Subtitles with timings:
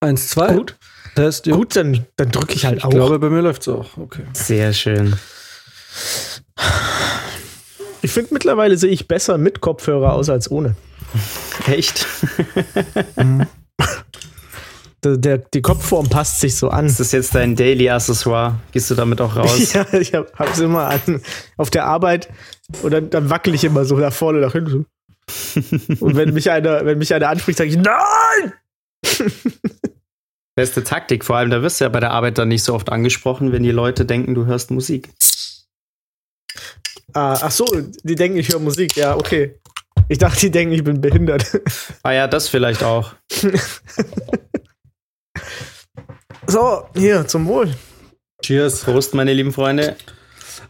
[0.00, 0.54] Eins, zwei.
[0.54, 0.76] Gut.
[1.14, 1.56] Test, jo.
[1.56, 2.90] Gut, dann, dann drücke ich halt Ich auch.
[2.90, 3.96] glaube, bei mir läuft's auch.
[3.96, 4.22] Okay.
[4.32, 5.14] Sehr schön.
[8.02, 10.76] ich finde, mittlerweile sehe ich besser mit Kopfhörer aus als ohne.
[11.66, 12.06] Echt?
[15.02, 16.84] Der, der, die Kopfform passt sich so an.
[16.84, 18.56] Ist das jetzt dein Daily Accessoire?
[18.72, 19.72] Gehst du damit auch raus?
[19.72, 21.22] Ja, ich hab, hab's immer an.
[21.56, 22.28] Auf der Arbeit
[22.82, 24.84] und dann, dann wackel ich immer so nach vorne, nach hinten.
[26.00, 28.52] Und wenn mich einer, wenn mich einer anspricht, sage ich, nein!
[30.56, 32.90] Beste Taktik, vor allem da wirst du ja bei der Arbeit dann nicht so oft
[32.90, 35.08] angesprochen, wenn die Leute denken, du hörst Musik.
[37.12, 37.66] Ah, ach so,
[38.02, 38.96] die denken, ich höre Musik.
[38.96, 39.58] Ja, okay.
[40.08, 41.60] Ich dachte, die denken, ich bin behindert.
[42.02, 43.14] Ah ja, das vielleicht auch.
[46.46, 47.72] So, hier, zum Wohl.
[48.42, 48.82] Cheers.
[48.82, 49.96] Prost, meine lieben Freunde.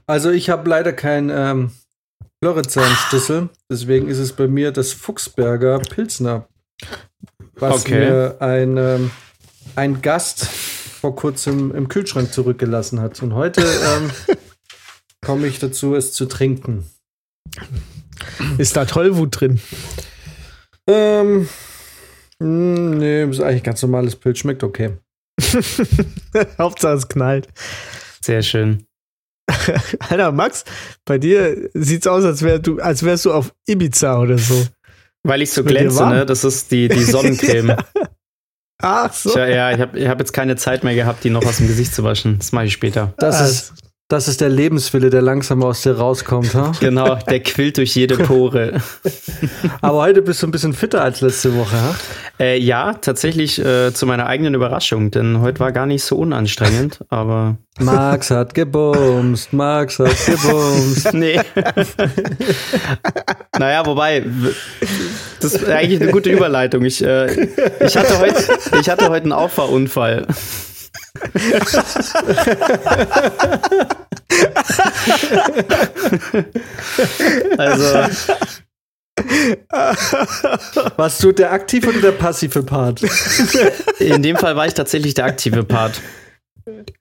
[0.06, 1.70] Also ich habe leider keinen ähm,
[2.42, 6.48] Floridsam-Schlüssel, deswegen ist es bei mir das Fuchsberger Pilsner,
[7.60, 7.98] was Okay.
[7.98, 9.10] mir ein, ähm,
[9.76, 13.22] ein Gast vor kurzem im Kühlschrank zurückgelassen hat.
[13.22, 14.10] Und heute ähm,
[15.24, 16.84] komme ich dazu, es zu trinken.
[18.58, 19.60] Ist da Tollwut drin?
[20.86, 21.48] Ähm,
[22.38, 24.98] mh, nee, ist eigentlich ganz normales Pilz, schmeckt okay.
[26.58, 27.48] Hauptsache es knallt.
[28.22, 28.84] Sehr schön.
[30.08, 30.64] Alter, Max,
[31.04, 34.66] bei dir sieht's aus, als, wär du, als wärst du auf Ibiza oder so.
[35.22, 36.24] Weil ich so glänze, ne?
[36.26, 37.76] Das ist die, die Sonnencreme.
[38.82, 39.30] Ach so.
[39.30, 41.66] Tja, ja, ich habe ich hab jetzt keine Zeit mehr gehabt, die noch aus dem
[41.66, 42.38] Gesicht zu waschen.
[42.38, 43.12] Das mache ich später.
[43.18, 43.72] Das, Ah, ist,
[44.10, 46.52] das ist der Lebenswille, der langsam aus dir rauskommt.
[46.54, 46.72] Ha?
[46.80, 48.80] Genau, der quillt durch jede Pore.
[49.80, 51.76] Aber heute bist du ein bisschen fitter als letzte Woche.
[51.76, 51.94] Ha?
[52.40, 57.04] Äh, ja, tatsächlich äh, zu meiner eigenen Überraschung, denn heute war gar nicht so unanstrengend,
[57.08, 61.12] aber Max hat gebumst, Max hat gebumst.
[61.12, 61.40] nee.
[63.58, 64.24] naja, wobei,
[65.40, 66.84] das ist eigentlich eine gute Überleitung.
[66.84, 67.48] Ich, äh,
[67.84, 68.42] ich, hatte heute,
[68.80, 70.26] ich hatte heute einen Auffahrunfall.
[77.58, 78.08] Also,
[80.96, 83.02] Warst du der aktive oder der passive Part?
[83.98, 86.00] in dem Fall war ich tatsächlich der aktive Part.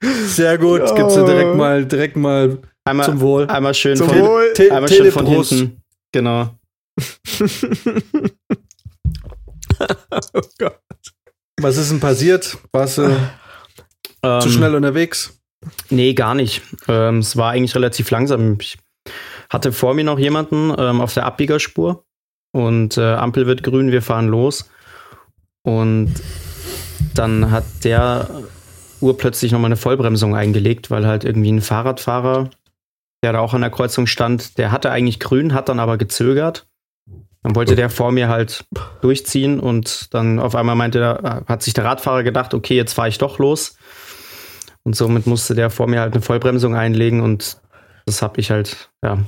[0.01, 2.57] Sehr gut, gibt's dir direkt mal, direkt mal
[2.89, 3.47] Einmal, Zum Wohl.
[3.47, 4.51] Einmal schön Zum von, Wohl.
[4.53, 5.81] Te einmal schön von hinten.
[6.11, 6.49] Genau.
[10.33, 10.79] oh Gott.
[11.61, 12.57] Was ist denn passiert?
[12.73, 12.79] Du
[14.23, 15.39] Ähm, zu schnell unterwegs?
[15.89, 16.61] Nee, gar nicht.
[16.87, 18.57] Ähm, es war eigentlich relativ langsam.
[18.59, 18.77] Ich
[19.49, 22.05] hatte vor mir noch jemanden ähm, auf der Abbiegerspur
[22.51, 24.69] und äh, Ampel wird grün, wir fahren los.
[25.63, 26.13] Und
[27.13, 28.29] dann hat der
[29.01, 32.49] urplötzlich nochmal eine Vollbremsung eingelegt, weil halt irgendwie ein Fahrradfahrer,
[33.23, 36.67] der da auch an der Kreuzung stand, der hatte eigentlich grün, hat dann aber gezögert.
[37.41, 38.65] Dann wollte der vor mir halt
[39.01, 43.17] durchziehen und dann auf einmal meinte hat sich der Radfahrer gedacht, okay, jetzt fahre ich
[43.17, 43.77] doch los.
[44.89, 47.61] Und somit musste der vor mir halt eine Vollbremsung einlegen und
[48.07, 49.19] das habe ich halt, ja,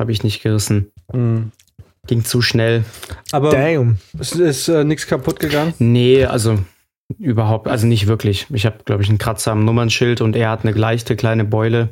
[0.00, 0.92] habe ich nicht gerissen.
[1.10, 1.50] Hm.
[2.06, 2.84] Ging zu schnell.
[3.32, 3.98] Aber Damn.
[4.20, 5.74] es ist äh, nichts kaputt gegangen.
[5.80, 6.60] Nee, also
[7.18, 8.46] überhaupt, also nicht wirklich.
[8.50, 11.88] Ich habe, glaube ich, einen Kratzer am Nummernschild und er hat eine leichte kleine Beule.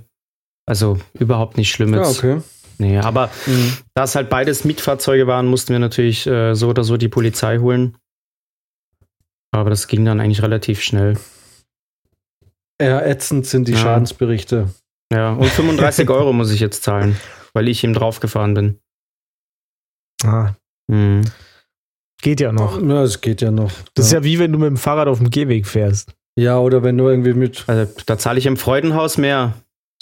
[0.65, 2.19] Also überhaupt nicht schlimm Ja, jetzt.
[2.19, 2.41] okay.
[2.79, 3.79] Nee, aber Hm.
[3.95, 7.59] da es halt beides Mietfahrzeuge waren, mussten wir natürlich äh, so oder so die Polizei
[7.59, 7.97] holen.
[9.51, 11.19] Aber das ging dann eigentlich relativ schnell.
[12.81, 13.79] Ja, ätzend sind die Ja.
[13.79, 14.69] Schadensberichte.
[15.13, 17.17] Ja, und 35 Euro muss ich jetzt zahlen,
[17.55, 18.79] weil ich ihm draufgefahren bin.
[20.25, 20.55] Ah,
[20.91, 21.23] Hm.
[22.23, 22.81] geht ja noch.
[22.83, 23.73] Ja, es geht ja noch.
[23.95, 26.15] Das ist ja wie wenn du mit dem Fahrrad auf dem Gehweg fährst.
[26.39, 27.65] ja, oder wenn du irgendwie mit.
[27.69, 29.55] Also da zahle ich im Freudenhaus mehr.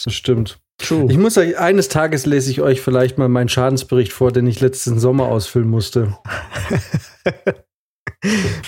[0.05, 0.59] Das stimmt.
[0.79, 1.07] True.
[1.11, 4.61] Ich muss euch, eines Tages lese ich euch vielleicht mal meinen Schadensbericht vor, den ich
[4.61, 6.17] letzten Sommer ausfüllen musste.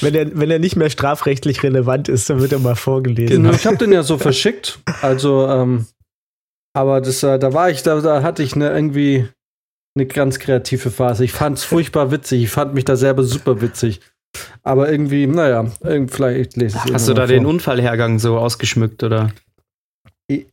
[0.00, 3.42] wenn, er, wenn er nicht mehr strafrechtlich relevant ist, dann wird er mal vorgelesen.
[3.42, 3.54] Genau.
[3.54, 4.78] Ich habe den ja so verschickt.
[5.02, 5.86] Also, ähm,
[6.76, 9.28] aber das, äh, da war ich, da, da hatte ich eine irgendwie
[9.96, 11.24] eine ganz kreative Phase.
[11.24, 12.42] Ich fand es furchtbar witzig.
[12.44, 14.00] Ich fand mich da selber super witzig.
[14.62, 17.50] Aber irgendwie, naja, irgend- vielleicht lese ich es Hast du da irgendwann den vor.
[17.54, 19.30] Unfallhergang so ausgeschmückt oder?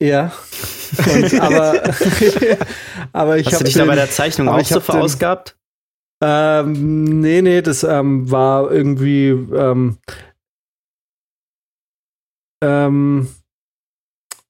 [0.01, 0.31] Ja.
[1.13, 1.83] Und, aber,
[3.11, 4.93] aber ich Hast du habe dich da bei der Zeichnung auch ich so hab den-
[4.93, 5.57] verausgabt?
[6.21, 9.97] Ähm, nee, nee, das ähm, war irgendwie ähm,
[12.63, 13.27] ähm,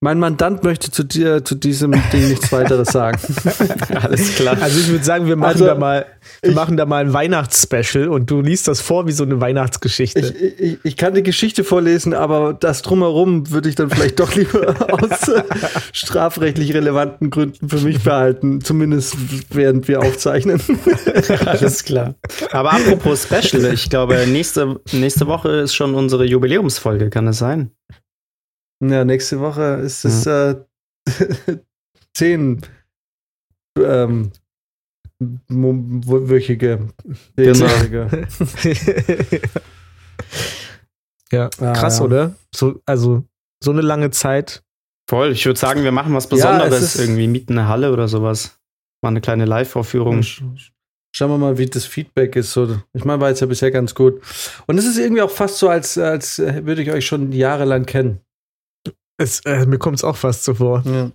[0.05, 3.17] mein Mandant möchte zu dir zu diesem Ding nichts weiteres sagen.
[3.95, 4.55] Alles klar.
[4.61, 6.05] Also ich würde sagen, wir machen Also, da mal,
[6.43, 9.41] wir ich- machen da mal ein Weihnachtsspecial und du liest das vor wie so eine
[9.41, 10.19] Weihnachtsgeschichte.
[10.19, 14.35] Ich, ich, ich kann die Geschichte vorlesen, aber das drumherum würde ich dann vielleicht doch
[14.35, 15.31] lieber aus
[15.91, 19.15] strafrechtlich relevanten Gründen für mich behalten, zumindest
[19.49, 20.61] während wir aufzeichnen.
[21.47, 22.13] Alles klar.
[22.51, 27.71] Aber apropos Special, ich glaube, nächste, nächste Woche ist schon unsere Jubiläumsfolge, kann es sein?
[28.89, 30.55] Ja, nächste Woche ist es äh,
[32.13, 32.61] zehn
[33.79, 34.31] ähm,
[35.19, 36.87] wöchige,
[37.35, 37.53] Genau.
[37.53, 38.27] zehnjährige.
[41.31, 42.05] ja, Ah, krass, ja.
[42.05, 42.35] oder?
[42.53, 43.23] So, also
[43.63, 44.63] so eine lange Zeit.
[45.09, 47.91] Voll, ich würde sagen, wir machen was Ja, Besonderes, es ist- irgendwie mieten eine Halle
[47.91, 48.59] oder sowas.
[49.01, 50.21] Mal eine kleine Live-Vorführung.
[50.21, 50.41] Sch-
[51.15, 52.51] Schauen wir mal, wie das Feedback ist.
[52.51, 54.21] So, ich meine, war jetzt ja bisher ganz gut.
[54.67, 57.85] Und es ist irgendwie auch fast so, als, als äh, würde ich euch schon jahrelang
[57.85, 58.19] kennen.
[59.17, 60.83] Es, äh, mir kommt es auch fast so vor.
[60.85, 61.11] Ja.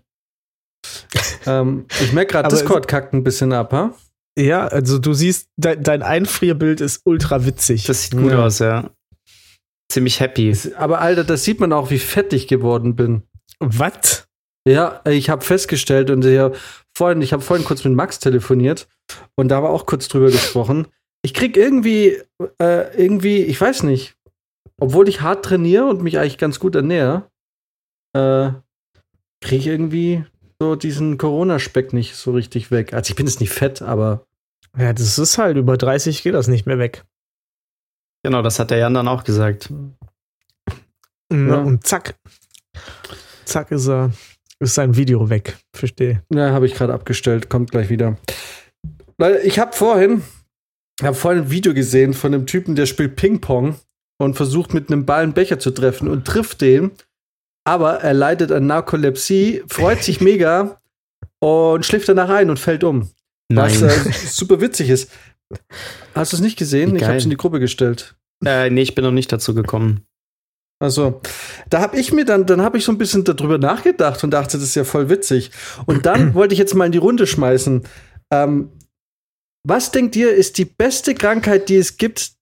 [1.46, 3.94] ähm, ich merke gerade, Discord kackt ein bisschen ab, ha?
[4.38, 7.84] Ja, also du siehst, de dein Einfrierbild ist ultra witzig.
[7.84, 8.44] Das sieht gut Ja.
[8.46, 8.90] aus, ja.
[9.92, 10.56] Ziemlich happy.
[10.76, 13.22] Aber Alter, das sieht man auch, wie fett ich geworden bin.
[13.58, 14.26] Was?
[14.66, 16.56] Ja, ich habe festgestellt und ich hab
[16.96, 18.88] vorhin, ich habe vorhin kurz mit Max telefoniert
[19.34, 20.86] und da war auch kurz drüber gesprochen.
[21.22, 22.18] Ich krieg irgendwie,
[22.58, 24.14] äh, irgendwie, ich weiß nicht,
[24.80, 27.29] obwohl ich hart trainiere und mich eigentlich ganz gut ernähre,
[28.12, 28.50] äh,
[29.40, 30.24] kriege ich irgendwie
[30.60, 32.92] so diesen Corona-Speck nicht so richtig weg.
[32.92, 34.26] Also ich bin jetzt nicht fett, aber
[34.78, 37.04] Ja, das ist halt, über 30 geht das nicht mehr weg.
[38.22, 39.70] Genau, das hat der Jan dann auch gesagt.
[39.70, 41.38] Ja.
[41.38, 41.58] Ja.
[41.58, 42.16] Und zack.
[43.44, 44.12] Zack ist er,
[44.58, 45.56] ist sein Video weg.
[45.74, 46.22] Verstehe.
[46.32, 48.16] Ja, habe ich gerade abgestellt, kommt gleich wieder.
[49.18, 50.22] Leute, ich habe vorhin,
[51.02, 53.76] habe vorhin ein Video gesehen von einem Typen, der spielt Ping-Pong
[54.20, 56.90] und versucht mit einem Ball einen Becher zu treffen und trifft den,
[57.64, 60.80] aber er leidet an Narkolepsie, freut sich mega
[61.38, 63.10] und schläft danach ein und fällt um.
[63.52, 63.90] Was Nein.
[63.90, 65.10] äh, super witzig ist.
[66.14, 66.94] Hast du es nicht gesehen?
[66.94, 68.14] Ich es in die Gruppe gestellt.
[68.44, 70.06] Äh, nee, ich bin noch nicht dazu gekommen.
[70.82, 71.20] Also,
[71.68, 74.56] da habe ich mir dann, dann habe ich so ein bisschen darüber nachgedacht und dachte,
[74.56, 75.50] das ist ja voll witzig.
[75.84, 77.82] Und dann wollte ich jetzt mal in die Runde schmeißen.
[78.32, 78.70] Ähm,
[79.62, 82.32] was denkt ihr, ist die beste Krankheit, die es gibt,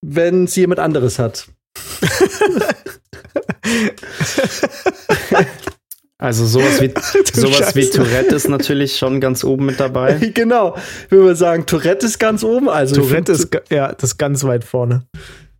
[0.00, 1.48] wenn sie jemand anderes hat?
[6.18, 6.92] Also sowas wie,
[7.34, 7.90] sowas wie.
[7.90, 10.14] Tourette ist natürlich schon ganz oben mit dabei.
[10.34, 10.76] genau.
[11.04, 12.68] Ich würde mal sagen, Tourette ist ganz oben.
[12.68, 15.02] Also Tourette ist, ja, das ist ganz weit vorne.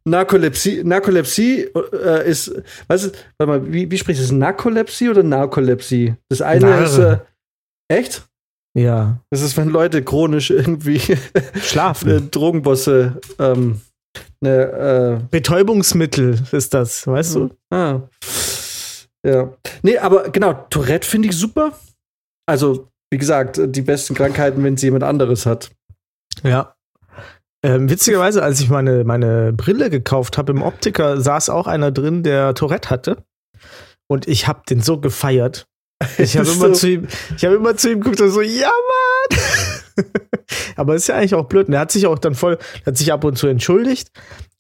[0.05, 2.55] Narkolepsie, Narkolepsie äh, ist,
[2.87, 4.31] was ist, warte mal, wie, wie spricht es?
[4.31, 6.15] Narkolepsie oder Narkolepsie?
[6.29, 6.85] Das eine Narre.
[6.85, 7.19] ist, äh,
[7.89, 8.27] echt?
[8.79, 9.21] Ja.
[9.31, 11.01] Das ist, wenn Leute chronisch irgendwie
[11.61, 12.11] Schlafen.
[12.17, 13.81] äh, Drogenbosse, ähm,
[14.41, 17.51] ne, Betäubungsmittel ist das, weißt du?
[17.71, 18.09] äh, ah.
[19.25, 19.53] Ja.
[19.83, 21.73] Nee, aber genau, Tourette finde ich super.
[22.49, 25.71] Also, wie gesagt, die besten Krankheiten, wenn sie jemand anderes hat.
[26.45, 26.77] Ja.
[27.65, 32.23] Ähm, witzigerweise, als ich meine, meine Brille gekauft habe im Optiker, saß auch einer drin,
[32.23, 33.25] der Tourette hatte.
[34.09, 35.67] Und ich habe den so gefeiert.
[36.19, 38.69] Ich habe immer, du- zu ihm- ich hab immer zu ihm geguckt und so, ja,
[38.69, 39.39] Mann!
[40.77, 41.69] Aber ist ja eigentlich auch blöd.
[41.69, 44.09] Und er hat sich auch dann voll, hat sich ab und zu entschuldigt.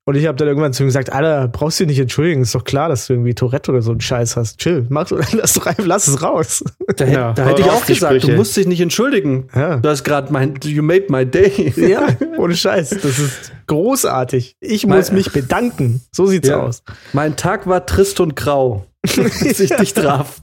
[0.09, 2.40] Und ich habe dann irgendwann zu ihm gesagt, Alter, brauchst du dich nicht entschuldigen.
[2.43, 4.59] Ist doch klar, dass du irgendwie Tourette oder so einen Scheiß hast.
[4.61, 6.62] Chill, mach, lass, doch einfach- lass es raus.
[6.97, 8.37] Da, Ja, da hätte ich auch gesagt, du Sprüche.
[8.37, 9.49] musst dich nicht entschuldigen.
[9.55, 9.76] Ja.
[9.78, 11.73] Du hast gerade mein, you made my day.
[11.76, 12.07] Ja,
[12.38, 12.90] ohne Scheiß.
[12.90, 14.57] Das ist großartig.
[14.61, 16.00] Ich muss Mein- mich bedanken.
[16.12, 16.61] So sieht's Ja.
[16.61, 16.83] aus.
[17.12, 18.87] Mein Tag war trist und grau,
[19.43, 20.41] bis ich dich traf.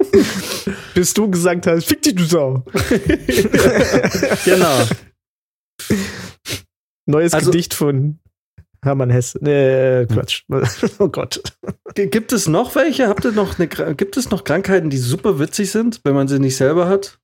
[0.93, 2.63] Bis du gesagt hast, fick dich, du Sau.
[4.45, 4.87] genau.
[7.05, 8.19] Neues Also- Gedicht von
[8.83, 9.39] Hermann Hesse.
[9.41, 10.43] Nee, Quatsch.
[10.99, 11.41] Oh Gott.
[11.95, 13.07] Gibt es noch welche?
[13.07, 16.39] Habt ihr noch eine, gibt es noch Krankheiten, die super witzig sind, wenn man sie
[16.39, 17.19] nicht selber hat?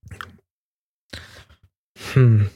[2.14, 2.50] Hm.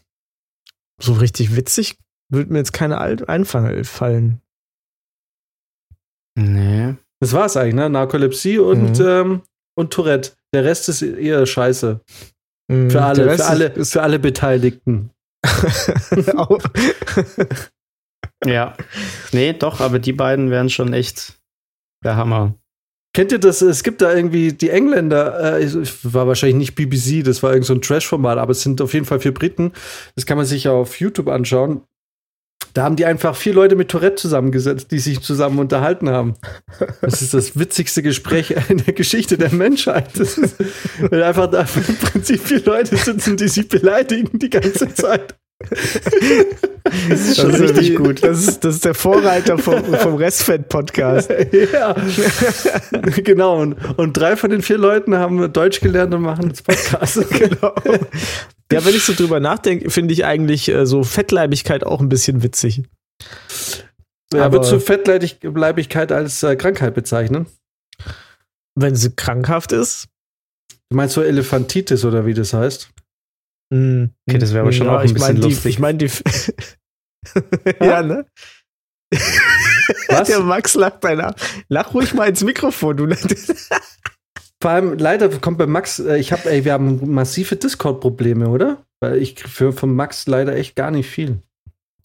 [1.02, 1.98] So richtig witzig
[2.30, 4.42] würde mir jetzt keine einfallen.
[6.36, 6.96] Nee.
[7.24, 7.90] Das war's eigentlich, ne?
[7.90, 9.06] Narkolepsie und, Mhm.
[9.08, 9.42] ähm,
[9.78, 10.32] und Tourette.
[10.54, 12.02] Der Rest ist eher scheiße.
[12.72, 15.10] Hm, Für alle, für alle, ist, für alle Beteiligten.
[18.46, 18.76] Ja.
[19.32, 21.40] Nee, doch, aber die beiden wären schon echt
[22.04, 22.56] der Hammer.
[23.16, 23.62] Kennt ihr das?
[23.62, 27.66] Es gibt da irgendwie die Engländer, äh, es war wahrscheinlich nicht BBC, das war irgend
[27.68, 29.72] so ein Trash-Format, aber es sind auf jeden Fall vier Briten.
[30.16, 31.84] Das kann man sich ja auf YouTube anschauen.
[32.74, 36.34] Da haben die einfach vier Leute mit Tourette zusammengesetzt, die sich zusammen unterhalten haben.
[37.02, 40.10] Das ist das witzigste Gespräch in der Geschichte der Menschheit.
[40.18, 40.56] Das ist,
[41.00, 45.36] weil einfach da im Prinzip vier Leute sitzen, die sich beleidigen die ganze Zeit.
[47.10, 48.24] Das ist schon richtig gut.
[48.24, 51.32] Das ist, das ist der Vorreiter vom, vom Restfett-Podcast.
[51.72, 51.96] ja.
[53.24, 53.62] genau.
[53.62, 57.30] Und, und drei von den vier Leuten haben Deutsch gelernt und machen jetzt Podcast.
[57.30, 57.74] genau.
[58.72, 62.44] Ja, wenn ich so drüber nachdenke, finde ich eigentlich äh, so Fettleibigkeit auch ein bisschen
[62.44, 62.84] witzig.
[64.34, 67.46] Ja, würdest du Fettleibigkeit als äh, Krankheit bezeichnen?
[68.76, 70.08] Wenn sie krankhaft ist.
[70.90, 72.90] Du meinst so Elefantitis oder wie das heißt?
[73.74, 75.74] Okay, Okay, das wäre aber schon auch ein ich bisschen mein, die, lustig.
[75.74, 76.10] Ich meine, die.
[77.82, 78.26] ja, ne?
[80.10, 80.28] Was?
[80.28, 81.34] Der Max lacht einer.
[81.70, 82.98] Lach ruhig mal ins Mikrofon.
[82.98, 83.08] Du
[84.62, 88.78] Vor allem, leider kommt bei Max, äh, ich habe, ey, wir haben massive Discord-Probleme, oder?
[89.02, 91.42] Weil ich für von Max leider echt gar nicht viel.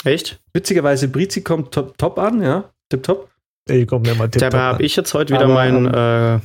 [0.04, 0.40] Echt?
[0.52, 2.72] Witzigerweise, Brizi kommt top, top an, ja?
[2.88, 3.30] Tip top.
[3.68, 6.40] Ey, komm, mir mal Dabei habe ich jetzt heute wieder Aber, mein äh,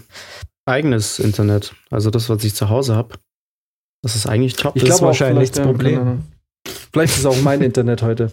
[0.65, 1.73] eigenes Internet.
[1.89, 3.15] Also das, was ich zu Hause habe.
[4.03, 4.75] Das ist eigentlich top.
[4.75, 6.23] Ich Das ist glaube wahrscheinlich das ja, Problem.
[6.91, 8.31] Vielleicht ist es auch mein Internet heute.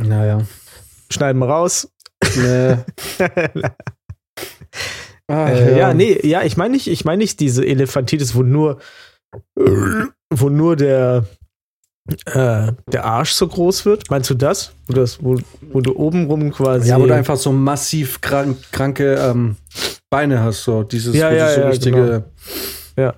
[0.00, 0.42] Naja.
[1.12, 1.90] Schneiden wir raus.
[2.36, 2.76] Nee.
[5.26, 5.92] Ach, äh, ja.
[5.92, 8.78] nee, ja, ich meine nicht, ich meine nicht diese Elefantitis, wo nur,
[9.56, 11.26] wo nur der,
[12.26, 14.08] äh, der Arsch so groß wird.
[14.08, 14.72] Meinst du das?
[14.86, 15.36] Wo, das, wo,
[15.72, 16.90] wo du oben rum quasi.
[16.90, 19.56] Ja, wo du einfach so massiv krank, kranke ähm,
[20.10, 22.24] Beine hast, so dieses Ja, wo ja, du so ja, richtige.
[22.96, 23.14] Ja,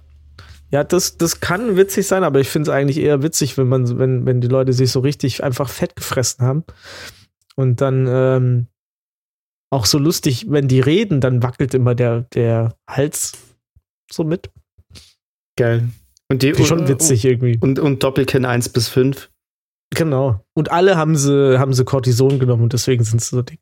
[0.84, 4.24] das, das kann witzig sein, aber ich finde es eigentlich eher witzig, wenn man, wenn,
[4.24, 6.64] wenn die Leute sich so richtig einfach fett gefressen haben.
[7.56, 8.66] Und dann ähm,
[9.70, 13.32] auch so lustig, wenn die reden, dann wackelt immer der, der Hals
[14.10, 14.50] so mit.
[15.56, 15.88] geil.
[16.30, 17.58] Und die schon witzig irgendwie.
[17.60, 19.30] Und, und Doppelkinn 1 bis 5.
[19.94, 20.42] Genau.
[20.54, 23.60] Und alle haben sie, haben sie Cortison genommen und deswegen sind sie so dick.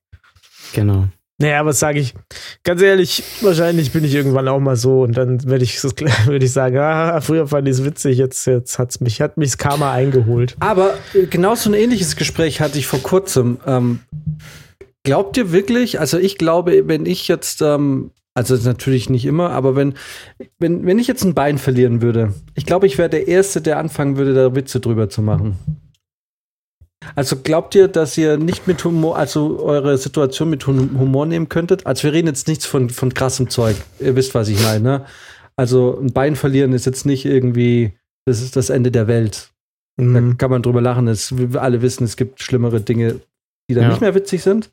[0.73, 1.09] Genau.
[1.41, 2.15] Naja, was sage ich?
[2.65, 6.53] Ganz ehrlich, wahrscheinlich bin ich irgendwann auch mal so und dann werde ich, werd ich
[6.53, 9.91] sagen, ah, früher fand ich es witzig, jetzt, jetzt hat's mich, hat mich das Karma
[9.91, 10.57] eingeholt.
[10.61, 13.59] Aber äh, genau so ein ähnliches Gespräch hatte ich vor kurzem.
[13.67, 14.01] Ähm,
[15.03, 19.75] glaubt ihr wirklich, also ich glaube, wenn ich jetzt, ähm, also natürlich nicht immer, aber
[19.77, 19.95] wenn,
[20.59, 23.79] wenn, wenn ich jetzt ein Bein verlieren würde, ich glaube, ich wäre der Erste, der
[23.79, 25.57] anfangen würde, da Witze drüber zu machen.
[27.17, 31.49] Also glaubt ihr, dass ihr nicht mit Humor, also eure Situation mit Hum- Humor nehmen
[31.49, 31.87] könntet?
[31.87, 33.77] Also wir reden jetzt nichts von, von krassem Zeug.
[33.99, 35.05] Ihr wisst, was ich meine, ne?
[35.57, 37.93] Also ein Bein verlieren ist jetzt nicht irgendwie,
[38.27, 39.51] das ist das Ende der Welt.
[39.97, 40.39] Da Mhm.
[40.39, 41.09] kann man drüber lachen.
[41.09, 43.21] Es, wir alle wissen, es gibt schlimmere Dinge,
[43.69, 43.89] die dann Ja.
[43.91, 44.71] nicht mehr witzig sind.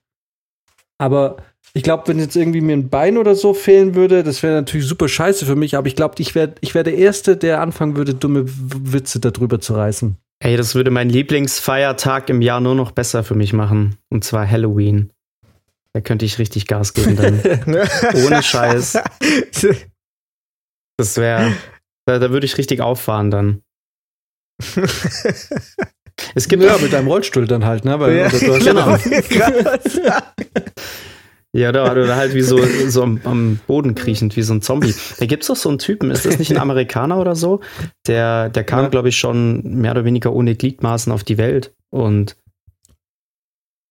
[0.99, 1.37] Aber
[1.73, 4.87] ich glaube, wenn jetzt irgendwie mir ein Bein oder so fehlen würde, das wäre natürlich
[4.87, 5.75] super scheiße für mich.
[5.75, 9.59] Aber ich glaube, ich wäre ich wär der Erste, der anfangen würde, dumme Witze darüber
[9.59, 10.15] zu reißen.
[10.39, 13.97] Ey, das würde meinen Lieblingsfeiertag im Jahr nur noch besser für mich machen.
[14.09, 15.11] Und zwar Halloween.
[15.93, 17.41] Da könnte ich richtig Gas geben dann.
[18.25, 18.99] Ohne Scheiß.
[20.99, 21.53] Das wäre.
[22.07, 23.61] Da, da würde ich richtig auffahren dann.
[26.33, 27.99] Es gibt ja, mit deinem Rollstuhl dann halt, ne?
[27.99, 28.97] Weil Ja, du hast genau.
[31.53, 34.93] Ja da oder halt wie so, so am, am Boden kriechend, wie so ein Zombie.
[35.19, 37.61] Da gibt's doch so einen Typen, ist das nicht ein Amerikaner oder so?
[38.07, 38.89] Der, der kam, Ja.
[38.89, 41.73] glaube ich, schon mehr oder weniger ohne Gliedmaßen auf die Welt.
[41.89, 42.35] Und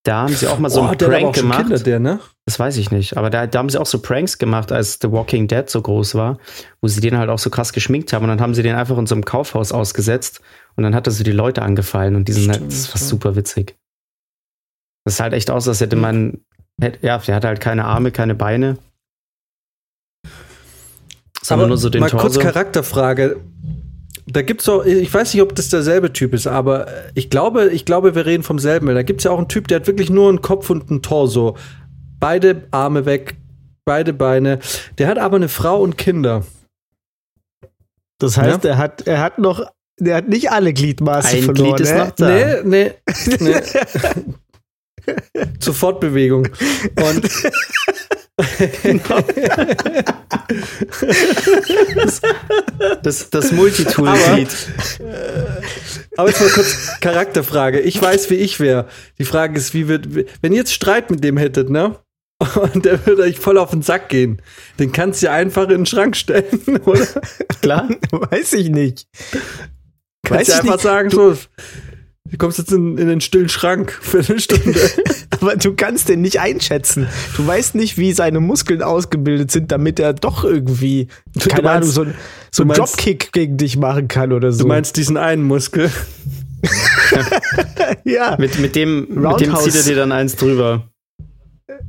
[0.04, 1.62] da haben sie auch mal so oh, einen Prank gemacht.
[1.62, 2.20] Kinder, der, ne?
[2.44, 3.16] Das weiß ich nicht.
[3.16, 6.14] Aber da, da haben sie auch so Pranks gemacht, als The Walking Dead so groß
[6.14, 6.38] war,
[6.80, 8.22] wo sie den halt auch so krass geschminkt haben.
[8.22, 10.40] Und dann haben sie den einfach in so einem Kaufhaus ausgesetzt.
[10.76, 12.14] Und dann hat er so die Leute angefallen.
[12.14, 13.76] Und die sind halt, das war super witzig.
[15.04, 16.44] Das sah halt echt aus, als hätte man,
[16.80, 18.78] ja, der hatte halt keine Arme, keine Beine.
[21.42, 22.40] Sondern nur so den mal kurz Torso.
[22.40, 23.40] Charakterfrage.
[24.26, 27.84] Da gibt's doch, ich weiß nicht, ob das derselbe Typ ist, aber ich glaube, ich
[27.84, 28.88] glaube, wir reden vom selben.
[28.88, 31.56] Da gibt's ja auch einen Typ, der hat wirklich nur einen Kopf und einen Torso.
[32.18, 33.36] Beide Arme weg,
[33.84, 34.58] beide Beine.
[34.98, 36.44] Der hat aber eine Frau und Kinder.
[38.18, 39.62] Das heißt, er hat, er hat noch,
[40.00, 41.76] er hat nicht alle Gliedmaßen Ein verloren.
[41.76, 41.98] Glied ist ne?
[41.98, 42.28] noch da.
[42.28, 42.94] Nee, nee,
[43.40, 43.60] nee.
[45.60, 46.48] Zur Fortbewegung.
[46.96, 47.30] Und
[53.02, 54.48] Das, das Multitool-Glied.
[56.16, 57.80] Aber jetzt mal kurz Charakterfrage.
[57.80, 58.88] Ich weiß, wie ich wäre.
[59.18, 60.08] Die Frage ist, wie wird,
[60.42, 61.96] wenn ihr jetzt Streit mit dem hättet, ne?
[62.56, 64.42] Und der würde euch voll auf den Sack gehen.
[64.78, 67.06] Den kannst du ja einfach in den Schrank stellen, oder?
[67.62, 67.88] Klar.
[68.10, 69.06] Weiß ich nicht.
[70.22, 70.82] Kannst Weiß du ich einfach nicht.
[70.82, 71.36] sagen, so,
[72.30, 74.78] du kommst jetzt in, in den stillen Schrank für eine Stunde.
[75.40, 77.06] Aber du kannst den nicht einschätzen.
[77.36, 81.98] Du weißt nicht, wie seine Muskeln ausgebildet sind, damit er doch irgendwie, Du keine meinst-
[81.98, 82.14] Ahnung, so, ein-
[82.50, 84.62] so einen meinst- Dropkick gegen dich machen kann oder so.
[84.62, 85.90] Du meinst diesen einen Muskel.
[88.04, 89.64] ja, Mit, mit, dem, mit dem Roundhouse.
[89.64, 90.88] zieht er dir dann eins drüber.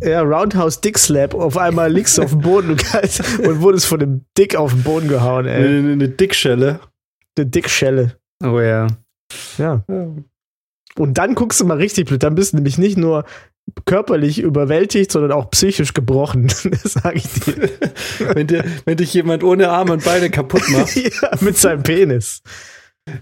[0.01, 1.34] ja, Roundhouse Dick Slap.
[1.34, 5.08] Auf einmal liegst du auf dem Boden und wurdest von dem Dick auf den Boden
[5.08, 5.63] gehauen, ey.
[5.79, 6.79] Eine, eine Dickschelle.
[7.38, 8.17] Eine Dickschelle.
[8.44, 8.88] Oh ja.
[9.57, 9.84] Ja.
[10.98, 12.24] Und dann guckst du mal richtig blöd.
[12.24, 13.25] Dann bist du nämlich nicht nur
[13.86, 16.48] körperlich überwältigt, sondern auch psychisch gebrochen.
[16.84, 17.69] Das sage ich dir.
[18.34, 20.96] wenn, dir, wenn dich jemand ohne Arme und Beine kaputt macht.
[20.96, 22.41] ja, mit seinem Penis.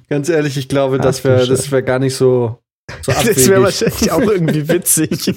[0.09, 2.59] Ganz ehrlich, ich glaube, Ach das wäre das wär gar nicht so,
[3.01, 5.27] so Das wäre wahrscheinlich auch irgendwie witzig.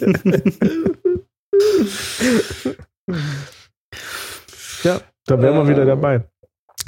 [4.84, 6.25] ja, da wären wir wieder dabei.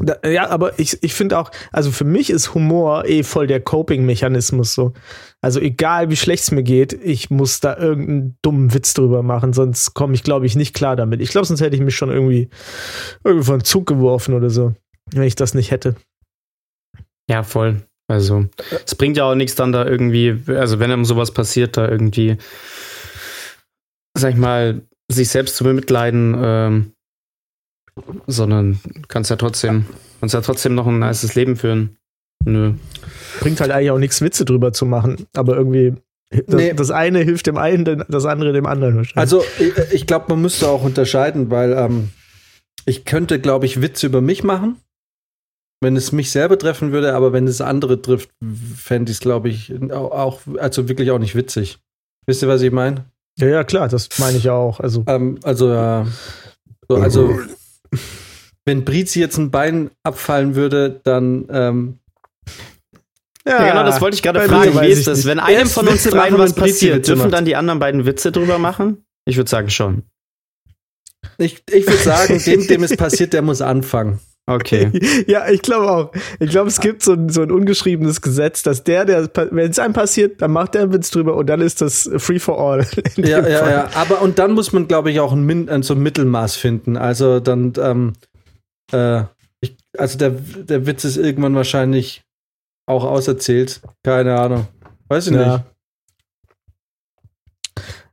[0.01, 3.61] Da, ja, aber ich, ich finde auch, also für mich ist Humor eh voll der
[3.61, 4.95] Coping-Mechanismus so.
[5.43, 9.53] Also egal wie schlecht es mir geht, ich muss da irgendeinen dummen Witz drüber machen,
[9.53, 11.21] sonst komme ich, glaube ich, nicht klar damit.
[11.21, 12.49] Ich glaube, sonst hätte ich mich schon irgendwie,
[13.25, 14.75] irgendwie von Zug geworfen oder so,
[15.13, 15.97] wenn ich das nicht hätte.
[17.29, 17.83] Ja, voll.
[18.09, 18.47] Also,
[18.85, 22.39] es bringt ja auch nichts dann da irgendwie, also wenn einem sowas passiert, da irgendwie,
[24.15, 26.93] sag ich mal, sich selbst zu bemitleiden, ähm,
[28.27, 29.87] sondern kannst ja trotzdem,
[30.21, 31.97] kannst ja trotzdem noch ein nices Leben führen.
[32.45, 32.73] Nö.
[33.41, 35.95] Bringt halt eigentlich auch nichts, Witze drüber zu machen, aber irgendwie.
[36.31, 36.73] Das, Nee.
[36.75, 39.17] das eine hilft dem einen, das andere dem anderen wahrscheinlich.
[39.17, 42.11] Also ich, ich glaube, man müsste auch unterscheiden, weil ähm,
[42.87, 44.77] ich könnte, glaube ich, Witze über mich machen,
[45.83, 48.31] wenn es mich selber treffen würde, aber wenn es andere trifft,
[48.77, 51.79] fände ich es, glaube ich, auch, auch, also wirklich auch nicht witzig.
[52.27, 53.07] Wisst ihr, was ich meine?
[53.39, 54.79] ja, ja, klar, das meine ich ja auch.
[54.81, 56.07] Also, Ähm, also, ja.
[56.89, 57.41] So, also,
[58.65, 61.99] wenn Brizi jetzt ein Bein abfallen würde, dann ähm,
[63.47, 64.81] Ja, genau, das wollte ich gerade fragen.
[64.81, 65.19] Wie ist das?
[65.19, 65.27] nicht.
[65.27, 67.33] Wenn einem von uns dreien was passiert, Witze dürfen macht.
[67.33, 69.05] dann die anderen beiden Witze drüber machen?
[69.25, 70.05] Ich würde sagen schon.
[71.39, 74.21] ich, ich würde sagen, dem, dem es passiert, der muss anfangen.
[74.47, 74.91] Okay.
[75.27, 76.13] ja, ich glaube auch.
[76.41, 79.79] Ich glaube, es gibt so ein, so ein ungeschriebenes Gesetz, dass der, der, wenn es
[79.79, 82.87] einem passiert, dann macht der einen Witz drüber und dann ist das free for all.
[83.17, 83.71] Ja, ja, Fall.
[83.71, 83.91] ja.
[83.95, 86.97] Aber und dann muss man, glaube ich, auch ein, Min ein so ein Mittelmaß finden.
[86.97, 88.15] Also dann, ähm,
[88.93, 89.23] äh,
[89.61, 92.23] ich, also der, der Witz ist irgendwann wahrscheinlich
[92.87, 93.81] auch auserzählt.
[94.03, 94.67] Keine Ahnung.
[95.09, 95.47] Weiß ich nicht.
[95.47, 95.65] Ja.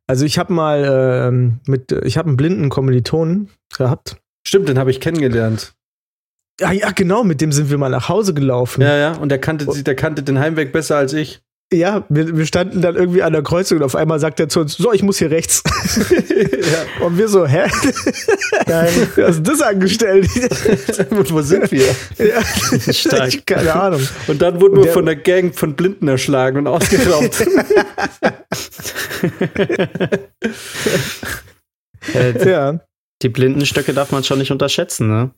[0.07, 4.17] Also ich habe mal ähm, mit, ich habe einen blinden Kommilitonen gehabt.
[4.45, 5.73] Stimmt, den habe ich kennengelernt.
[6.59, 8.81] Ja, ja, genau, mit dem sind wir mal nach Hause gelaufen.
[8.81, 9.11] Ja, ja.
[9.13, 11.41] Und der kannte, der kannte den Heimweg besser als ich.
[11.73, 14.61] Ja, wir, wir standen dann irgendwie an der Kreuzung und auf einmal sagt er zu
[14.61, 15.61] uns, so, ich muss hier rechts.
[17.01, 17.63] Und wir so, hä?
[18.65, 18.89] Geil.
[19.17, 20.29] Was hast du das angestellt?
[21.09, 21.83] Und wo sind wir?
[22.19, 22.41] ja,
[22.93, 23.45] Stark.
[23.45, 24.01] keine Ahnung.
[24.27, 27.45] Und dann wurden wir Der- von der Gang von Blinden erschlagen und ausgeraubt.
[32.13, 32.79] äh, Ja,
[33.21, 35.31] die Blindenstöcke darf man schon nicht unterschätzen, ne?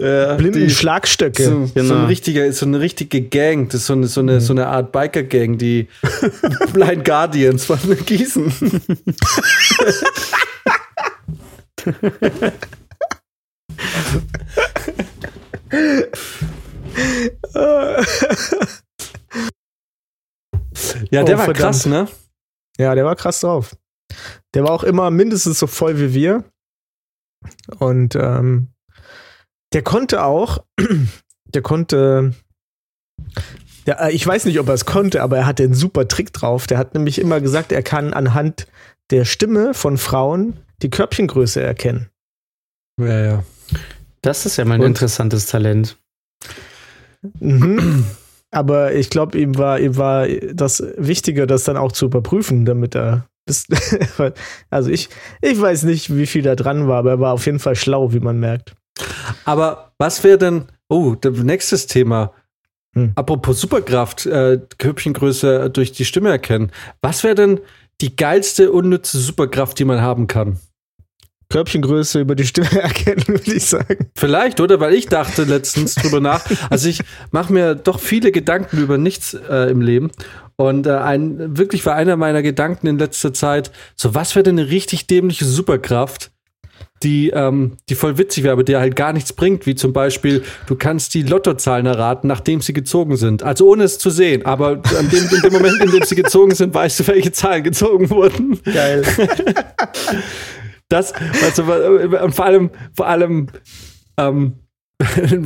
[0.00, 1.44] Ja, blinden die- Schlagstöcke.
[1.44, 1.94] So, so, Genau.
[1.96, 4.92] ein richtiger, so eine richtige Gang, das ist so eine, so eine, so eine Art
[4.92, 5.88] Biker-Gang, die
[6.72, 8.52] Blind Guardians von Gießen.
[21.10, 21.56] Ja, der Oh, war verdammt.
[21.56, 22.08] krass, ne?
[22.78, 23.76] Ja, der war krass drauf.
[24.54, 26.44] Der war auch immer mindestens so voll wie wir.
[27.78, 28.68] Und ähm,
[29.72, 30.64] der konnte auch,
[31.54, 32.34] der konnte,
[33.86, 36.32] der, äh, ich weiß nicht, ob er es konnte, aber er hatte einen super Trick
[36.32, 36.66] drauf.
[36.66, 38.66] Der hat nämlich immer gesagt, er kann anhand
[39.10, 42.08] der Stimme von Frauen die Körbchengröße erkennen.
[42.98, 43.44] Ja, ja.
[44.22, 44.86] Das ist ja mal ein Und?
[44.88, 45.96] interessantes Talent.
[47.38, 48.04] Mhm.
[48.50, 52.94] Aber ich glaube, ihm war, ihm war das wichtiger, das dann auch zu überprüfen, damit
[52.96, 53.26] er.
[53.46, 53.66] bis-
[54.70, 55.08] also ich,
[55.40, 58.12] ich weiß nicht, wie viel da dran war, aber er war auf jeden Fall schlau,
[58.12, 58.74] wie man merkt.
[59.44, 62.32] Aber was wäre denn, oh, das nächstes Thema.
[62.94, 63.12] Hm.
[63.14, 66.72] Apropos Superkraft, äh, Körbchengröße durch die Stimme erkennen.
[67.00, 67.60] Was wäre denn
[68.00, 70.58] die geilste unnütze Superkraft, die man haben kann?
[71.50, 74.10] Körbchengröße über die Stimme erkennen, würde ich sagen.
[74.16, 74.80] Vielleicht, oder?
[74.80, 76.44] Weil ich dachte letztens drüber nach.
[76.70, 80.10] Also ich mache mir doch viele Gedanken über nichts äh, im Leben.
[80.56, 84.58] Und äh, ein, wirklich war einer meiner Gedanken in letzter Zeit, so was wäre denn
[84.58, 86.30] eine richtig dämliche Superkraft,
[87.02, 90.42] die, ähm, die voll witzig wäre, aber der halt gar nichts bringt, wie zum Beispiel,
[90.66, 93.42] du kannst die Lottozahlen erraten, nachdem sie gezogen sind.
[93.42, 96.54] Also ohne es zu sehen, aber an dem, in dem Moment, in dem sie gezogen
[96.54, 98.60] sind, weißt du, welche Zahlen gezogen wurden.
[98.64, 99.02] Geil.
[100.90, 103.46] Das, also, und vor allem, vor allem,
[104.16, 104.54] ähm,
[105.16, 105.44] in,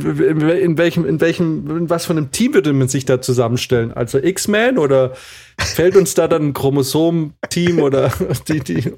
[0.49, 3.93] in welchem, in welchem, in was von einem Team würde man sich da zusammenstellen?
[3.93, 5.13] Also X-Men oder
[5.59, 8.11] fällt uns da dann ein Chromosom-Team oder
[8.47, 8.91] die, die,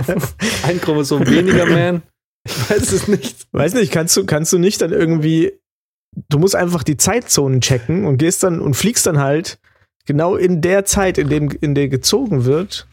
[0.63, 2.02] ein Chromosom weniger Man?
[2.48, 3.48] Ich weiß es nicht.
[3.52, 5.54] Weiß nicht, kannst du, kannst du nicht dann irgendwie.
[6.30, 9.60] Du musst einfach die Zeitzonen checken und gehst dann und fliegst dann halt
[10.06, 12.88] genau in der Zeit, in dem in der gezogen wird.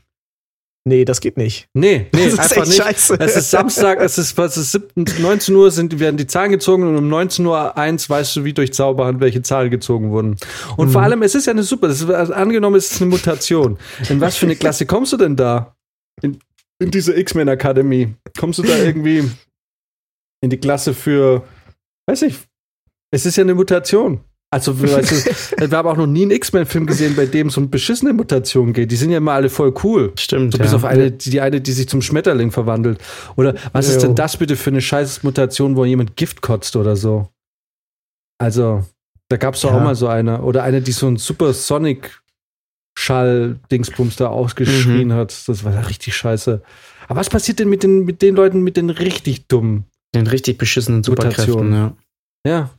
[0.86, 1.66] Nee, das geht nicht.
[1.72, 2.76] Nee, nee, Das ist einfach echt nicht.
[2.82, 3.16] scheiße.
[3.18, 6.86] Es ist Samstag, es ist, was ist 7, 19 Uhr sind, werden die Zahlen gezogen
[6.86, 10.36] und um 19 Uhr eins weißt du, wie durch Zauberhand welche Zahlen gezogen wurden.
[10.76, 10.92] Und Mhm.
[10.92, 13.78] vor allem, es ist ja eine super, das ist, also angenommen, es ist eine Mutation.
[14.10, 15.74] In was für eine Klasse kommst du denn da?
[16.20, 16.38] In,
[16.84, 18.14] in diese X-Men Academy.
[18.38, 19.28] Kommst du da irgendwie
[20.40, 21.42] in die Klasse für,
[22.06, 22.36] weiß ich,
[23.10, 24.20] es ist ja eine Mutation.
[24.52, 25.26] Also, weißt
[25.58, 28.72] du, wir haben auch noch nie einen X-Men-Film gesehen, bei dem es um beschissene Mutationen
[28.72, 28.92] geht.
[28.92, 30.12] Die sind ja immer alle voll cool.
[30.16, 30.52] Stimmt.
[30.52, 30.64] So ja.
[30.64, 33.00] bis auf eine, die, eine, die sich zum Schmetterling verwandelt.
[33.34, 34.08] Oder was ist Jo.
[34.08, 37.28] denn das bitte für eine scheiß Mutation, wo jemand Gift kotzt oder so?
[38.38, 38.84] Also,
[39.28, 39.78] da gab es doch Ja.
[39.78, 40.42] auch mal so eine.
[40.42, 42.20] Oder eine, die so ein Supersonic
[43.04, 45.12] Schall-Dingsbums da ausgeschrien Mhm.
[45.14, 45.48] hat.
[45.48, 46.62] Das war ja richtig scheiße.
[47.08, 49.84] Aber was passiert denn mit den, mit den Leuten, mit den richtig dummen?
[50.14, 51.96] Den richtig beschissenen Superkräften, ja.
[52.46, 52.70] Ja.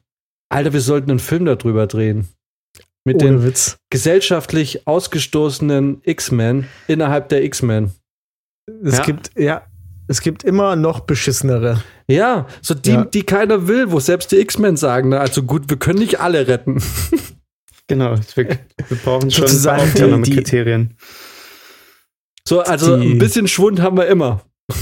[0.50, 2.28] Alter, wir sollten einen Film darüber drehen.
[3.04, 3.78] Mit Ohne den Witz.
[3.92, 7.92] gesellschaftlich ausgestoßenen X-Men innerhalb der X-Men.
[8.84, 9.04] Es Ja.
[9.04, 9.62] gibt, ja,
[10.08, 11.84] es gibt immer noch beschissenere.
[12.08, 13.06] Ja, so die, Ja.
[13.06, 16.48] die keiner will, wo selbst die X-Men sagen, na, also gut, wir können nicht alle
[16.48, 16.82] retten.
[17.88, 18.16] Genau.
[18.36, 18.48] Wir,
[18.88, 20.96] wir brauchen schon Sozusagen die- die- Kriterien.
[22.48, 24.44] So, also Die- ein bisschen Schwund haben wir immer.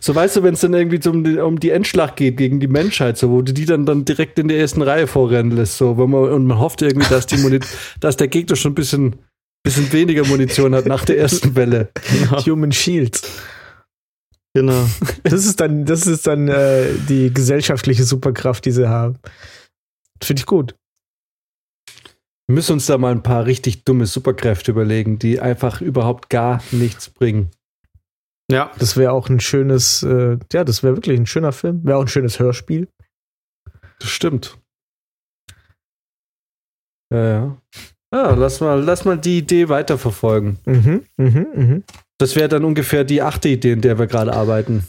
[0.00, 3.18] So, weißt du, wenn es dann irgendwie zum, um die Endschlacht geht gegen die Menschheit,
[3.18, 6.10] so, wo du die dann, dann direkt in der ersten Reihe vorrennen lässt, so, wenn
[6.10, 7.36] man, und man hofft irgendwie, dass, die
[8.00, 9.16] dass der Gegner schon ein bisschen,
[9.64, 11.90] bisschen weniger Munition hat nach der ersten Welle.
[12.12, 12.44] Genau.
[12.46, 13.20] Human Shield.
[14.58, 14.86] Genau.
[15.22, 19.18] Das ist dann, das ist dann äh, die gesellschaftliche Superkraft, die sie haben.
[20.22, 20.74] Finde ich gut.
[22.46, 26.62] Wir müssen uns da mal ein paar richtig dumme Superkräfte überlegen, die einfach überhaupt gar
[26.70, 27.50] nichts bringen.
[28.50, 28.72] Ja.
[28.78, 31.84] Das wäre auch ein schönes, äh, ja, das wäre wirklich ein schöner Film.
[31.84, 32.88] Wäre auch ein schönes Hörspiel.
[33.98, 34.58] Das stimmt.
[37.12, 37.62] Ja, ja.
[38.14, 40.58] Ja, lass mal, lass mal die Idee weiterverfolgen.
[40.64, 41.84] Mhm, mhm, mhm.
[42.18, 44.84] Das wäre dann ungefähr die achte Idee, in der wir gerade arbeiten.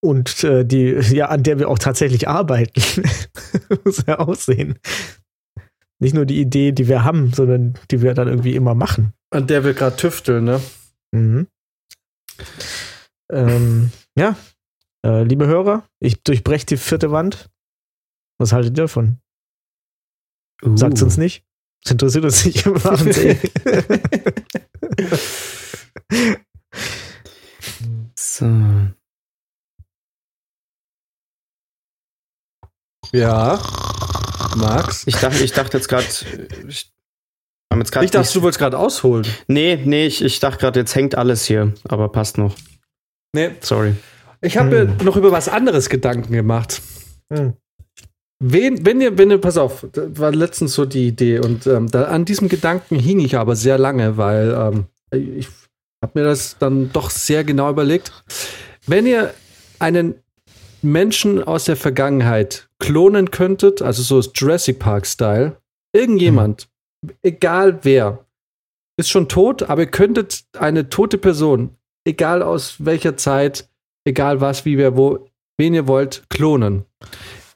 [0.00, 2.80] Und äh, die, ja, an der wir auch tatsächlich arbeiten.
[3.84, 4.78] Muss ja aussehen.
[6.00, 9.12] Nicht nur die Idee, die wir haben, sondern die wir dann irgendwie immer machen.
[9.30, 10.60] An der wir gerade tüfteln, ne?
[11.12, 11.46] Mhm.
[13.30, 14.36] Ähm, ja,
[15.04, 17.48] äh, liebe Hörer, ich durchbreche die vierte Wand.
[18.38, 19.18] Was haltet ihr davon?
[20.74, 21.04] Sagt Uh.
[21.04, 21.44] uns nicht.
[21.84, 22.66] Das interessiert uns nicht.
[28.32, 28.46] So.
[33.12, 33.60] Ja.
[34.56, 35.06] Max?
[35.06, 36.04] Ich dachte, ich dachte jetzt gerade.
[36.66, 36.90] Ich,
[37.74, 39.26] Ich dachte, nicht- du wolltest gerade ausholen.
[39.48, 42.56] Nee, nee, ich, ich dachte gerade, jetzt hängt alles hier, aber passt noch.
[43.34, 43.50] Nee.
[43.60, 43.96] Sorry.
[44.40, 44.96] Ich habe Hm.
[44.96, 46.80] mir noch über was anderes Gedanken gemacht.
[47.30, 47.52] Hm.
[48.42, 51.90] Wen, wenn ihr, wenn ihr, pass auf, das war letztens so die Idee und ähm,
[51.90, 54.86] da, an diesem Gedanken hing ich aber sehr lange, weil ähm,
[55.36, 55.48] ich
[56.02, 58.12] habe mir das dann doch sehr genau überlegt.
[58.86, 59.32] Wenn ihr
[59.78, 60.16] einen
[60.82, 65.56] Menschen aus der Vergangenheit klonen könntet, also so Jurassic Park-Style,
[65.92, 66.68] irgendjemand,
[67.22, 68.26] egal wer,
[68.96, 73.68] ist schon tot, aber ihr könntet eine tote Person, egal aus welcher Zeit,
[74.04, 76.84] egal was, wie, wer, wo, wen ihr wollt, klonen.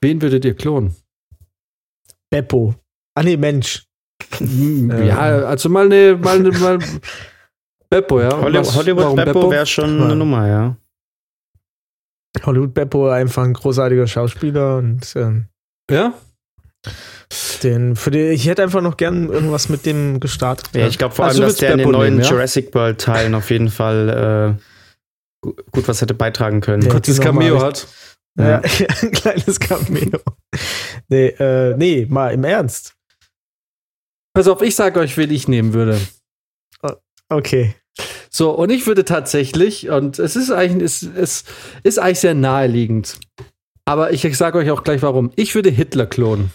[0.01, 0.95] Wen würdet ihr klonen?
[2.31, 2.75] Beppo.
[3.15, 3.87] Ah, nee, Mensch.
[4.41, 6.79] Ja, also mal eine, mal eine, mal
[7.91, 8.41] Beppo, ja.
[8.41, 10.77] Holly, Was- Hollywood warum Beppo wäre schon eine Nummer, ja.
[12.45, 15.47] Hollywood Beppo, einfach ein großartiger Schauspieler und ähm,
[15.91, 16.13] Ja?
[17.63, 20.69] den, für den, ich hätte einfach noch gern irgendwas mit dem gestartet.
[20.75, 22.31] Ja, ich glaube vor Also allem, dass der in den Beppo neuen nehmen, ja?
[22.31, 24.63] Jurassic World Teilen auf jeden Fall äh,
[25.41, 26.83] gu- gut was hätte beitragen können.
[26.83, 26.91] Ja.
[26.91, 27.89] Kurzes Cameo hat.
[28.39, 28.61] Ja,
[29.03, 30.21] ein kleines Cameo.
[31.09, 32.95] Nee, äh, nee, mal im Ernst.
[34.35, 35.99] Pass auf, ich sage euch, wen ich nehmen würde.
[37.29, 37.75] Okay.
[38.31, 41.45] So, und ich würde tatsächlich, und es ist eigentlich, es, es
[41.83, 43.19] ist eigentlich sehr naheliegend.
[43.87, 45.31] Aber ich sage euch auch gleich warum.
[45.37, 46.51] Ich würde Hitler klonen.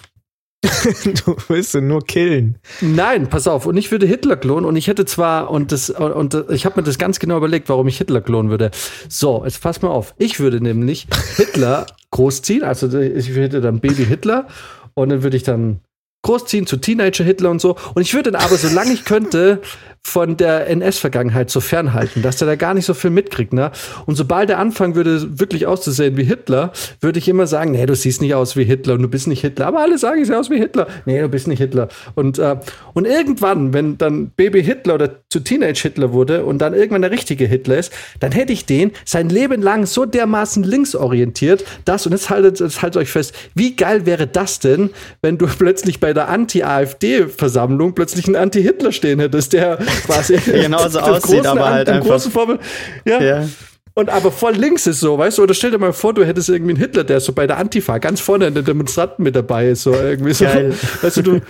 [1.26, 2.60] du willst ihn nur killen.
[2.82, 3.66] Nein, pass auf.
[3.66, 4.66] Und ich würde Hitler klonen.
[4.66, 7.88] Und ich hätte zwar, und das, und ich habe mir das ganz genau überlegt, warum
[7.88, 8.70] ich Hitler klonen würde.
[9.10, 10.14] So, jetzt pass mal auf.
[10.18, 11.08] Ich würde nämlich
[11.38, 12.64] Hitler großziehen.
[12.64, 14.48] Also ich hätte dann Baby Hitler.
[14.94, 15.80] Und dann würde ich dann
[16.24, 17.76] großziehen zu Teenager Hitler und so.
[17.96, 19.62] Und ich würde dann aber, solange ich könnte,
[20.04, 23.54] von der NS-Vergangenheit so fernhalten, dass der da gar nicht so viel mitkriegt.
[23.54, 23.72] Ne?
[24.06, 27.96] Und sobald er anfangen würde, wirklich auszusehen wie Hitler, würde ich immer sagen, nee, du
[27.96, 29.68] siehst nicht aus wie Hitler und du bist nicht Hitler.
[29.68, 30.88] Aber alle sagen, ich sehe aus wie Hitler.
[31.06, 31.88] Nee, du bist nicht Hitler.
[32.16, 32.58] Und, äh,
[32.94, 37.12] und irgendwann, wenn dann Baby Hitler oder zu Teenage Hitler wurde und dann irgendwann der
[37.12, 42.12] richtige Hitler ist, dann hätte ich den sein Leben lang so dermaßen linksorientiert, dass, und
[42.12, 44.90] jetzt haltet, jetzt haltet euch fest, wie geil wäre das denn,
[45.22, 51.46] wenn du plötzlich bei der Anti-AfD-Versammlung plötzlich einen Anti-Hitler stehen hättest, der quasi Genauso aussieht,
[51.46, 52.60] aber halt einfach- großen Vorbild,
[53.06, 53.50] ja, Ja.
[53.94, 55.44] und aber voll links ist so, weißt du?
[55.44, 57.98] Oder stell dir mal vor, du hättest irgendwie einen Hitler, der so bei der Antifa
[57.98, 60.46] ganz vorne in den Demonstranten mit dabei ist, so irgendwie so.
[60.46, 60.74] Geil.
[61.02, 61.42] Weißt du, du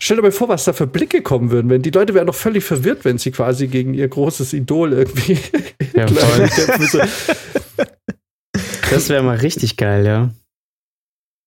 [0.00, 2.34] stell dir mal vor, was da für Blicke kommen würden, wenn die Leute wären doch
[2.34, 5.38] völlig verwirrt, wenn sie quasi gegen ihr großes Idol irgendwie
[5.94, 7.08] Ja, Hitler.
[8.90, 10.30] Das wäre mal richtig geil, ja.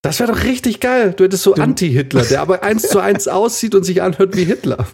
[0.03, 1.13] Das wäre doch richtig geil.
[1.17, 4.87] Du hättest so Anti-Hitler, der aber eins zu eins aussieht und sich anhört wie Hitler.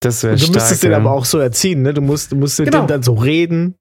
[0.00, 0.54] Das wäre Und du stark.
[0.62, 1.92] müsstest den aber auch so erziehen, ne?
[1.94, 2.84] Du musst, du musst mit Genau.
[2.84, 3.74] dem dann so reden.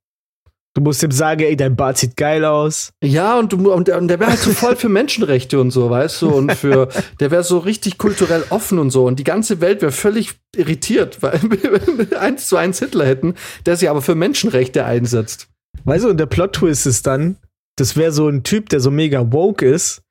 [0.76, 2.92] Du musst ihm sagen, ey, dein Bart sieht geil aus.
[3.04, 5.90] Ja, und, du, und der, und der wäre halt so voll für Menschenrechte und so,
[5.90, 9.62] weißt du, und für, der wäre so richtig kulturell offen und so, und die ganze
[9.62, 13.34] Welt wäre völlig irritiert, weil wir eins zu eins Hitler hätten,
[13.66, 15.48] der sich aber für Menschenrechte einsetzt.
[15.86, 17.38] Weißt du, und der Plot-Twist ist dann,
[17.78, 20.04] das wäre so ein Typ, der so mega woke ist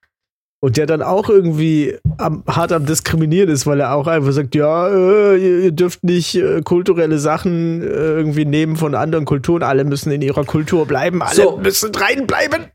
[0.60, 4.54] und der dann auch irgendwie am, hart am Diskriminieren ist, weil er auch einfach sagt,
[4.54, 9.84] ja, äh, ihr, dürft nicht äh, kulturelle Sachen äh, irgendwie nehmen von anderen Kulturen, alle
[9.84, 11.56] müssen in ihrer Kultur bleiben, alle So.
[11.58, 12.66] müssen reinbleiben.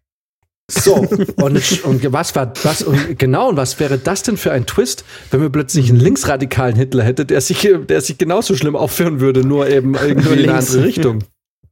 [0.71, 0.95] So,
[1.41, 5.03] und, und was war, was, und genau, und was wäre das denn für ein Twist,
[5.29, 9.45] wenn wir plötzlich einen linksradikalen Hitler hätte, der sich, der sich genauso schlimm aufführen würde,
[9.45, 11.19] nur eben irgendwie in eine andere Richtung.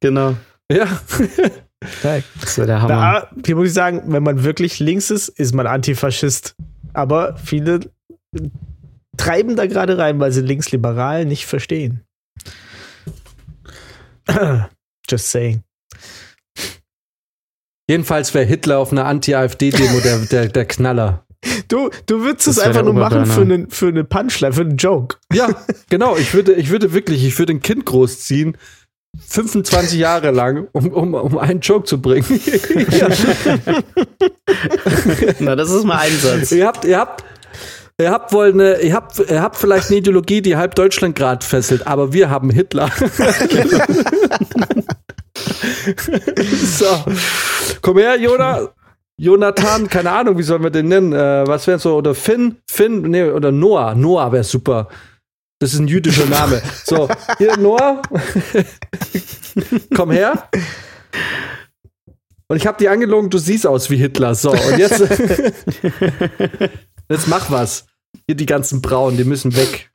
[0.02, 0.36] Genau.
[0.69, 0.88] Ja.
[2.04, 2.94] Das wäre der Hammer.
[2.94, 6.56] Da, hier muss ich sagen, wenn man wirklich links ist, ist man Antifaschist.
[6.94, 7.80] Aber viele
[9.17, 12.06] treiben da gerade rein, weil sie linksliberal nicht verstehen.
[15.10, 15.63] Just saying.
[17.89, 21.26] Jedenfalls wäre Hitler auf einer Anti-AfD-Demo der, der, der Knaller.
[21.67, 24.78] Du, du würdest Das es einfach nur machen für eine für eine Punchline, für einen
[24.78, 25.17] Joke.
[25.34, 25.50] Ja,
[25.89, 26.15] genau.
[26.15, 28.58] Ich würde, ich würde wirklich, ich würde ein Kind großziehen,
[29.19, 32.26] 25 Jahre lang, um, um, um einen Joke zu bringen.
[35.39, 36.52] Na, das ist mal ein Satz.
[36.52, 37.24] Ihr habt, ihr habt,
[38.00, 41.45] ihr habt wohl eine, ihr habt, ihr habt vielleicht eine Ideologie, die halb Deutschland gerade
[41.45, 42.89] fesselt, aber wir haben Hitler.
[46.78, 47.04] so.
[47.82, 48.69] Komm her, Jonah.
[49.17, 51.13] Jonathan, keine Ahnung, wie sollen wir den nennen?
[51.13, 51.95] Äh, was wäre so?
[51.95, 52.56] Oder Finn?
[52.67, 53.02] Finn?
[53.04, 53.93] Nee, oder Noah.
[53.93, 54.88] Noah wäre super.
[55.62, 56.60] Das ist ein jüdischer Name.
[56.86, 58.02] So, hier, Noah.
[59.95, 60.50] Komm her.
[62.47, 64.34] Und ich habe dir angelogen, du siehst aus wie Hitler.
[64.34, 65.00] So, und jetzt.
[67.10, 67.86] jetzt mach was.
[68.26, 69.91] Hier die ganzen Brauen, die müssen weg.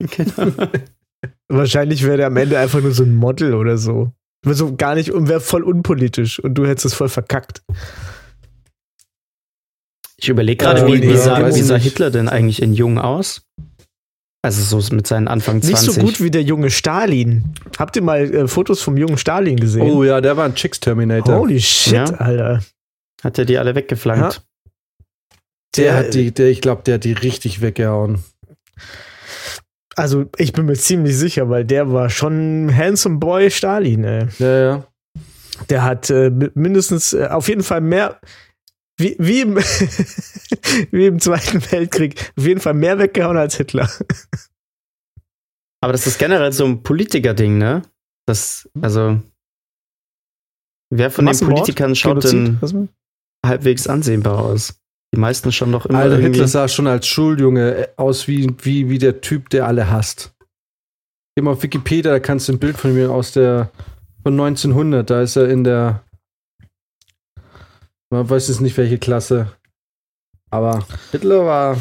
[1.48, 4.12] Wahrscheinlich wäre der am Ende einfach nur so ein Model oder so.
[4.44, 7.64] So gar nicht und wäre voll unpolitisch und du hättest es voll verkackt.
[10.16, 11.74] Ich überlege gerade, Äh, wie, wie, ja, sah, wie sah.
[11.74, 13.42] Hitler denn eigentlich in jung aus?
[14.46, 15.70] Also so mit seinen Anfang 20.
[15.70, 17.54] Nicht so gut wie der junge Stalin.
[17.78, 19.82] Habt ihr mal äh, Fotos vom jungen Stalin gesehen?
[19.90, 21.36] Oh ja, der war ein Chicks-Terminator.
[21.38, 22.04] Holy shit, Ja.
[22.04, 22.62] Alter.
[23.24, 24.42] Hat er die alle weggeflankt?
[25.76, 28.22] Der hat die, der, ich glaube, der hat die richtig weggehauen.
[29.96, 34.26] Also, ich bin mir ziemlich sicher, weil der war schon ein handsome boy Stalin, ey.
[34.38, 34.84] Ja, ja.
[35.70, 38.20] Der hat äh, mi- mindestens äh, auf jeden Fall mehr,
[38.96, 39.56] wie, wie, im,
[40.90, 43.90] wie im Zweiten Weltkrieg, auf jeden Fall mehr weggehauen als Hitler.
[45.82, 47.82] Aber das ist generell so ein Politiker-Ding, ne?
[48.26, 49.20] Das, also.
[50.90, 51.38] Wer von den?
[51.38, 52.62] Politikern schaut Genozid?
[52.62, 52.88] denn
[53.44, 54.80] halbwegs ansehbar aus?
[55.14, 56.18] Die meisten schon doch immer Alter.
[56.18, 60.34] Hitler sah schon als Schuljunge äh, aus wie, wie, wie der Typ, der alle hasst.
[61.36, 63.70] Geh mal auf Wikipedia, da kannst du ein Bild von mir aus der
[64.22, 66.02] von 1900, da ist er in der
[68.16, 69.52] man weiß jetzt nicht welche Klasse.
[70.50, 71.76] Aber Hitler war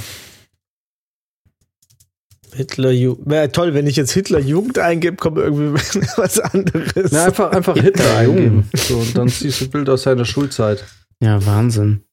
[2.54, 3.30] Hitler Jugend.
[3.30, 5.74] Wäre toll, wenn ich jetzt Hitler Jugend eingebe, kommt irgendwie
[6.18, 7.12] was anderes.
[7.12, 8.70] na, einfach, einfach Hitler eingeben.
[8.74, 10.86] So, und dann siehst du ein Bild aus seiner Schulzeit.
[11.22, 12.04] Ja, Wahnsinn.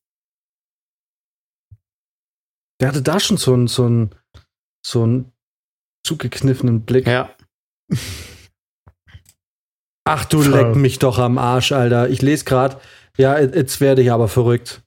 [2.80, 4.14] Der hatte da schon so einen, so einen,
[4.84, 5.32] so einen
[6.04, 7.06] zugekniffenen Blick.
[7.06, 7.34] Ja.
[10.04, 10.52] Ach du Voll.
[10.52, 12.08] leck mich doch am Arsch, Alter.
[12.08, 12.80] Ich lese gerade,
[13.16, 14.82] ja, jetzt werde ich aber verrückt.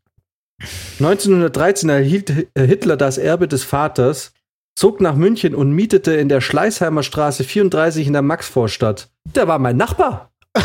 [0.99, 4.33] 1913 erhielt Hitler das Erbe des Vaters,
[4.75, 9.09] zog nach München und mietete in der Schleißheimer Straße 34 in der Maxvorstadt.
[9.35, 10.31] Der war mein Nachbar.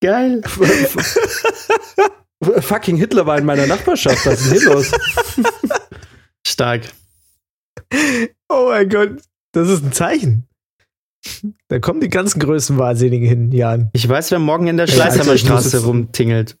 [0.00, 0.42] Geil.
[2.60, 4.24] Fucking Hitler war in meiner Nachbarschaft.
[4.24, 4.92] Was ist denn hier los?
[6.46, 6.82] Stark.
[8.48, 9.20] Oh mein Gott,
[9.52, 10.47] das ist ein Zeichen.
[11.68, 13.90] Da kommen die ganzen Größenwahnsinnigen hin, Jan.
[13.92, 16.56] Ich weiß, wer morgen in der Ey, Schleißheimer Alter, ich muss Straße jetzt- rumtingelt.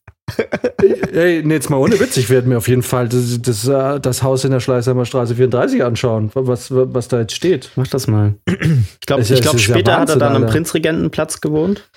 [1.12, 3.98] Ey, nee, jetzt mal ohne Witz, ich werde mir auf jeden Fall das, das, äh,
[3.98, 7.70] das Haus in der Schleißheimer Straße 34 anschauen, was, was da jetzt steht.
[7.76, 8.34] Mach das mal.
[8.46, 10.46] Ich glaube, ja- glaub, ja später hat er Wahnsinn, dann am.
[10.46, 11.88] Prinzregentenplatz gewohnt.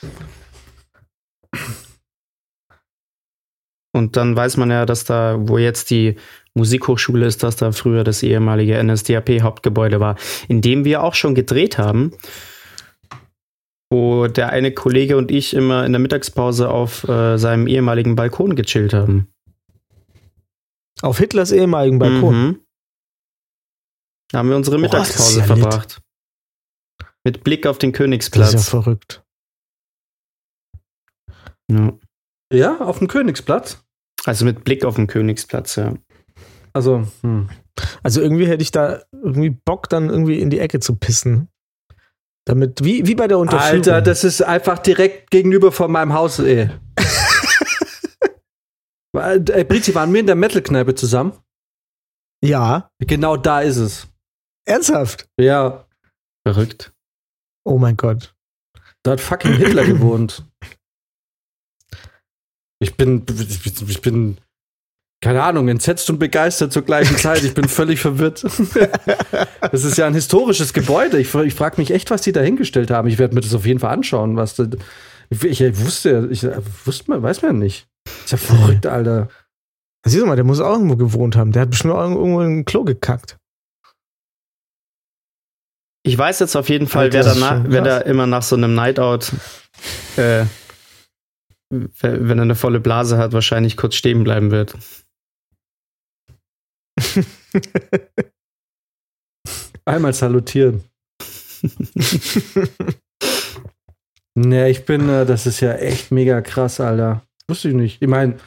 [3.93, 6.15] Und dann weiß man ja, dass da, wo jetzt die
[6.54, 10.15] Musikhochschule ist, dass da früher das ehemalige NSDAP-Hauptgebäude war,
[10.47, 12.12] in dem wir auch schon gedreht haben.
[13.91, 18.56] Wo der eine Kollege und ich immer in der Mittagspause auf äh, seinem ehemaligen Balkon
[18.56, 19.27] gechillt haben.
[21.01, 22.41] Auf Hitlers ehemaligen Balkon.
[22.47, 22.60] Mhm.
[24.30, 25.60] Da haben wir unsere das Mittagspause ja lit.
[25.62, 26.01] verbracht.
[27.25, 28.54] Mit Blick auf den Das Königsplatz.
[28.54, 29.23] ist ja verrückt.
[31.69, 31.93] Ja.
[32.54, 33.84] Ja, auf dem Königsplatz.
[34.25, 35.95] Also mit Blick auf den Königsplatz, ja.
[36.73, 37.49] Also, hm.
[38.04, 41.49] Also irgendwie hätte ich da irgendwie Bock, dann irgendwie in die Ecke zu pissen.
[42.51, 43.75] Damit, wie, wie bei der Unterführung.
[43.75, 46.69] Alter, das ist einfach direkt gegenüber von meinem Haus, ey.
[49.13, 51.31] Weil, ey, Brizi, waren wir in der Metal-Kneipe zusammen?
[52.43, 54.07] ja, Genau da ist es.
[54.67, 55.29] ernsthaft.
[55.39, 55.87] Ja,
[56.45, 56.91] Verrückt.
[57.63, 58.35] Oh mein Gott.
[59.03, 60.43] da hat fucking Hitler gewohnt.
[62.79, 64.37] Ich bin, ich bin, ich bin,
[65.21, 67.43] keine Ahnung, entsetzt und begeistert zur gleichen Zeit.
[67.43, 68.43] Ich bin völlig verwirrt.
[69.71, 71.19] Das ist ja ein historisches Gebäude.
[71.19, 73.07] Ich, ich frage mich echt, was die da hingestellt haben.
[73.07, 74.36] Ich werde mir das auf jeden Fall anschauen.
[74.36, 74.65] Was da,
[75.29, 76.45] ich, ich wusste, ich
[76.84, 77.88] wusste man, weiß man nicht.
[78.25, 79.29] Ist ja verrückt, Alter.
[80.05, 81.51] Siehst du mal, der muss auch irgendwo gewohnt haben.
[81.51, 83.38] Der hat bestimmt auch irgendwo in ein Klo gekackt.
[86.03, 88.73] Ich weiß jetzt auf jeden Fall, Alter, wer, danach, wer da immer nach so einem
[88.73, 89.27] Nightout,
[90.17, 90.45] äh,
[91.69, 94.73] wenn er eine volle Blase hat, wahrscheinlich kurz stehen bleiben wird.
[99.86, 100.84] Einmal salutieren.
[104.34, 107.23] Nee, ich bin, äh, das ist ja echt mega krass, Alter.
[107.47, 108.01] Wusste ich nicht.
[108.01, 108.38] Ich meine,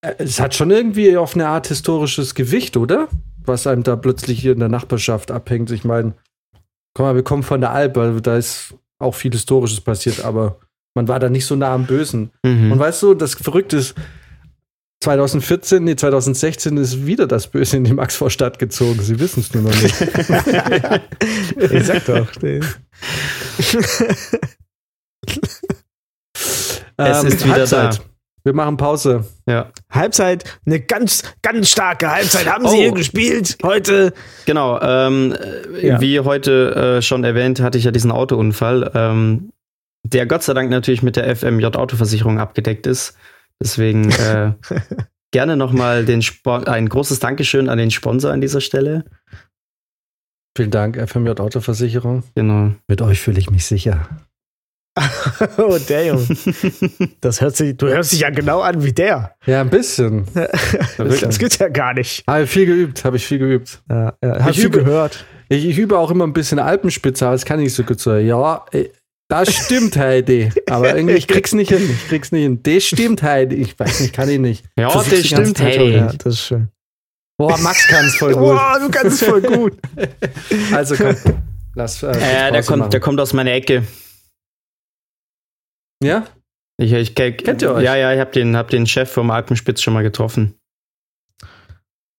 [0.00, 3.08] es hat schon irgendwie auf eine Art historisches Gewicht, oder?
[3.44, 5.70] Was einem da plötzlich hier in der Nachbarschaft abhängt.
[5.70, 6.14] Ich meine,
[6.94, 10.58] guck mal, wir kommen von der Alp, also da ist auch viel Historisches passiert, aber
[10.94, 12.30] man war da nicht so nah am Bösen.
[12.44, 12.72] Mhm.
[12.72, 13.94] Und weißt du, das Verrückte ist,
[15.02, 19.00] 2014, nee, 2016 ist wieder das Böse in die Maxvorstadt gezogen.
[19.02, 20.00] Sie wissen es nur noch nicht.
[21.72, 22.28] ich sag doch.
[22.40, 22.60] nee.
[26.96, 27.90] Es ist wieder da.
[27.90, 27.96] Ähm,
[28.44, 29.24] Wir machen Pause.
[29.46, 29.70] ja.
[29.90, 32.80] Halbzeit, eine ganz, ganz starke Halbzeit haben sie Oh.
[32.80, 34.12] hier gespielt heute.
[34.46, 35.34] Genau, ähm,
[35.80, 36.00] äh, Ja.
[36.00, 39.50] wie heute äh, schon erwähnt, hatte ich ja diesen Autounfall, ähm,
[40.04, 43.16] der Gott sei Dank natürlich mit der FMJ Autoversicherung abgedeckt ist.
[43.62, 44.52] Deswegen äh,
[45.32, 46.04] gerne nochmal
[46.66, 49.04] ein großes Dankeschön an den Sponsor an dieser Stelle.
[50.56, 52.24] Vielen Dank, FMJ Autoversicherung.
[52.34, 52.72] Genau.
[52.88, 54.06] Mit euch fühle ich mich sicher.
[55.56, 56.26] oh, der Junge.
[57.22, 59.34] Das hört sich, du hörst dich ja genau an wie der.
[59.46, 60.26] Ja, ein bisschen.
[60.98, 62.24] Das, das geht ja gar nicht.
[62.26, 63.82] Habe ich viel geübt, habe ich viel geübt.
[63.88, 65.24] Ja, ja, hab Ich ich übe- gehört.
[65.48, 67.98] Ich, ich übe auch immer ein bisschen Alpenspitze, aber das kann ich nicht so gut
[68.00, 68.14] so.
[68.16, 68.92] Ja, ey,
[69.32, 70.50] das stimmt, Heidi.
[70.68, 71.88] Aber irgendwie, ich krieg's nicht hin.
[71.90, 72.62] Ich krieg's nicht hin.
[72.62, 73.56] Das stimmt, Heidi.
[73.56, 74.64] Ich weiß nicht, kann ich nicht.
[74.78, 75.90] Ja, das ganze stimmt, Heidi.
[75.96, 76.68] Ja, das ist schön.
[77.38, 78.40] Boah, Max kann's voll gut.
[78.42, 79.78] Boah, du kannst es voll gut.
[80.72, 81.16] Also komm,
[81.74, 82.02] lass.
[82.02, 82.90] Äh, Äh, der, kommt, machen.
[82.90, 83.84] der kommt aus meiner Ecke.
[86.02, 86.26] Ja?
[86.78, 87.84] Ich, ich, ich, Kennt ihr euch?
[87.84, 90.54] Ja, ja, ich habe den, hab den Chef vom Alpenspitz schon mal getroffen.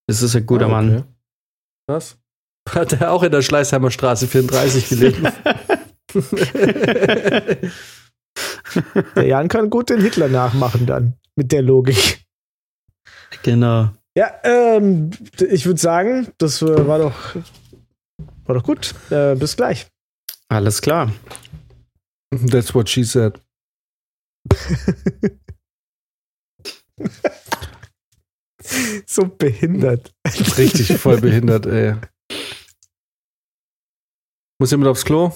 [0.07, 0.89] Das ist ein guter Ah, okay.
[0.89, 1.03] Mann.
[1.87, 2.17] Was?
[2.69, 5.27] Hat er auch in der Schleißheimer Straße 34 gelegen?
[9.15, 11.13] Der Jan kann gut den Hitler nachmachen dann.
[11.35, 12.25] Mit der Logik.
[13.43, 13.89] genau.
[14.15, 17.35] Ja, ähm, ich würde sagen, das äh, war doch,
[18.45, 18.93] war doch gut.
[19.09, 19.87] Äh, bis gleich.
[20.49, 21.11] Alles klar.
[22.51, 23.39] That's what she said.
[29.05, 30.13] So behindert.
[30.57, 31.95] Richtig voll behindert, ey.
[34.59, 35.33] Muss jemand aufs Klo?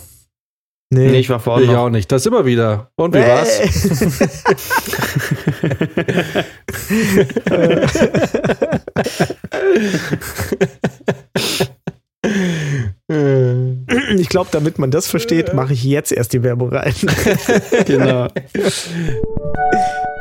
[0.89, 1.85] Nee, ich war vorhin ich noch.
[1.85, 2.11] auch nicht.
[2.11, 2.91] Das immer wieder.
[2.95, 3.59] Und wie war's?
[14.17, 16.93] Ich glaube, damit man das versteht, mache ich jetzt erst die Werbung rein.
[17.85, 18.27] genau.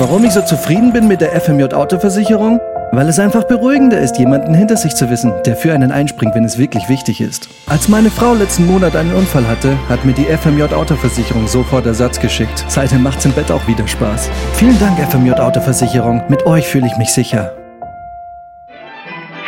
[0.00, 2.60] Warum ich so zufrieden bin mit der FMJ Autoversicherung?
[2.92, 6.44] Weil es einfach beruhigender ist, jemanden hinter sich zu wissen, der für einen einspringt, wenn
[6.44, 7.48] es wirklich wichtig ist.
[7.66, 12.20] Als meine Frau letzten Monat einen Unfall hatte, hat mir die FMJ Autoversicherung sofort Ersatz
[12.20, 12.64] geschickt.
[12.68, 14.30] Seitdem macht's im Bett auch wieder Spaß.
[14.52, 16.22] Vielen Dank, FMJ Autoversicherung.
[16.28, 17.52] Mit euch fühle ich mich sicher.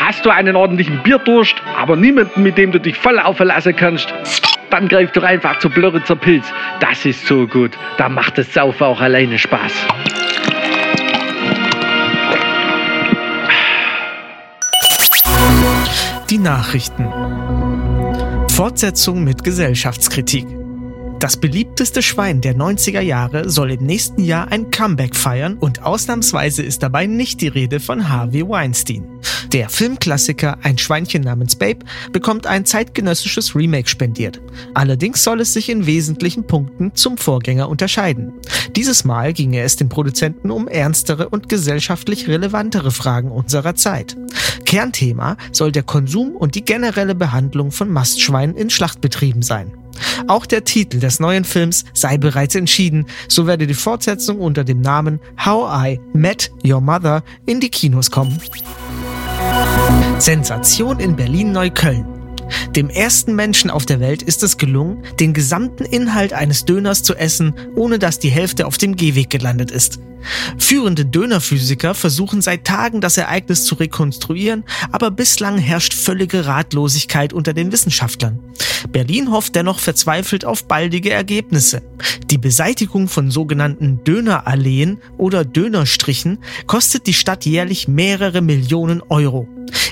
[0.01, 4.13] Hast du einen ordentlichen Bierdurst, aber niemanden, mit dem du dich voll aufverlassen kannst?
[4.71, 6.47] Dann greif doch einfach zu Blöritzer Pilz.
[6.81, 7.79] Das ist so gut.
[7.99, 9.73] Da macht das Saufen auch alleine Spaß.
[16.31, 17.09] Die Nachrichten.
[18.53, 20.47] Fortsetzung mit Gesellschaftskritik.
[21.19, 26.63] Das beliebteste Schwein der 90er Jahre soll im nächsten Jahr ein Comeback feiern und ausnahmsweise
[26.63, 29.09] ist dabei nicht die Rede von Harvey Weinstein.
[29.53, 34.41] Der Filmklassiker Ein Schweinchen namens Babe bekommt ein zeitgenössisches Remake spendiert.
[34.75, 38.33] Allerdings soll es sich in wesentlichen Punkten zum Vorgänger unterscheiden.
[38.77, 44.17] Dieses Mal ginge es den Produzenten um ernstere und gesellschaftlich relevantere Fragen unserer Zeit.
[44.67, 49.73] Kernthema soll der Konsum und die generelle Behandlung von Mastschweinen in Schlachtbetrieben sein.
[50.29, 54.81] Auch der Titel des neuen Films sei bereits entschieden, so werde die Fortsetzung unter dem
[54.81, 58.41] Namen How I Met Your Mother in die Kinos kommen.
[60.19, 62.20] Sensation in Berlin-Neukölln.
[62.77, 67.15] Dem ersten Menschen auf der Welt ist es gelungen, den gesamten Inhalt eines Döners zu
[67.15, 70.01] essen, ohne dass die Hälfte auf dem Gehweg gelandet ist.
[70.59, 77.55] Führende Dönerphysiker versuchen seit Tagen das Ereignis zu rekonstruieren, aber bislang herrscht völlige Ratlosigkeit unter
[77.55, 78.39] den Wissenschaftlern.
[78.93, 81.83] Berlin hofft dennoch verzweifelt auf baldige Ergebnisse.
[82.31, 89.49] Die Beseitigung von sogenannten Döneralleen oder Dönerstrichen kostet die Stadt jährlich mehrere Millionen Euro.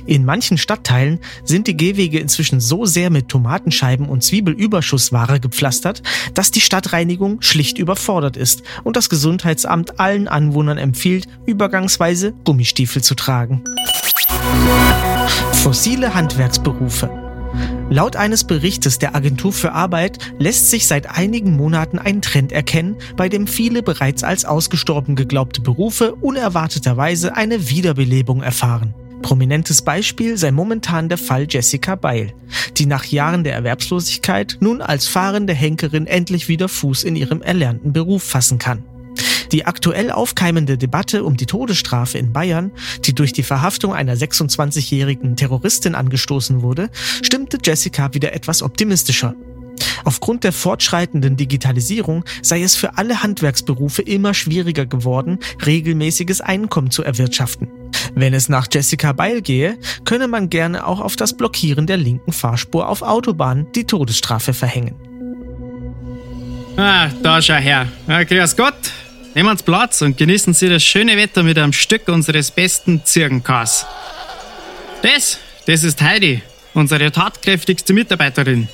[0.07, 6.03] In manchen Stadtteilen sind die Gehwege inzwischen so sehr mit Tomatenscheiben und Zwiebelüberschussware gepflastert,
[6.35, 13.15] dass die Stadtreinigung schlicht überfordert ist und das Gesundheitsamt allen Anwohnern empfiehlt, übergangsweise Gummistiefel zu
[13.15, 13.63] tragen.
[15.53, 17.11] Fossile Handwerksberufe.
[17.91, 22.97] Laut eines Berichtes der Agentur für Arbeit lässt sich seit einigen Monaten ein Trend erkennen,
[23.17, 28.95] bei dem viele bereits als ausgestorben geglaubte Berufe unerwarteterweise eine Wiederbelebung erfahren.
[29.23, 32.33] Prominentes Beispiel sei momentan der Fall Jessica Beil,
[32.77, 37.93] die nach Jahren der Erwerbslosigkeit nun als fahrende Henkerin endlich wieder Fuß in ihrem erlernten
[37.93, 38.85] Beruf fassen kann.
[39.53, 42.71] Die aktuell aufkeimende Debatte um die Todesstrafe in Bayern,
[43.05, 46.91] die durch die Verhaftung einer 26-jährigen Terroristin angestoßen wurde,
[47.23, 49.35] stimmte Jessica wieder etwas optimistischer.
[50.05, 57.03] Aufgrund der fortschreitenden Digitalisierung sei es für alle Handwerksberufe immer schwieriger geworden, regelmäßiges Einkommen zu
[57.03, 57.69] erwirtschaften.
[58.15, 62.33] Wenn es nach Jessica Beil gehe, könne man gerne auch auf das Blockieren der linken
[62.33, 64.95] Fahrspur auf Autobahnen die Todesstrafe verhängen.
[66.77, 67.89] Ah, da schau her.
[68.07, 68.93] Ja, grüß Gott.
[69.35, 73.87] Nehmen Sie Platz und genießen Sie das schöne Wetter mit einem Stück unseres besten Zirkenkas.
[75.03, 76.43] Das, das ist Heidi,
[76.75, 78.69] unsere tatkräftigste Mitarbeiterin.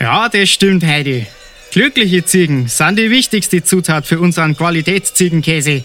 [0.00, 1.26] Ja, das stimmt, Heidi.
[1.72, 5.84] Glückliche Ziegen sind die wichtigste Zutat für unseren Qualitätsziegenkäse.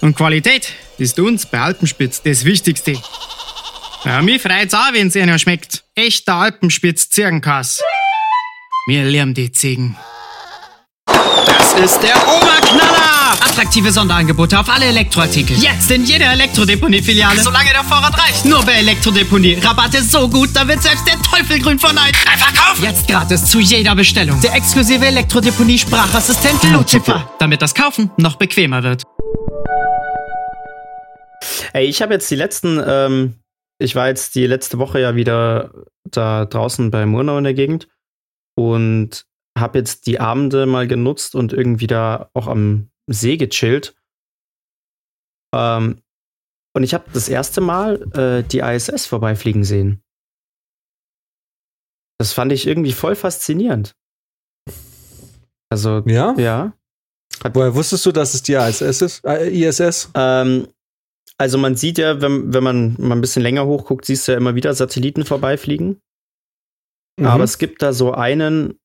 [0.00, 3.00] Und Qualität ist uns bei Alpenspitz das Wichtigste.
[4.04, 5.84] Ja, mich freut's auch, wenn's einer schmeckt.
[5.94, 7.80] Echter Alpenspitz-Ziegenkass.
[8.86, 9.96] Wir lieben die Ziegen.
[11.06, 13.18] Das ist der Oberknaller!
[13.40, 15.56] Attraktive Sonderangebote auf alle Elektroartikel.
[15.58, 17.40] Jetzt in jeder Elektrodeponie-Filiale.
[17.40, 18.44] Solange der Vorrat reicht.
[18.44, 19.54] Nur bei Elektrodeponie.
[19.54, 22.14] Rabatte so gut, da wird selbst der Teufel grün von Neid.
[22.30, 22.84] Einfach kaufen!
[22.84, 24.40] Jetzt gratis zu jeder Bestellung.
[24.40, 27.30] Der exklusive Elektrodeponie-Sprachassistent Lucifer.
[27.38, 29.02] Damit das Kaufen noch bequemer wird.
[31.72, 33.34] Ey, ich habe jetzt die letzten, ähm,
[33.78, 37.88] ich war jetzt die letzte Woche ja wieder da draußen bei Murnau in der Gegend
[38.56, 43.94] und habe jetzt die Abende mal genutzt und irgendwie da auch am See gechillt.
[45.54, 46.02] Ähm,
[46.74, 50.02] und ich habe das erste Mal äh, die ISS vorbeifliegen sehen.
[52.18, 53.96] Das fand ich irgendwie voll faszinierend.
[55.70, 56.34] Also, Ja?
[56.38, 56.72] ja.
[57.52, 59.24] Woher wusstest du, dass es die ISS ist?
[59.24, 60.10] Äh, ISS?
[60.14, 60.68] Ähm,
[61.38, 64.38] also man sieht ja, wenn, wenn man mal ein bisschen länger hochguckt, siehst du ja
[64.38, 66.00] immer wieder Satelliten vorbeifliegen.
[67.18, 67.26] Mhm.
[67.26, 68.78] Aber es gibt da so einen,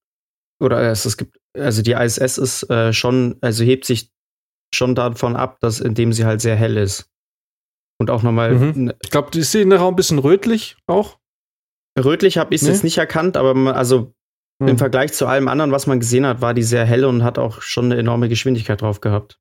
[0.61, 4.11] oder es, es gibt, also die ISS ist äh, schon, also hebt sich
[4.73, 7.09] schon davon ab, dass indem sie halt sehr hell ist.
[7.99, 8.93] Und auch nochmal Mhm.
[9.01, 11.19] Ich glaube, ist der Raum ein bisschen rötlich auch.
[11.97, 12.73] rötlich habe ich es Nee?
[12.73, 14.13] jetzt nicht erkannt, aber man, also
[14.61, 14.67] Hm.
[14.69, 17.39] im Vergleich zu allem anderen, was man gesehen hat, war die sehr hell und hat
[17.39, 19.39] auch schon eine enorme Geschwindigkeit drauf gehabt.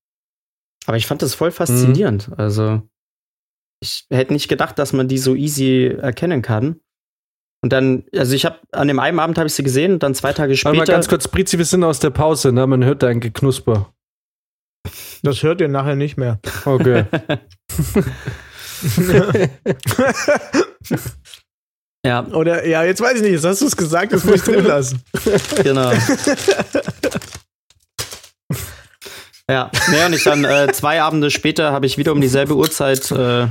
[0.87, 2.29] Aber ich fand das voll faszinierend.
[2.29, 2.35] Mhm.
[2.39, 2.83] Also
[3.83, 6.77] ich hätte nicht gedacht, dass man die so easy erkennen kann.
[7.63, 10.15] Und dann, also ich habe an dem einen Abend habe ich sie gesehen und dann
[10.15, 10.93] zwei Tage Warte mal später.
[10.93, 12.67] ganz kurz, Brizi, wir sind aus der Pause, ne?
[12.67, 13.93] Man hört dein Geknusper.
[15.23, 16.41] Das hört ihr nachher nicht mehr.
[16.65, 17.05] Okay.
[22.05, 24.43] ja, Oder, ja, jetzt weiß ich nicht, jetzt hast du es gesagt, das muss ich
[24.43, 25.01] drin lassen.
[25.63, 25.93] genau.
[29.49, 33.09] ja, nee, und ich dann äh, zwei Abende später habe ich wieder um dieselbe Uhrzeit
[33.13, 33.47] äh,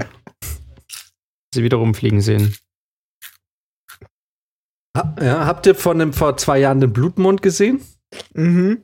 [1.53, 2.55] sie wieder rumfliegen sehen.
[4.97, 7.81] Ha, ja, habt ihr von dem vor zwei Jahren den Blutmond gesehen?
[8.33, 8.83] Mhm.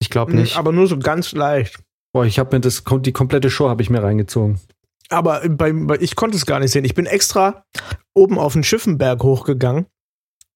[0.00, 0.56] Ich glaube nicht.
[0.56, 1.82] Aber nur so ganz leicht.
[2.12, 4.60] Boah, ich habe mir das die komplette Show habe ich mir reingezogen.
[5.08, 6.84] Aber bei, ich konnte es gar nicht sehen.
[6.84, 7.64] Ich bin extra
[8.14, 9.86] oben auf den Schiffenberg hochgegangen.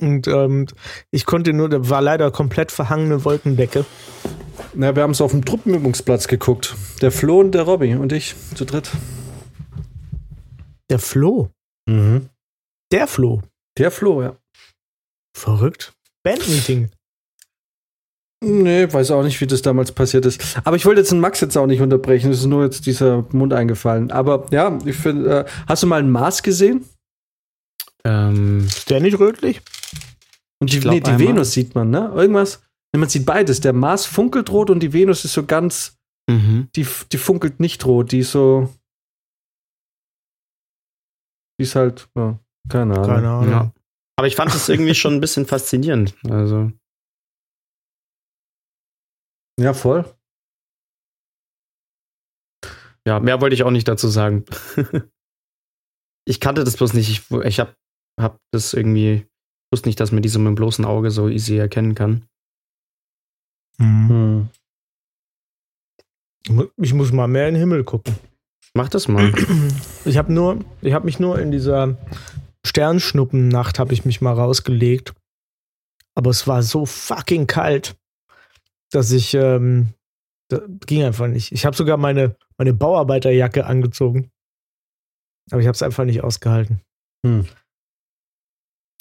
[0.00, 0.66] Und ähm,
[1.10, 3.84] ich konnte nur, da war leider komplett verhangene Wolkendecke.
[4.74, 6.76] Na, wir haben es auf dem Truppenübungsplatz geguckt.
[7.02, 8.90] Der Flo und der Robby und ich zu dritt.
[10.90, 11.50] Der Flo.
[11.88, 12.28] Mhm.
[12.92, 13.42] Der Flo.
[13.76, 14.36] Der Flo, ja.
[15.36, 15.92] Verrückt.
[16.24, 16.90] Bandmeeting.
[18.44, 20.58] Nee, weiß auch nicht, wie das damals passiert ist.
[20.64, 22.30] Aber ich wollte jetzt den Max jetzt auch nicht unterbrechen.
[22.30, 24.12] Es ist nur jetzt dieser Mund eingefallen.
[24.12, 26.84] Aber ja, ich finde, äh, hast du mal einen Mars gesehen?
[28.04, 29.60] Ähm, Ist der nicht rötlich?
[30.60, 31.28] Und die, glaub nee, die einmal.
[31.28, 32.12] Venus sieht man, ne?
[32.14, 32.62] Irgendwas.
[32.92, 33.60] Nee, Man sieht beides.
[33.60, 35.96] Der Mars funkelt rot und die Venus ist so ganz,
[36.30, 36.68] mhm.
[36.76, 38.12] die, die funkelt nicht rot.
[38.12, 38.72] Die ist so.
[41.58, 42.38] Die ist halt, ja,
[42.68, 43.06] keine Ahnung.
[43.06, 43.50] Keine Ahnung.
[43.50, 43.72] Ja.
[44.16, 46.14] Aber ich fand es irgendwie schon ein bisschen faszinierend.
[46.28, 46.72] Also,
[49.60, 50.04] Ja, voll.
[53.06, 54.44] ja, mehr wollte ich auch nicht dazu sagen.
[56.26, 57.10] ich kannte das bloß nicht.
[57.10, 57.74] Ich, ich hab,
[58.20, 59.26] hab das irgendwie,
[59.72, 62.28] wusste nicht, dass man die so mit dem bloßen Auge so easy erkennen kann.
[63.80, 64.48] Hm.
[66.76, 68.16] Ich muss mal mehr in den Himmel gucken.
[68.74, 69.32] Mach das mal.
[70.04, 71.96] Ich habe nur, ich habe mich nur in dieser
[72.64, 75.14] Sternschnuppennacht habe ich mich mal rausgelegt.
[76.14, 77.96] Aber es war so fucking kalt,
[78.90, 79.94] dass ich ähm,
[80.48, 81.52] das ging einfach nicht.
[81.52, 84.30] Ich habe sogar meine meine Bauarbeiterjacke angezogen.
[85.50, 86.82] Aber ich habe es einfach nicht ausgehalten.
[87.24, 87.46] Hm.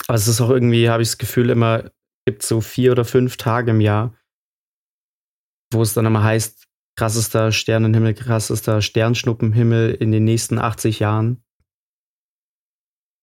[0.07, 1.91] Aber es ist auch irgendwie, habe ich das Gefühl, immer
[2.25, 4.13] gibt so vier oder fünf Tage im Jahr,
[5.73, 6.66] wo es dann immer heißt,
[6.97, 11.43] krassester Sternenhimmel, krassester Sternschnuppenhimmel in den nächsten 80 Jahren.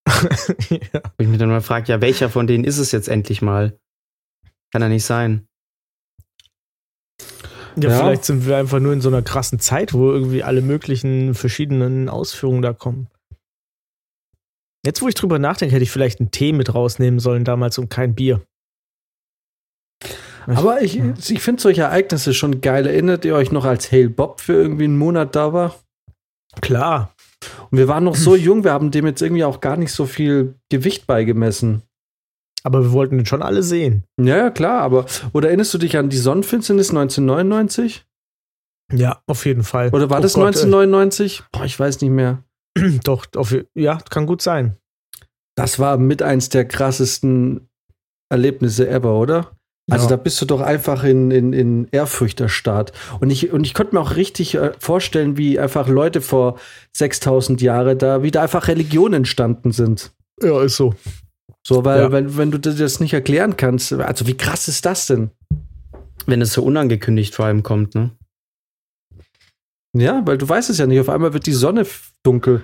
[0.08, 1.00] ja.
[1.02, 3.78] Wo ich mich dann mal frage, ja, welcher von denen ist es jetzt endlich mal?
[4.72, 5.46] Kann ja nicht sein.
[7.76, 7.98] Ja, Ja.
[7.98, 12.08] vielleicht sind wir einfach nur in so einer krassen Zeit, wo irgendwie alle möglichen verschiedenen
[12.08, 13.08] Ausführungen da kommen.
[14.86, 17.88] Jetzt, wo ich drüber nachdenke, hätte ich vielleicht einen Tee mit rausnehmen sollen damals und
[17.88, 18.46] kein Bier.
[20.46, 22.86] Aber ich, ich finde solche Ereignisse schon geil.
[22.86, 25.74] Erinnert ihr euch noch, als Hale Bob für irgendwie einen Monat da war?
[26.60, 27.14] Klar.
[27.70, 30.06] Und wir waren noch so jung, wir haben dem jetzt irgendwie auch gar nicht so
[30.06, 31.82] viel Gewicht beigemessen.
[32.62, 34.04] Aber wir wollten den schon alle sehen.
[34.18, 35.04] Ja, ja, klar, aber.
[35.32, 38.06] Oder erinnerst du dich an die Sonnenfinsternis 1999?
[38.92, 39.90] Ja, auf jeden Fall.
[39.90, 41.42] Oder war Oh das Gott, 1999?
[41.52, 42.42] Boah, ich weiß nicht mehr.
[42.76, 44.76] Äh, doch, auf, ja, kann gut sein.
[45.56, 47.68] Das war mit eins der krassesten
[48.30, 49.56] Erlebnisse ever, oder?
[49.90, 50.10] Also Ja.
[50.10, 52.92] da bist du doch einfach in, in, in Ehrfurcht erstarrt.
[53.20, 56.58] Und ich, und ich konnte mir auch richtig äh, vorstellen, wie einfach Leute vor
[56.96, 60.12] 6000 Jahren da wieder einfach Religionen entstanden sind.
[60.42, 60.94] Ja, ist so.
[61.66, 62.12] So, weil, Ja.
[62.12, 65.30] wenn, wenn du dir das nicht erklären kannst, also wie krass ist das denn?
[66.26, 68.10] Wenn es so unangekündigt vor allem kommt, ne?
[69.96, 71.00] Ja, weil du weißt es ja nicht.
[71.00, 71.86] Auf einmal wird die Sonne
[72.24, 72.62] dunkel.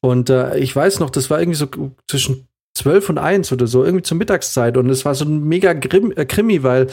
[0.00, 1.66] Und äh, ich weiß noch, das war irgendwie so
[2.06, 2.46] zwischen
[2.78, 4.76] 12 und 1 oder so, irgendwie zur Mittagszeit.
[4.76, 6.86] Und es war so ein mega Grim, äh, Krimi, weil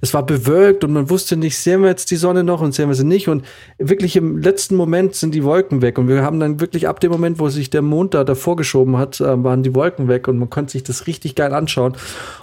[0.00, 2.88] es war bewölkt und man wusste nicht, sehen wir jetzt die Sonne noch und sehen
[2.88, 3.28] wir sie nicht.
[3.28, 3.44] Und
[3.78, 5.98] wirklich im letzten Moment sind die Wolken weg.
[5.98, 8.96] Und wir haben dann wirklich ab dem Moment, wo sich der Mond da davor geschoben
[8.96, 11.94] hat, äh, waren die Wolken weg und man konnte sich das richtig geil anschauen.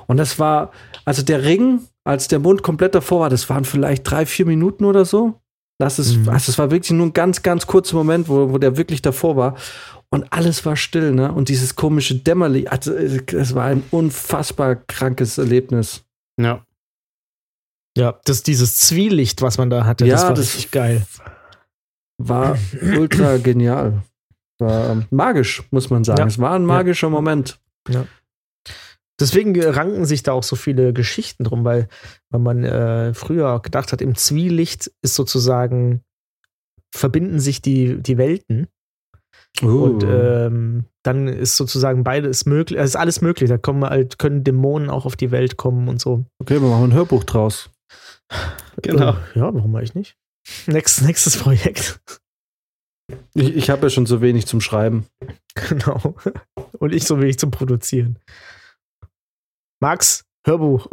[0.07, 0.71] Und das war,
[1.05, 4.85] also der Ring, als der Mond komplett davor war, das waren vielleicht drei, vier Minuten
[4.85, 5.35] oder so.
[5.81, 6.29] Das ist, Mhm.
[6.29, 9.37] also es war wirklich nur ein ganz, ganz kurzer Moment, wo, wo der wirklich davor
[9.37, 9.55] war.
[10.11, 11.31] Und alles war still, ne?
[11.31, 16.03] Und dieses komische Dämmerlicht, also äh, es war ein unfassbar krankes Erlebnis.
[16.39, 16.65] Ja.
[17.97, 21.05] Ja, das dieses Zwielicht, was man da hatte, Ja, das war das- richtig geil.
[22.17, 24.03] War ultra genial.
[24.59, 26.19] War ähm, magisch, muss man sagen.
[26.19, 26.25] Ja.
[26.27, 27.61] Es war ein magischer Moment.
[29.19, 31.87] Deswegen äh, ranken sich da auch so viele Geschichten drum, weil,
[32.29, 36.03] weil man äh, früher gedacht hat, im Zwielicht ist sozusagen,
[36.93, 38.67] verbinden sich die, die Welten.
[39.61, 40.07] Und Uh.
[40.07, 43.49] ähm, dann ist sozusagen beides möglich, es ist alles möglich.
[43.49, 46.25] Da kommen halt, können Dämonen auch auf die Welt kommen und so.
[46.39, 47.69] okay, wir machen ein Hörbuch draus.
[48.81, 49.11] Genau.
[49.11, 50.17] Äh, ja, warum eigentlich nicht?
[50.67, 51.99] Nächstes, nächstes Projekt.
[53.33, 55.07] Ich, ich habe ja schon so wenig zum Schreiben.
[55.55, 56.15] genau.
[56.77, 58.19] Und ich so wenig zum Produzieren.
[59.81, 60.87] Max, Hörbuch.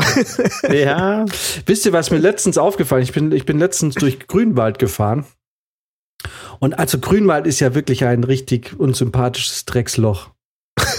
[0.68, 1.26] Ja.
[1.66, 3.10] Wisst ihr, was mir letztens aufgefallen ist?
[3.10, 5.26] Ich bin, ich bin letztens durch Grünwald gefahren.
[6.58, 10.30] Und also Grünwald ist ja wirklich ein richtig unsympathisches Drecksloch.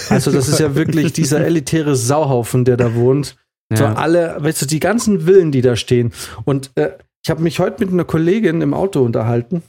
[0.10, 3.36] Also das ist ja wirklich dieser elitäre Sauhaufen, der da wohnt.
[3.74, 3.94] So ja.
[3.96, 6.14] alle, weißt du, die ganzen Villen, die da stehen.
[6.46, 9.62] Und äh, ich habe mich heute mit einer Kollegin im Auto unterhalten,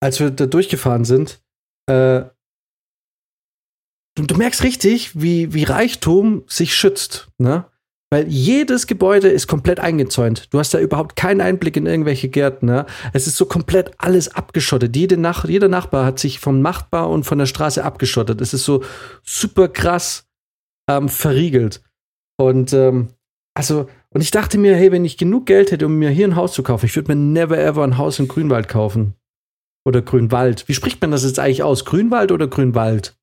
[0.00, 1.40] als wir da durchgefahren sind.
[1.86, 2.24] äh,
[4.16, 7.66] du, du merkst richtig, wie, wie Reichtum sich schützt, ne?
[8.14, 10.46] Weil jedes Gebäude ist komplett eingezäunt.
[10.52, 12.66] Du hast da überhaupt keinen Einblick in irgendwelche Gärten.
[12.66, 12.86] Ne?
[13.12, 14.94] Es ist so komplett alles abgeschottet.
[14.94, 18.40] Jede Nach jeder Nachbar hat sich vom Nachbar und von der Straße abgeschottet.
[18.40, 18.84] Es ist so
[19.24, 20.28] super krass
[20.88, 21.82] ähm, verriegelt.
[22.36, 23.08] Und ähm,
[23.52, 26.36] also, und ich dachte mir, hey, wenn ich genug Geld hätte, um mir hier ein
[26.36, 29.14] Haus zu kaufen, ich würde mir never ever ein Haus in Grünwald kaufen.
[29.84, 30.68] Oder Grünwald.
[30.68, 31.84] Wie spricht man das jetzt eigentlich aus?
[31.84, 33.18] Grünwald oder Grünwald?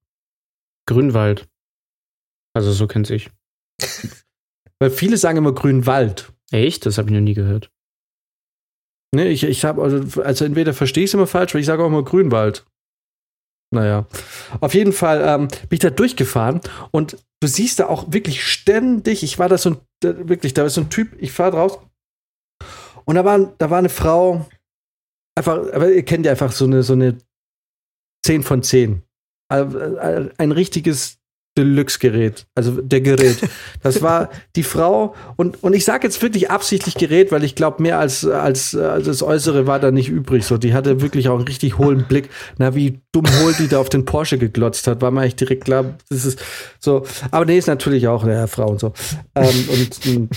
[0.85, 1.47] Grünwald.
[2.53, 3.29] Also so kennt sich.
[4.81, 6.33] Weil viele sagen immer Grünwald.
[6.49, 6.87] Echt?
[6.87, 7.71] Das habe ich noch nie gehört.
[9.13, 11.83] Ne, ich, ich habe, also, also entweder verstehe ich es immer falsch, weil ich sage
[11.83, 12.65] auch immer Grünwald.
[13.71, 14.07] Naja.
[14.59, 19.21] Auf jeden Fall ähm, bin ich da durchgefahren und du siehst da auch wirklich ständig,
[19.21, 21.77] ich war da so ein, da, wirklich, da ist so ein Typ, ich fahre raus
[23.05, 24.49] und da war, da war eine Frau,
[25.37, 27.19] einfach, aber ihr kennt ja einfach so eine, so eine
[28.25, 29.03] 10 von 10.
[29.47, 31.20] Ein richtiges
[31.57, 33.37] Deluxe-Gerät, also der Gerät.
[33.83, 37.81] Das war die Frau und, und ich sage jetzt wirklich absichtlich Gerät, weil ich glaube,
[37.81, 40.45] mehr als, als, als das Äußere war da nicht übrig.
[40.45, 42.29] So, die hatte wirklich auch einen richtig hohlen Blick.
[42.57, 45.65] Na, wie dumm hohl die da auf den Porsche geglotzt hat, war mir eigentlich direkt
[45.65, 46.41] klar, das ist
[46.79, 47.05] so.
[47.31, 48.93] Aber nee, ist natürlich auch eine Frau und so.
[49.35, 50.29] Ähm, und ein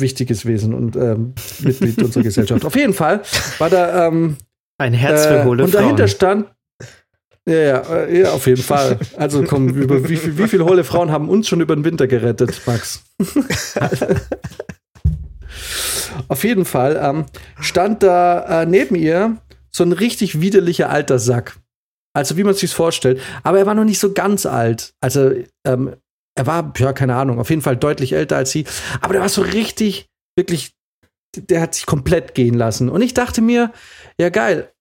[0.00, 2.64] wichtiges Wesen und ähm, Mitglied unserer Gesellschaft.
[2.64, 3.22] Auf jeden Fall
[3.58, 4.36] war da ähm,
[4.78, 6.46] ein Herz für hohle äh, Und dahinter stand
[7.48, 8.98] ja, ja, äh, ja, auf jeden Fall.
[9.16, 12.06] Also komm, über wie, viel, wie viele hohle Frauen haben uns schon über den Winter
[12.06, 13.02] gerettet, Max?
[16.28, 17.26] auf jeden Fall ähm,
[17.60, 19.38] stand da äh, neben ihr
[19.70, 21.56] so ein richtig widerlicher alter Sack.
[22.14, 23.20] Also wie man sich vorstellt.
[23.42, 24.94] Aber er war noch nicht so ganz alt.
[25.00, 25.32] Also
[25.66, 25.96] ähm,
[26.34, 28.66] er war, ja, keine Ahnung, auf jeden Fall deutlich älter als sie.
[29.00, 30.74] Aber der war so richtig, wirklich,
[31.36, 32.88] der hat sich komplett gehen lassen.
[32.88, 33.72] Und ich dachte mir,
[34.18, 34.71] ja geil,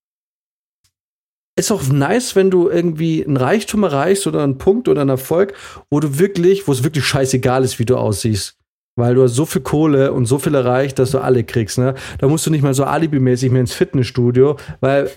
[1.62, 5.54] ist auch nice, wenn du irgendwie einen Reichtum erreichst oder einen Punkt oder einen Erfolg,
[5.90, 8.58] wo du wirklich, wo es wirklich scheißegal ist, wie du aussiehst.
[8.98, 11.96] Weil du hast so viel Kohle und so viel erreicht, dass du alle kriegst, ne?
[12.20, 15.10] Da musst du nicht mal so alibimäßig mehr ins Fitnessstudio, weil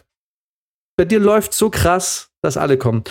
[0.97, 3.03] bei dir läuft so krass, dass alle kommen.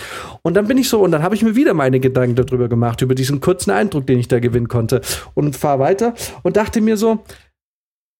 [0.42, 3.02] Und dann bin ich so, und dann habe ich mir wieder meine Gedanken darüber gemacht,
[3.02, 5.02] über diesen kurzen Eindruck, den ich da gewinnen konnte.
[5.34, 6.14] Und fahr weiter
[6.44, 7.24] und dachte mir so,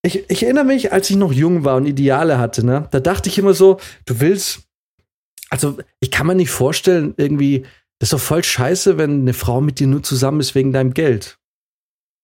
[0.02, 2.88] ich, ich erinnere mich, als ich noch jung war und Ideale hatte, ne?
[2.90, 4.63] Da dachte ich immer so, du willst
[5.50, 7.62] also ich kann mir nicht vorstellen, irgendwie,
[7.98, 10.94] das ist doch voll scheiße, wenn eine Frau mit dir nur zusammen ist wegen deinem
[10.94, 11.38] Geld.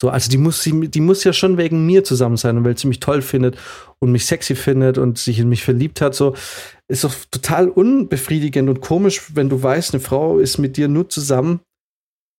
[0.02, 3.00] So, also die muss, die muss ja schon wegen mir zusammen sein weil sie mich
[3.00, 3.58] toll findet
[3.98, 6.14] und mich sexy findet und sich in mich verliebt hat.
[6.14, 6.34] So,
[6.88, 11.10] ist doch total unbefriedigend und komisch, wenn du weißt, eine Frau ist mit dir nur
[11.10, 11.60] zusammen,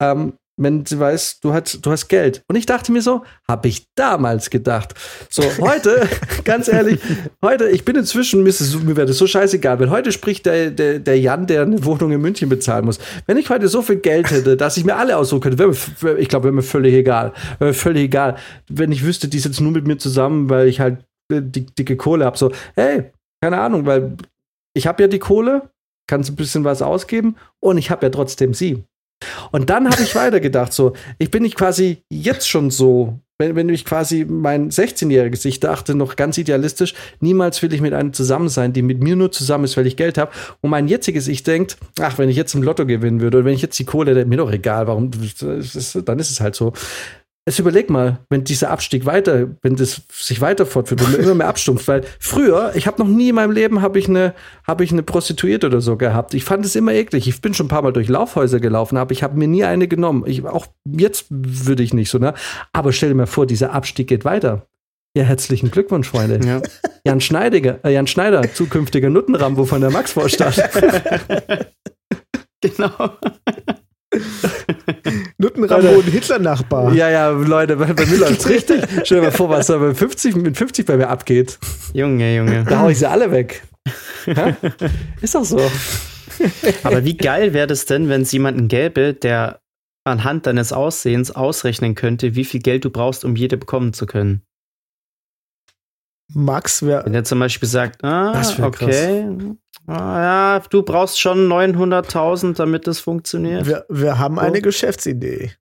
[0.01, 2.43] ähm, wenn sie weiß, du hast, du hast Geld.
[2.47, 4.93] Und ich dachte mir so, habe ich damals gedacht.
[5.29, 6.07] So, heute,
[6.43, 6.99] ganz ehrlich,
[7.41, 8.53] heute, ich bin inzwischen, mir,
[8.83, 12.11] mir wäre das so scheißegal, weil heute spricht der, der, der Jan, der eine Wohnung
[12.11, 12.99] in München bezahlen muss.
[13.25, 16.27] Wenn ich heute so viel Geld hätte, dass ich mir alle aussuchen könnte, mir, ich
[16.27, 17.33] glaube, wäre mir völlig egal.
[17.59, 18.37] Wäre mir völlig egal.
[18.69, 21.97] Wenn ich wüsste, die sitzen nur mit mir zusammen, weil ich halt äh, die, dicke
[21.97, 22.37] Kohle habe.
[22.37, 24.15] So, hey, keine Ahnung, weil
[24.73, 25.71] ich habe ja die Kohle,
[26.07, 28.83] kann ein bisschen was ausgeben und ich habe ja trotzdem sie.
[29.51, 33.69] Und dann habe ich weitergedacht, so, ich bin nicht quasi jetzt schon so, wenn, wenn
[33.69, 38.49] ich quasi mein 16-jähriges Ich dachte, noch ganz idealistisch, niemals will ich mit einer zusammen
[38.49, 40.31] sein, die mit mir nur zusammen ist, weil ich Geld habe.
[40.61, 43.55] Und mein jetziges Ich denkt, ach, wenn ich jetzt im Lotto gewinnen würde oder wenn
[43.55, 46.73] ich jetzt die Kohle, hätte, mir doch egal, warum, dann ist es halt so.
[47.47, 51.33] Jetzt überleg mal, wenn dieser Abstieg weiter, wenn das sich weiter fortführt, wenn man immer
[51.33, 54.83] mehr abstumpft, weil früher, ich habe noch nie in meinem Leben habe ich eine habe
[54.83, 56.35] ich eine Prostituierte oder so gehabt.
[56.35, 57.27] Ich fand es immer eklig.
[57.27, 59.87] Ich bin schon ein paar mal durch Laufhäuser gelaufen, aber ich habe mir nie eine
[59.87, 60.23] genommen.
[60.27, 62.35] Ich auch jetzt würde ich nicht so, ne?
[62.73, 64.67] Aber stell dir mal vor, dieser Abstieg geht weiter.
[65.17, 66.39] Ja, herzlichen Glückwunsch, Freunde.
[66.45, 66.61] Ja.
[67.05, 70.69] Jan Schneidiger, äh, Jan Schneider, zukünftiger Nuttenrambo von der Max-Vorstadt.
[72.61, 73.17] genau.
[75.41, 76.93] Nuttenrambo und Hitler-Nachbar.
[76.93, 78.83] Ja, ja, Leute, bei, bei mir läuft's richtig.
[79.03, 81.59] Stell dir mal vor, was da mit 50, mit 50 bei mir abgeht.
[81.93, 82.63] Junge, Junge.
[82.63, 83.63] Da hau ich sie alle weg.
[84.27, 84.55] Ja?
[85.19, 85.59] Ist doch so.
[86.83, 89.61] Aber wie geil wäre das denn, wenn es jemanden gäbe, der
[90.03, 94.43] anhand deines Aussehens ausrechnen könnte, wie viel Geld du brauchst, um jede bekommen zu können?
[96.33, 97.03] Max wäre.
[97.03, 99.25] Wenn er zum Beispiel sagt, ah, okay,
[99.91, 103.65] ah, ja, du brauchst schon 900.000, damit das funktioniert.
[103.65, 105.51] Wir, wir haben eine Geschäftsidee.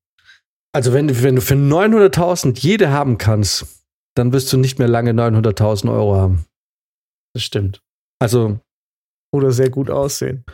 [0.73, 3.67] Also, wenn, wenn du für 900.000 jede haben kannst,
[4.15, 6.45] dann wirst du nicht mehr lange 900.000 Euro haben.
[7.35, 7.83] Das stimmt.
[8.19, 8.61] Also.
[9.33, 10.45] Oder sehr gut aussehen.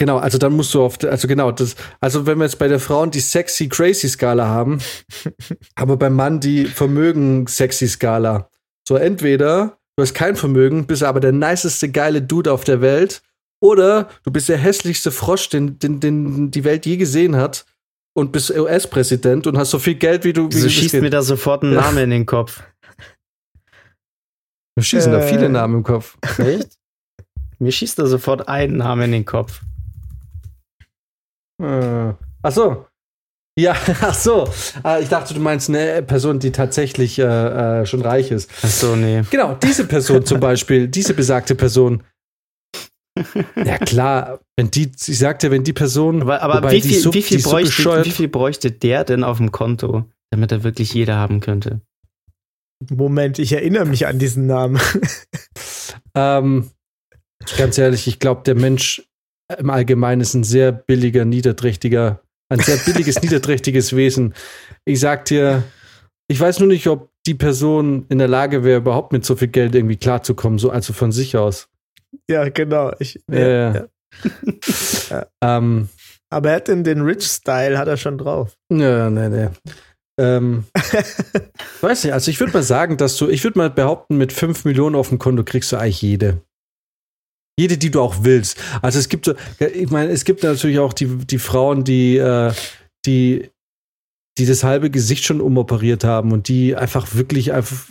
[0.00, 2.80] Genau, also dann musst du auf, also genau, das, also wenn wir jetzt bei der
[2.80, 4.80] Frauen die sexy crazy Skala haben,
[5.74, 8.48] aber beim Mann die Vermögen sexy Skala.
[8.88, 13.22] So entweder du hast kein Vermögen, bist aber der niceste geile Dude auf der Welt
[13.62, 17.66] Oder du bist der hässlichste Frosch, den, den, den die Welt je gesehen hat
[18.14, 20.48] und bist US-Präsident und hast so viel Geld, wie du.
[20.50, 21.82] Wieso du schießt mir da sofort ein Ja.
[21.82, 22.62] Name in den Kopf?
[24.74, 25.28] Wir schießen da Äh.
[25.28, 26.16] viele Namen im Kopf.
[26.38, 26.78] Echt?
[27.58, 29.60] Mir schießt da sofort ein Name in den Kopf.
[31.62, 32.86] Äh, ach so.
[33.60, 34.48] Ja, ach so.
[34.82, 37.22] Ah, ich dachte, du meinst eine Person, die tatsächlich äh,
[37.82, 38.50] äh, schon reich ist.
[38.62, 39.22] Ach so, nee.
[39.30, 42.02] Genau, diese Person zum Beispiel, diese besagte Person.
[43.56, 47.12] Ja klar, wenn die, ich sagte, wenn die Person, Aber, aber wie, die viel, so-
[47.12, 51.16] wie, viel bräuchte, wie viel bräuchte der denn auf dem Konto, damit er wirklich jeder
[51.16, 51.80] haben könnte?
[52.88, 54.80] Moment, ich erinnere mich an diesen Namen.
[56.16, 56.70] Ähm,
[57.56, 59.02] ganz ehrlich, ich glaube, der Mensch
[59.58, 62.20] im Allgemeinen ist ein sehr billiger, niederträchtiger,
[62.50, 64.34] ein sehr billiges, niederträchtiges Wesen.
[64.84, 65.62] Ich sag dir,
[66.28, 69.48] ich weiß nur nicht, ob die Person in der Lage wäre, überhaupt mit so viel
[69.48, 71.68] Geld irgendwie klarzukommen, so also von sich aus.
[72.28, 72.92] ja, genau.
[72.98, 73.74] Ich, Ja, ja.
[73.74, 73.86] ja.
[75.42, 75.88] Ähm,
[76.30, 78.56] Aber er hat den, den Rich-Style, hat er schon drauf.
[78.70, 79.48] ja, nee, nee.
[80.20, 80.64] Ähm,
[81.80, 84.66] weiß nicht, also ich würde mal sagen, dass du, ich würde mal behaupten, mit 5
[84.66, 86.42] Millionen auf dem Konto kriegst du eigentlich jede.
[87.60, 88.58] Jede, die du auch willst.
[88.80, 92.52] Also es gibt so, ich meine, es gibt natürlich auch die, die Frauen, die, äh,
[93.04, 93.50] die,
[94.38, 97.84] die das halbe Gesicht schon umoperiert haben und die einfach wirklich einfach,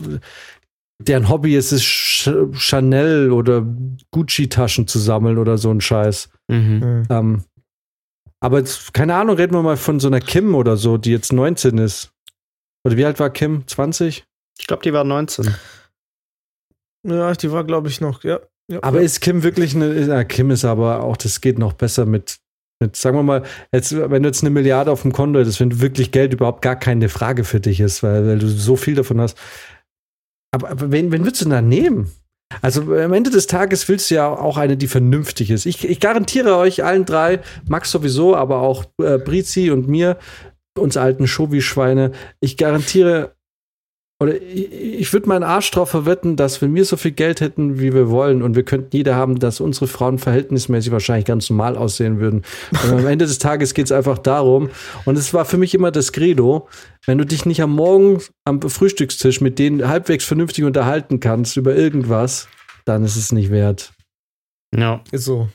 [0.99, 3.63] deren Hobby ist es, Ch- Chanel oder
[4.11, 6.29] Gucci-Taschen zu sammeln oder so ein Scheiß.
[6.47, 7.03] Mhm.
[7.09, 7.43] Ähm,
[8.41, 11.31] aber jetzt, keine Ahnung, reden wir mal von so einer Kim oder so, die jetzt
[11.31, 12.11] 19 ist.
[12.85, 13.67] Oder wie alt war Kim?
[13.67, 14.25] 20?
[14.57, 15.53] Ich glaube, die war 19.
[17.07, 18.39] Ja, die war, glaube ich, noch, ja.
[18.69, 19.05] Ja Aber ja.
[19.05, 20.25] ist Kim wirklich eine.
[20.25, 22.39] Kim ist aber auch, das geht noch besser mit,
[22.81, 23.43] mit, sagen wir mal,
[23.73, 26.77] jetzt, wenn du jetzt eine Milliarde auf dem Konto hättest, wenn wirklich Geld überhaupt gar
[26.77, 29.37] keine Frage für dich ist, weil, weil du so viel davon hast.
[30.51, 32.11] Aber, aber wen, wen würdest du da nehmen?
[32.61, 35.65] Also am Ende des Tages willst du ja auch eine, die vernünftig ist.
[35.65, 40.17] Ich, ich garantiere euch allen drei, Max sowieso, aber auch äh, Brizi und mir,
[40.77, 43.35] uns alten Schovi-Schweine, ich garantiere,
[44.21, 47.79] oder ich, ich würde meinen Arsch drauf verwetten, dass wenn wir so viel Geld hätten,
[47.79, 51.77] wie wir wollen, und wir könnten jeder haben, dass unsere Frauen verhältnismäßig wahrscheinlich ganz normal
[51.77, 52.43] aussehen würden.
[52.83, 54.69] Und am Ende des Tages geht es einfach darum,
[55.05, 56.67] und es war für mich immer das Credo,
[57.05, 61.75] wenn du dich nicht am Morgen am Frühstückstisch mit denen halbwegs vernünftig unterhalten kannst über
[61.75, 62.49] irgendwas,
[62.85, 63.93] dann ist es nicht wert.
[64.75, 65.01] Ja.
[65.11, 65.49] Ist so.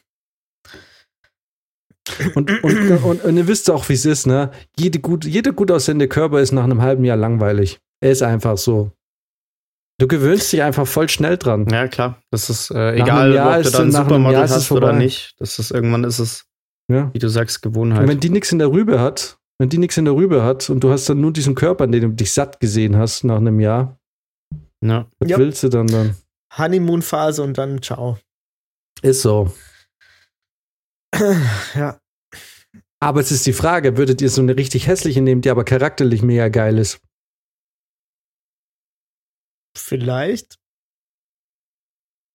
[2.34, 4.50] Und, und, und, und ihr wisst auch, wie es ist, ne?
[4.78, 7.80] Jede gut, jeder gut aussehende Körper ist nach einem halben Jahr langweilig.
[8.02, 8.90] Ist einfach so.
[10.00, 11.66] Du gewöhnst dich einfach voll schnell dran.
[11.68, 12.20] Ja, klar.
[12.30, 15.34] Das ist äh, egal, ob du ist- da ein Supermodel hast oder nicht.
[15.38, 16.46] Das ist irgendwann ist es,
[16.90, 17.10] Ja.
[17.14, 18.08] wie du sagst, Und Gewohnheit.
[18.08, 20.80] wenn die nichts in der Rübe hat, wenn die nichts in der Rübe hat und
[20.82, 23.60] du hast dann nur diesen Körper, an dem du dich satt gesehen hast nach einem
[23.60, 23.96] Jahr,
[24.84, 25.06] ja.
[25.20, 25.38] was Ja.
[25.38, 26.16] willst du dann dann?
[26.58, 28.18] Honeymoon-Phase und dann ciao.
[29.02, 29.52] Ist so.
[31.74, 31.98] Ja.
[33.00, 36.22] Aber es ist die Frage, würdet ihr so eine richtig hässliche nehmen, die aber charakterlich
[36.22, 37.00] mega geil ist?
[39.76, 40.58] Vielleicht.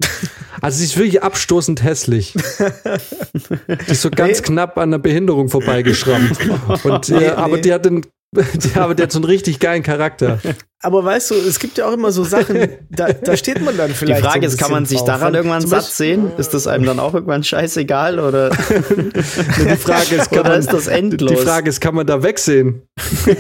[0.62, 2.34] Also sie ist wirklich abstoßend hässlich.
[2.34, 4.45] Die ist so ganz Nee.
[4.47, 6.38] knapp an der Behinderung vorbeigeschrammt.
[6.84, 7.62] Und, Nee, äh, aber nee.
[7.62, 10.39] die hat den, die, aber die hat so einen richtig geilen Charakter.
[10.82, 13.89] Aber weißt du, es gibt ja auch immer so Sachen, da, da steht man dann
[13.89, 14.22] Die vielleicht.
[14.24, 15.07] Frage so ist, kann man sich drauf.
[15.07, 16.32] daran irgendwann Zum satt Beispiel- sehen?
[16.38, 18.49] Ist das einem dann auch irgendwann scheißegal oder,
[18.89, 21.32] Die Frage ist, kann oder man, ist das endlos?
[21.32, 22.84] die Frage ist, kann man da wegsehen?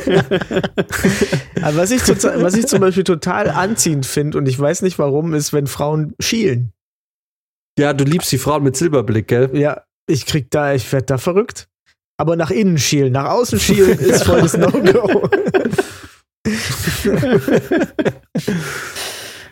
[1.61, 4.99] Aber was ich, total, was ich zum Beispiel total anziehend finde, und ich weiß nicht
[4.99, 6.71] warum, ist, wenn Frauen schielen.
[7.79, 9.49] Ja, du liebst die Frauen mit Silberblick, gell?
[9.53, 11.69] Ja, ich krieg da, ich werd da verrückt.
[12.17, 15.29] Aber nach innen schielen, nach außen schielen ist voll das No-Go.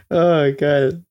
[0.10, 1.04] Ah, geil.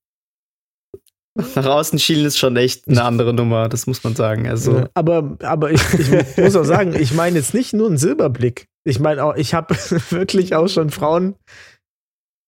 [1.55, 4.49] Nach außen schielen ist schon echt eine andere Nummer, das muss man sagen.
[4.49, 7.99] Also, Ja, aber aber ich, ich muss auch sagen, ich meine jetzt nicht nur einen
[7.99, 8.69] Silberblick.
[8.85, 9.75] Ich meine auch, ich habe
[10.11, 11.35] wirklich auch schon Frauen.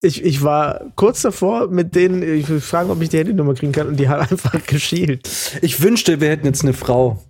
[0.00, 3.72] Ich, ich war kurz davor mit denen, ich will fragen, ob ich die Handynummer kriegen
[3.72, 5.28] kann und die haben einfach geschielt.
[5.62, 7.24] Ich wünschte, wir hätten jetzt eine Frau.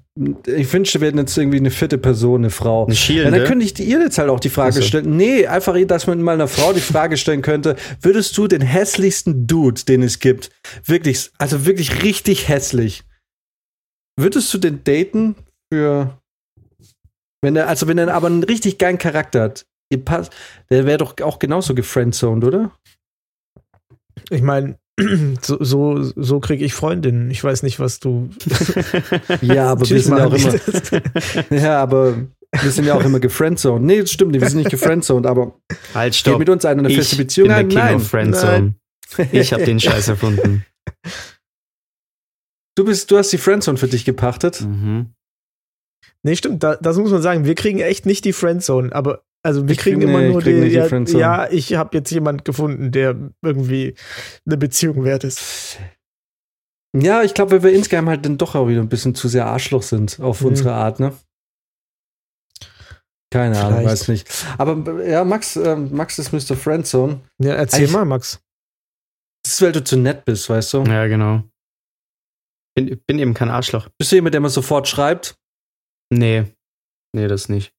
[0.46, 2.84] Ich wünschte, wir hätten jetzt irgendwie eine vierte Person, eine Frau.
[2.84, 3.38] eine Ja, schielende.
[3.38, 4.82] dann könnte ich dir jetzt halt auch die Frage Ach so.
[4.82, 5.16] stellen.
[5.16, 9.46] Nee, einfach, dass man mal einer Frau die Frage stellen könnte, würdest du den hässlichsten
[9.46, 10.50] Dude, den es gibt,
[10.84, 13.04] wirklich, also wirklich richtig hässlich,
[14.18, 15.36] würdest du den daten
[15.72, 16.18] für,
[17.42, 20.32] wenn er, also wenn er aber einen richtig geilen Charakter hat, ihr passt,
[20.70, 22.72] der wäre doch auch genauso gefriendzoned, oder?
[24.30, 24.78] Ich meine,
[25.43, 27.30] so, so, so kriege ich Freundinnen.
[27.30, 28.30] Ich weiß nicht, was du.
[29.43, 30.55] Ja, aber wir sind ja auch immer,
[31.51, 32.16] ja, aber
[32.53, 33.84] wir sind ja auch immer gefriendzoned.
[33.84, 35.59] Nee, das stimmt nicht, wir sind nicht gefriendzoned, aber
[35.95, 36.39] halt, geht stopp.
[36.39, 38.74] mit uns einer eine feste Beziehung bin der Nein.
[39.32, 40.64] Ich habe den Scheiß erfunden.
[42.76, 44.61] Du bist, du hast die Friendzone für dich gepachtet.
[44.61, 45.12] Mhm.
[46.22, 47.45] Nee, stimmt, da, das muss man sagen.
[47.45, 50.40] Wir kriegen echt nicht die Friendzone, aber also wir Ich kriegen krieg- immer nee, nur
[50.42, 51.20] krieg die, nicht die ja, Friendzone.
[51.20, 53.94] ja, ich habe jetzt jemand gefunden, der irgendwie
[54.46, 55.78] eine Beziehung wert ist.
[56.96, 59.46] Ja, ich glaube, weil wir insgeheim halt dann doch auch wieder ein bisschen zu sehr
[59.46, 60.46] Arschloch sind auf Mhm.
[60.49, 61.12] unsere Art, ne?
[63.30, 64.26] Keine Ahnung, weiß nicht.
[64.57, 66.57] Aber ja, Max, ähm, Max ist Mr.
[66.57, 67.20] Friendzone.
[67.42, 68.40] Ja, erzähl Eigentlich- mal, Max.
[69.44, 70.82] Das ist, weil du zu nett bist, weißt du?
[70.84, 71.42] Ja, genau.
[72.74, 73.88] Bin, bin eben kein Arschloch.
[73.99, 75.36] Bist du jemand, der immer sofort schreibt?
[76.11, 76.44] Nee.
[77.14, 77.72] Nee, das nicht.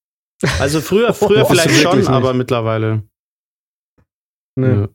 [0.60, 2.10] Also früher, früher Oh, vielleicht schon, nicht.
[2.10, 3.04] aber mittlerweile.
[4.56, 4.68] Nee.
[4.68, 4.88] nö.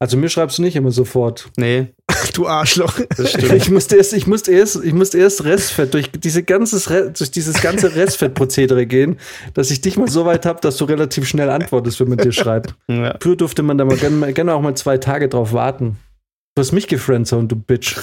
[0.00, 1.50] Also mir schreibst du nicht immer sofort.
[1.56, 1.94] Nee,
[2.34, 2.98] Du Arschloch.
[3.16, 3.52] das stimmt.
[3.52, 7.62] Ich musste erst, ich musste erst, ich musste erst Restfett durch diese ganzes durch dieses
[7.62, 9.18] ganze Restfettprozedere gehen,
[9.54, 12.32] dass ich dich mal so weit habe, dass du relativ schnell antwortest, wenn man dir
[12.32, 12.74] schreibt.
[12.88, 13.16] ja.
[13.20, 15.96] Früher durfte man da mal gerne, gerne auch mal zwei Tage drauf warten.
[16.56, 17.96] Du hast mich gefriendzoned, du Bitch.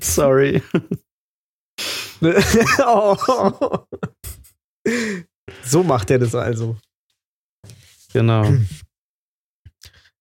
[0.00, 0.62] Sorry.
[2.86, 3.16] oh.
[5.64, 6.76] So macht er das also.
[8.12, 8.46] Genau.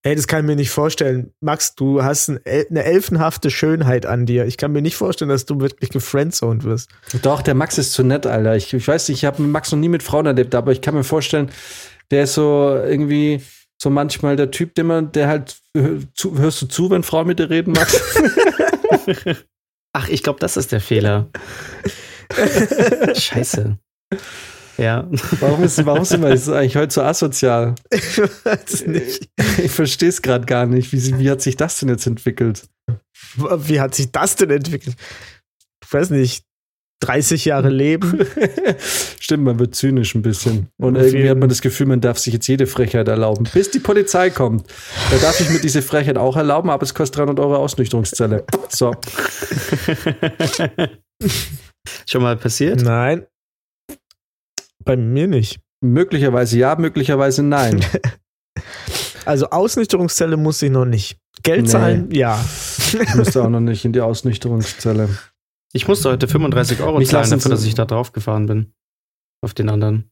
[0.02, 1.34] Ey, das kann ich mir nicht vorstellen.
[1.42, 4.46] Max, du hast ein, eine elfenhafte Schönheit an dir.
[4.46, 6.90] Ich kann mir nicht vorstellen, dass du wirklich gefriendzoned wirst.
[7.22, 8.56] Doch, der Max ist zu nett, Alter.
[8.56, 10.96] Ich, ich weiß nicht, ich habe Max noch nie mit Frauen erlebt, aber ich kann
[10.96, 11.52] mir vorstellen,
[12.12, 13.44] der ist so irgendwie
[13.82, 17.50] so manchmal der Typ, den man, der halt, hörst du zu, wenn Frauen mit dir
[17.50, 18.02] reden, Max?
[19.94, 21.30] Ach, ich glaube, das ist der Fehler.
[23.16, 23.78] Scheiße.
[24.78, 25.08] Ja.
[25.40, 27.76] Warum, ist, warum sind wir jetzt eigentlich heute so asozial?
[27.92, 29.30] Ich weiß nicht.
[29.58, 30.94] Ich verstehe es gerade gar nicht.
[30.94, 32.70] Wie, wie hat sich das denn jetzt entwickelt?
[33.36, 34.96] Wie hat sich das denn entwickelt?
[35.84, 36.46] Ich weiß nicht.
[37.02, 38.20] 30 Jahre Leben?
[39.20, 40.68] Stimmt, man wird zynisch ein bisschen.
[40.78, 43.48] Und Auf irgendwie jeden- hat man das Gefühl, man darf sich jetzt jede Frechheit erlauben.
[43.54, 44.66] Bis die Polizei kommt.
[45.12, 48.44] Da darf ich mir diese Frechheit auch erlauben, aber es kostet 300 Euro Ausnüchterungszelle.
[48.70, 48.94] So.
[52.06, 52.82] Schon mal passiert?
[52.82, 53.26] Nein.
[54.84, 55.60] Bei mir nicht.
[55.82, 57.84] Möglicherweise ja, möglicherweise nein.
[59.26, 61.18] Also Ausnüchterungszelle muss ich noch nicht.
[61.44, 61.68] Geld Nee.
[61.68, 62.10] zahlen?
[62.12, 62.44] Ja.
[63.00, 65.08] Ich müsste auch noch nicht in die Ausnüchterungszelle.
[65.74, 68.74] Ich musste heute 35 Euro Mich zahlen lassen dafür, dass ich da drauf gefahren bin.
[69.42, 70.10] Auf den anderen.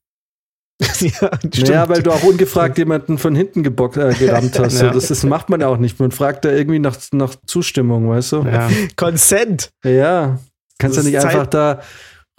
[0.99, 1.31] ja.
[1.57, 4.79] Naja, weil du auch ungefragt jemanden von hinten gebockt, äh, gerammt hast.
[4.79, 4.87] Ja.
[4.87, 5.99] So, das ist, macht man ja auch nicht.
[5.99, 8.43] Man fragt da irgendwie nach, nach Zustimmung, weißt du?
[8.43, 8.69] Ja.
[8.95, 9.71] Consent.
[9.83, 10.39] Ja.
[10.79, 11.81] Kannst ja nicht ist einfach Zeit- da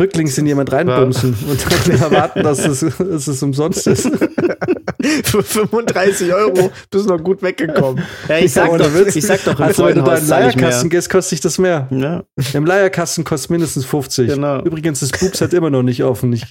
[0.01, 4.09] rücklings in jemand reinbumsen und dann erwarten, dass es, dass es umsonst ist.
[5.25, 8.05] Für 35 Euro bist du noch gut weggekommen.
[8.29, 9.17] ja ich, sag doch, Witz.
[9.17, 10.99] ich sag doch, Also, wenn du da in Leierkasten mehr.
[10.99, 11.89] gehst, kostet sich das mehr.
[11.91, 12.25] Ja.
[12.53, 14.29] Im Leierkasten kostet mindestens 50.
[14.29, 14.63] Genau.
[14.63, 16.33] Übrigens, das Boops hat immer noch nicht offen.
[16.33, 16.45] Ich,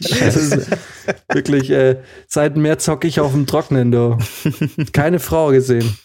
[1.31, 4.17] wirklich, äh, seit März zocke ich auf dem Trocknen, du.
[4.93, 5.97] Keine Frau gesehen.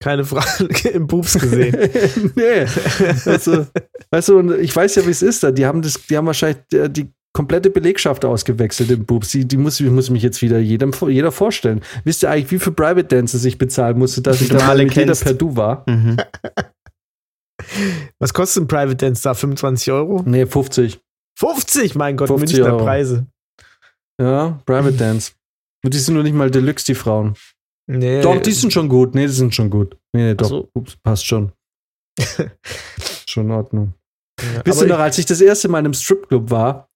[0.00, 1.76] Keine Frage im Boobs gesehen.
[2.36, 2.66] nee.
[3.26, 3.66] Also,
[4.10, 5.50] weißt du, und ich weiß ja, wie es ist da.
[5.50, 9.30] Die haben das, die haben wahrscheinlich äh, die komplette Belegschaft ausgewechselt im Boobs.
[9.30, 11.82] Die, die muss, muss mich jetzt wieder jedem, jeder vorstellen.
[12.04, 14.94] Wisst ihr eigentlich, wie viel Private Dances ich bezahlen musste, dass ich da mal mit
[14.94, 15.84] jeder per Du war?
[15.88, 16.16] Mhm.
[18.18, 19.34] Was kostet ein Private Dance da?
[19.34, 20.22] 25 Euro?
[20.24, 21.00] Nee, 50.
[21.38, 22.84] 50, mein Gott, 50 Münchner Euro.
[22.84, 23.26] Preise.
[24.20, 25.32] Ja, Private Dance.
[25.84, 27.34] Und die sind nur nicht mal Deluxe, die Frauen.
[27.90, 29.14] Nee, Doch, die sind schon gut.
[29.14, 29.96] Nee, die sind schon gut.
[30.12, 30.48] Nee, nee, doch.
[30.48, 30.70] So.
[30.74, 31.52] Ups, passt schon.
[33.26, 33.94] schon in Ordnung.
[34.40, 36.90] Ja, Wisst ihr noch, als ich das erste Mal in einem Stripclub war,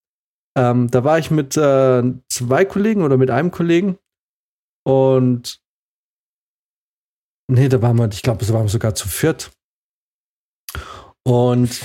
[0.56, 3.98] ähm, da war ich mit äh, zwei Kollegen oder mit einem Kollegen
[4.86, 5.60] und
[7.50, 9.50] nee, da waren wir, ich glaube, da waren wir sogar zu viert.
[11.24, 11.80] Und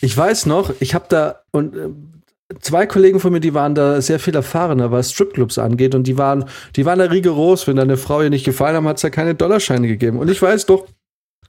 [0.00, 1.90] ich weiß noch, ich habe da und äh,
[2.60, 6.18] zwei Kollegen von mir, die waren da sehr viel erfahrener, was Stripclubs angeht und die
[6.18, 6.44] waren,
[6.76, 7.66] die waren da rigoros.
[7.66, 10.18] Wenn deine Frau ihr nicht gefallen haben, hat es ja keine Dollarscheine gegeben.
[10.18, 10.86] Und ich weiß doch,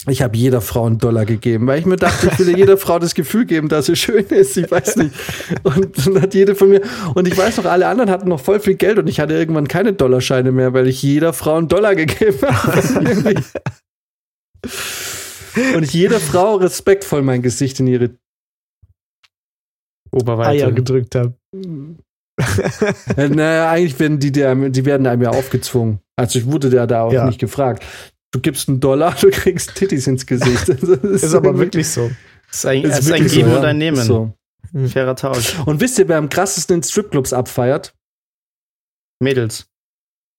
[0.08, 2.99] ich habe jeder Frau einen Dollar gegeben, weil ich mir dachte, ich will jeder Frau
[2.99, 4.58] das Gefühl geben, dass sie schön ist.
[4.58, 5.16] Ich weiß nicht.
[5.64, 6.82] Und dann hat jede von mir.
[7.16, 9.70] Und ich weiß noch, alle anderen hatten noch voll viel Geld und ich hatte irgendwann
[9.70, 12.82] keine Dollarscheine mehr, weil ich jeder Frau einen Dollar gegeben habe.
[15.76, 18.12] und ich jeder Frau respektvoll mein Gesicht in ihre.
[20.14, 20.49] Oberweite.
[20.49, 21.34] Eier gedrückt habe.
[23.18, 25.99] Äh, naja, eigentlich werden die, die, die werden einem ja aufgezwungen.
[26.16, 27.26] Also ich wurde ja da auch Ja.
[27.26, 27.84] nicht gefragt.
[28.32, 30.68] Du gibst einen Dollar, du kriegst Titties ins Gesicht.
[31.03, 32.09] Das Ist aber wirklich so.
[32.51, 33.97] ist ein, ist ist ein Geben so, und ein Nehmen.
[33.97, 34.34] So.
[34.88, 35.59] Fairer Tausch.
[35.66, 37.93] Und wisst ihr, wer am krassesten in Stripclubs abfeiert?
[39.20, 39.68] Mädels.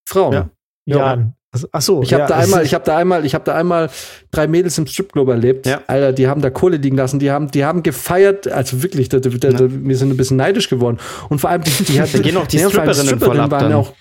[0.08, 0.32] Frauen.
[0.32, 0.50] Ja.
[0.86, 1.34] Jan.
[1.54, 2.02] Also, Ach so.
[2.02, 3.88] Ich habe ja, da einmal, ich habe da einmal, ich habe da einmal
[4.32, 5.66] drei Mädels im Stripclub erlebt.
[5.66, 5.82] Ja.
[5.86, 9.20] Alter, die haben da Kohle liegen lassen, die haben, die haben gefeiert, also wirklich, da,
[9.20, 9.58] da, da, Ja.
[9.70, 10.98] wir sind ein bisschen neidisch geworden.
[11.28, 13.72] Und vor allem die, die hat, Da gehen auch die allem Stripperinnen voll ab waren
[13.72, 13.92] auch.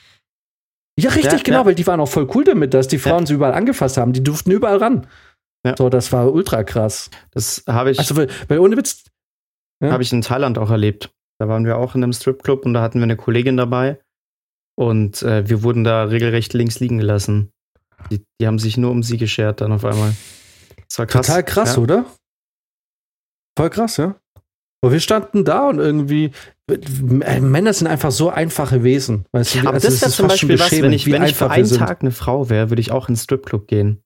[1.00, 1.66] Ja, richtig, Ja, genau, ja.
[1.68, 4.14] weil die waren auch voll cool damit, dass die Frauen sie überall angefasst haben.
[4.14, 5.06] Die durften überall ran.
[5.66, 5.76] Ja.
[5.78, 7.10] So, das war ultra krass.
[7.32, 9.04] Das habe ich, Also, weil, weil ohne Witz,
[9.84, 9.92] ja.
[9.92, 11.12] habe ich in Thailand auch erlebt.
[11.40, 14.00] Da waren wir auch in einem Stripclub und da hatten wir eine Kollegin dabei.
[14.76, 17.52] Und äh, wir wurden da regelrecht links liegen gelassen.
[18.12, 20.14] Die, die haben sich nur um sie geschert dann auf einmal.
[20.90, 21.28] Das war krass.
[21.28, 21.82] total krass, ja.
[21.82, 22.06] oder?
[23.58, 24.16] Voll krass, ja.
[24.84, 26.32] Und wir standen da und irgendwie,
[26.70, 29.26] äh, Männer sind einfach so einfache Wesen.
[29.32, 29.60] Weißt du?
[29.60, 31.70] Aber Also, das wäre ist zum Beispiel was, wenn ich, wenn ich für einen.
[31.70, 34.04] Tag eine Frau wäre, würde ich auch in den Stripclub gehen.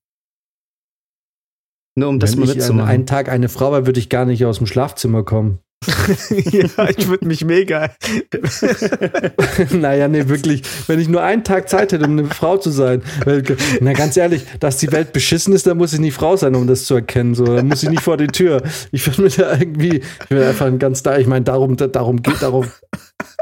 [1.96, 2.90] Nur um das Wenn mal ich an mitzumachen.
[2.90, 5.60] einen Tag eine Frau war, würde ich gar nicht aus dem Schlafzimmer kommen.
[6.30, 7.92] ja, ich würde mich mega.
[9.72, 10.64] naja, nee, wirklich.
[10.88, 13.04] Wenn ich nur einen Tag Zeit hätte, um eine Frau zu sein.
[13.26, 13.44] Weil,
[13.80, 16.68] na, ganz ehrlich, dass die Welt beschissen ist, dann muss ich nicht Frau sein, um
[16.68, 17.36] das zu erkennen.
[17.36, 18.64] So, dann muss ich nicht vor die Tür.
[18.92, 21.88] Ich würde mir da irgendwie, ich würde einfach ein ganz da, ich meine, darum, da-
[21.88, 22.70] darum geht, darum,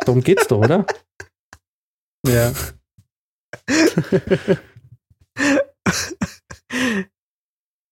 [0.05, 0.85] darum geht's doch, oder?
[2.27, 2.51] Ja.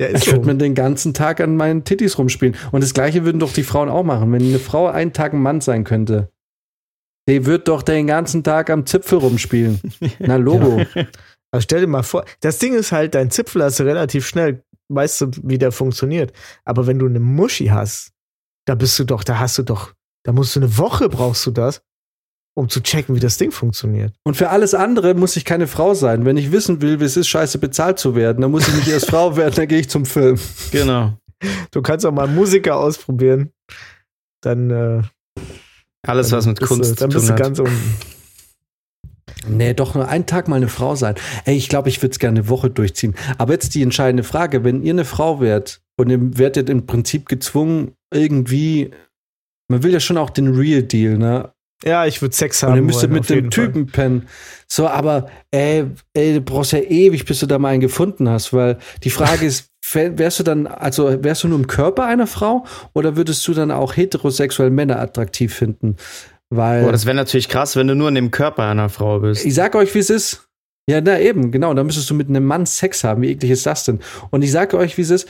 [0.02, 0.32] Ja, Ich so.
[0.34, 2.56] würde mir den ganzen Tag an meinen Titties rumspielen.
[2.72, 4.32] Und das Gleiche würden doch die Frauen auch machen.
[4.32, 6.30] Wenn eine Frau einen Tag ein Mann sein könnte,
[7.30, 9.80] die wird doch den ganzen Tag am Zipfel rumspielen.
[10.20, 10.78] Na, Logo.
[11.52, 14.64] Also stell dir mal vor, das Ding ist halt, dein Zipfel hast du relativ schnell,
[14.90, 16.34] weißt du, wie der funktioniert.
[16.66, 18.12] Aber wenn du eine Muschi hast,
[18.66, 19.94] da bist du doch, da hast du doch,
[20.26, 21.82] da musst du eine Woche brauchst du das,
[22.56, 24.14] um zu checken, wie das Ding funktioniert.
[24.24, 26.26] Und für alles andere muss ich keine Frau sein.
[26.26, 28.88] Wenn ich wissen will, wie es ist, scheiße bezahlt zu werden, dann muss ich nicht
[28.88, 30.40] erst Frau werden, dann gehe ich zum Film.
[30.72, 31.14] Genau.
[31.72, 33.52] Du kannst auch mal Musiker ausprobieren.
[34.42, 35.02] Dann, äh,
[36.06, 37.48] Alles, dann was mit bist Kunst du, dann zu bist tun du hat.
[37.48, 37.96] ganz unten.
[39.48, 41.16] Nee, doch nur einen Tag mal eine Frau sein.
[41.46, 43.16] Ey, ich glaube, ich würde es gerne eine Woche durchziehen.
[43.38, 47.28] Aber jetzt die entscheidende Frage, wenn ihr eine Frau wärt und ihr werdet im Prinzip
[47.28, 48.92] gezwungen, irgendwie,
[49.70, 51.53] man will ja schon auch den Real Deal, ne?
[51.84, 52.72] Ja, ich würde Sex haben.
[52.74, 53.66] Und ihr müsstet wollen, mit dem jeden Fall.
[53.66, 54.28] Typen pennen.
[54.68, 58.54] So, aber ey, ey, du brauchst ja ewig, bis du da mal einen gefunden hast,
[58.54, 62.28] weil die Frage ist, wär- wärst du dann, also wärst du nur im Körper einer
[62.28, 65.98] Frau oder würdest du dann auch heterosexuell Männer attraktiv finden?
[66.50, 69.46] Weil Boah, das wäre natürlich krass, wenn du nur in dem Körper einer Frau bist.
[69.46, 70.48] ich sag euch, wie es ist.
[70.90, 71.74] Ja, na eben, genau.
[71.74, 73.22] Da müsstest du mit einem Mann Sex haben.
[73.22, 74.00] Wie eklig ist das denn?
[74.32, 75.28] Und ich sage euch, wie es ist.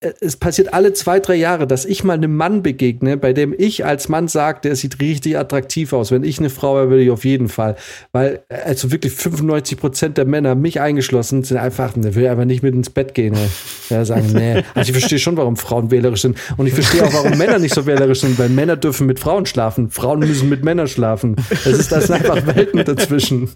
[0.00, 3.54] Äh, Es passiert alle zwei, drei Jahre, dass ich mal einem Mann begegne, bei dem
[3.56, 6.10] ich als Mann sage, der sieht richtig attraktiv aus.
[6.10, 7.76] Wenn ich eine Frau wäre, würde ich auf jeden Fall.
[8.12, 12.44] Weil, äh, also wirklich 95 Prozent der Männer, mich eingeschlossen, sind einfach, ne, will einfach
[12.44, 13.32] nicht mit ins Bett gehen.
[13.34, 13.48] Ne.
[13.88, 14.62] Ja, sagen, nee.
[14.74, 16.38] Also ich verstehe schon, warum Frauen wählerisch sind.
[16.56, 19.46] Und ich verstehe auch, warum Männer nicht so wählerisch sind, weil Männer dürfen mit Frauen
[19.46, 19.90] schlafen.
[19.90, 21.36] Frauen müssen mit Männern schlafen.
[21.50, 23.50] Das ist, das sind einfach Welten dazwischen.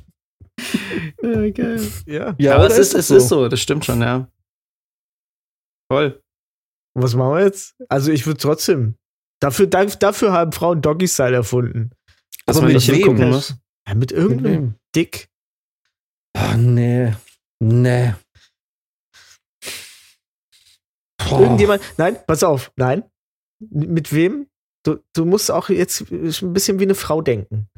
[2.07, 2.34] Ja.
[2.38, 4.28] Ja, Aber oder es ist, doch es ist so, das stimmt schon, ja.
[5.91, 6.20] Voll.
[6.95, 7.74] Und was machen wir jetzt?
[7.88, 8.97] Also ich würde trotzdem.
[9.41, 11.91] Dafür, da- dafür haben Frauen Doggy Style erfunden.
[12.47, 13.55] Dass Aber man mit nicht hingucken muss.
[13.88, 14.74] Ja, mit irgendeinem wem?
[14.95, 15.28] Dick.
[16.36, 17.12] Oh, nee.
[17.61, 18.14] Nee.
[21.18, 21.41] Boah.
[21.43, 21.82] Irgendjemand.
[21.97, 22.72] Nein, pass auf.
[22.76, 23.05] Nein.
[23.61, 24.47] Mit wem?
[24.84, 27.68] Du, du musst auch jetzt ein bisschen wie eine Frau denken.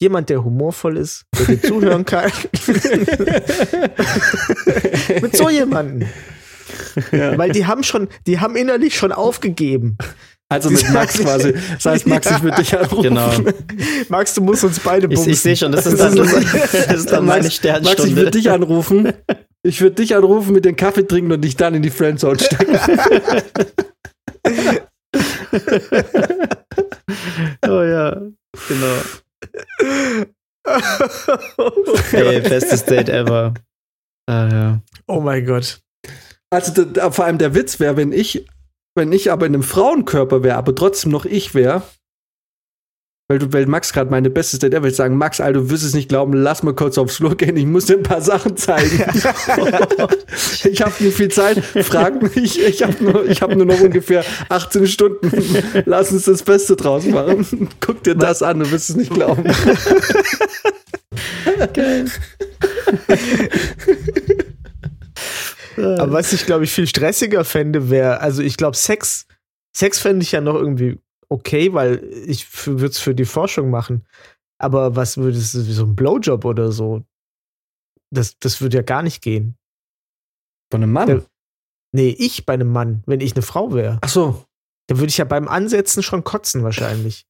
[0.00, 2.30] Jemand, der humorvoll ist, der dir zuhören kann.
[5.22, 6.06] mit so jemanden.
[7.10, 9.98] Weil die haben schon, die haben innerlich schon aufgegeben.
[10.48, 11.52] Also mit Max quasi.
[11.52, 13.02] Das heißt, Max, ich würde dich anrufen.
[13.02, 13.30] Genau.
[14.08, 15.32] Max, du musst uns beide Ich, bumsen.
[15.32, 18.02] ich sehe schon, das ist dann, das ist dann meine Sternstunde.
[18.02, 19.12] Max, ich würde dich anrufen.
[19.66, 22.76] Ich würde dich anrufen, mit den Kaffee trinken und dich dann in die Friendzone stecken.
[27.66, 28.20] oh ja,
[28.68, 28.96] genau.
[32.12, 33.54] Ey, bestes Date ever.
[34.26, 34.82] Ah, ja.
[35.06, 35.80] oh mein Gott.
[36.54, 38.46] Also da, vor allem der Witz wäre, wenn ich,
[38.94, 41.82] wenn ich aber in einem Frauenkörper wäre, aber trotzdem noch ich wäre,
[43.26, 45.82] weil du, weil Max gerade meine bestes Date ever, ich sagen, Max, Alter, du wirst
[45.82, 48.56] es nicht glauben, lass mal kurz aufs Flur gehen, ich muss dir ein paar Sachen
[48.56, 48.96] zeigen.
[50.64, 54.24] ich habe nicht viel Zeit, frag mich, ich habe nur, ich hab nur noch ungefähr
[54.50, 55.32] 18 Stunden.
[55.86, 57.68] Lass uns das Beste draus machen.
[57.80, 59.44] Guck dir das an, du wirst es nicht glauben.
[65.76, 69.26] Aber was ich, glaube ich, viel stressiger fände, wäre, also ich glaube, Sex,
[69.76, 70.98] Sex fände ich ja noch irgendwie
[71.28, 74.06] okay, weil ich würde es für die Forschung machen.
[74.58, 77.02] Aber was würde es, so ein Blowjob oder so?
[78.10, 79.56] Das, das würde ja gar nicht gehen.
[80.70, 81.06] Von einem Mann?
[81.06, 81.24] Der-
[81.96, 83.98] Nee, ich bei einem Mann, wenn ich eine Frau wäre.
[84.00, 84.44] Ach so.
[84.88, 87.24] Dann würde ich ja beim Ansetzen schon kotzen wahrscheinlich.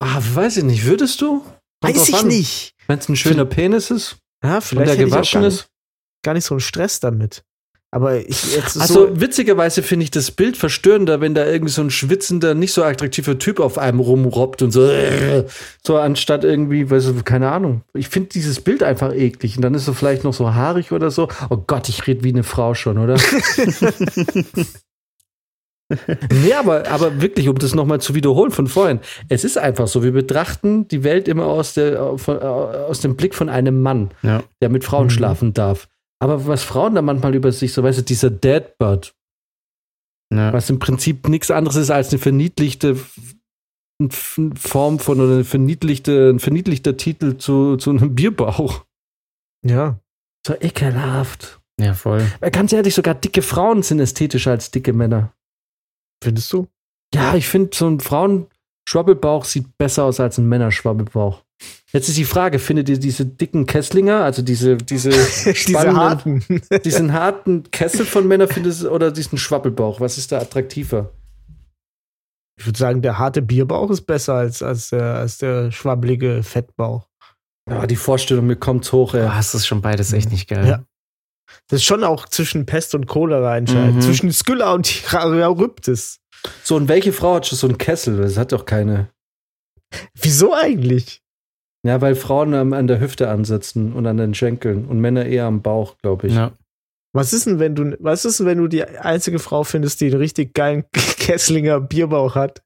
[0.00, 0.84] Ah, weiß ich nicht.
[0.84, 1.44] Würdest du?
[1.82, 2.74] Weiß ich nicht.
[2.88, 5.70] Wenn es ein schöner Penis ist Ja, und vielleicht der ich auch gewaschen gar, ist.
[6.24, 7.44] gar nicht so einen Stress damit.
[7.90, 9.18] Aber ich jetzt Also so.
[9.20, 13.38] witzigerweise finde ich das Bild verstörender, wenn da irgendwie so ein schwitzender, nicht so attraktiver
[13.38, 15.44] Typ auf einem rumrobbt und so, äh,
[15.82, 17.80] so anstatt irgendwie, weißt du, keine Ahnung.
[17.94, 21.10] Ich finde dieses Bild einfach eklig und dann ist so vielleicht noch so haarig oder
[21.10, 21.28] so.
[21.48, 23.16] Oh Gott, ich rede wie eine Frau schon, oder?
[26.30, 30.02] nee, aber, aber wirklich, um das nochmal zu wiederholen von vorhin, es ist einfach so,
[30.02, 34.42] wir betrachten die Welt immer aus, der, von, aus dem Blick von einem Mann, Ja.
[34.60, 35.88] der mit Frauen schlafen darf.
[36.20, 39.14] Aber was Frauen da manchmal über sich so, weißt du, dieser Deadbutt,
[40.32, 40.52] Ja.
[40.52, 42.96] was im Prinzip nichts anderes ist als eine verniedlichte
[44.10, 48.84] Form von oder eine verniedlichte, ein verniedlichter Titel zu, zu einem Bierbauch.
[49.66, 49.98] Ja.
[50.46, 51.60] So ekelhaft.
[51.80, 52.24] ja, voll.
[52.40, 55.32] Weil Ganz ehrlich, sogar dicke Frauen sind ästhetischer als dicke Männer.
[56.22, 56.68] Findest du?
[57.14, 61.42] Ja, ich finde, so ein Frauenschwabbelbauch sieht besser aus als ein Männerschwabbelbauch.
[61.92, 65.10] Jetzt ist die Frage, findet ihr diese dicken Kesslinger, also diese, diese
[65.44, 66.44] Diese harten.
[66.84, 70.00] diesen harten Kessel von Männern findet ihr, oder diesen Schwabbelbauch?
[70.00, 71.12] Was ist da attraktiver?
[72.58, 77.08] Ich würde sagen, der harte Bierbauch ist besser als, als, der, als der schwabbelige Fettbauch.
[77.70, 79.22] Ja, die Vorstellung, mir kommt's hoch, ey.
[79.22, 80.66] Ah, das ist schon beides echt nicht geil.
[80.66, 80.84] Ja.
[81.68, 83.96] Das ist schon auch zwischen Pest und Cholera entscheidend.
[83.96, 84.00] Mhm.
[84.00, 86.20] Zwischen Skylla und Charybdis.
[86.62, 88.18] So, und welche Frau hat schon so einen Kessel?
[88.18, 89.10] Das hat doch keine.
[90.20, 91.22] Wieso eigentlich?
[91.86, 95.44] Ja, weil Frauen am- an der Hüfte ansetzen und an den Schenkeln und Männer eher
[95.46, 96.34] am Bauch, glaube ich.
[96.34, 96.52] Ja.
[97.14, 100.06] Was ist denn, wenn du, was ist denn, wenn du die einzige Frau findest, die
[100.06, 102.62] einen richtig geilen Kesslinger Bierbauch hat?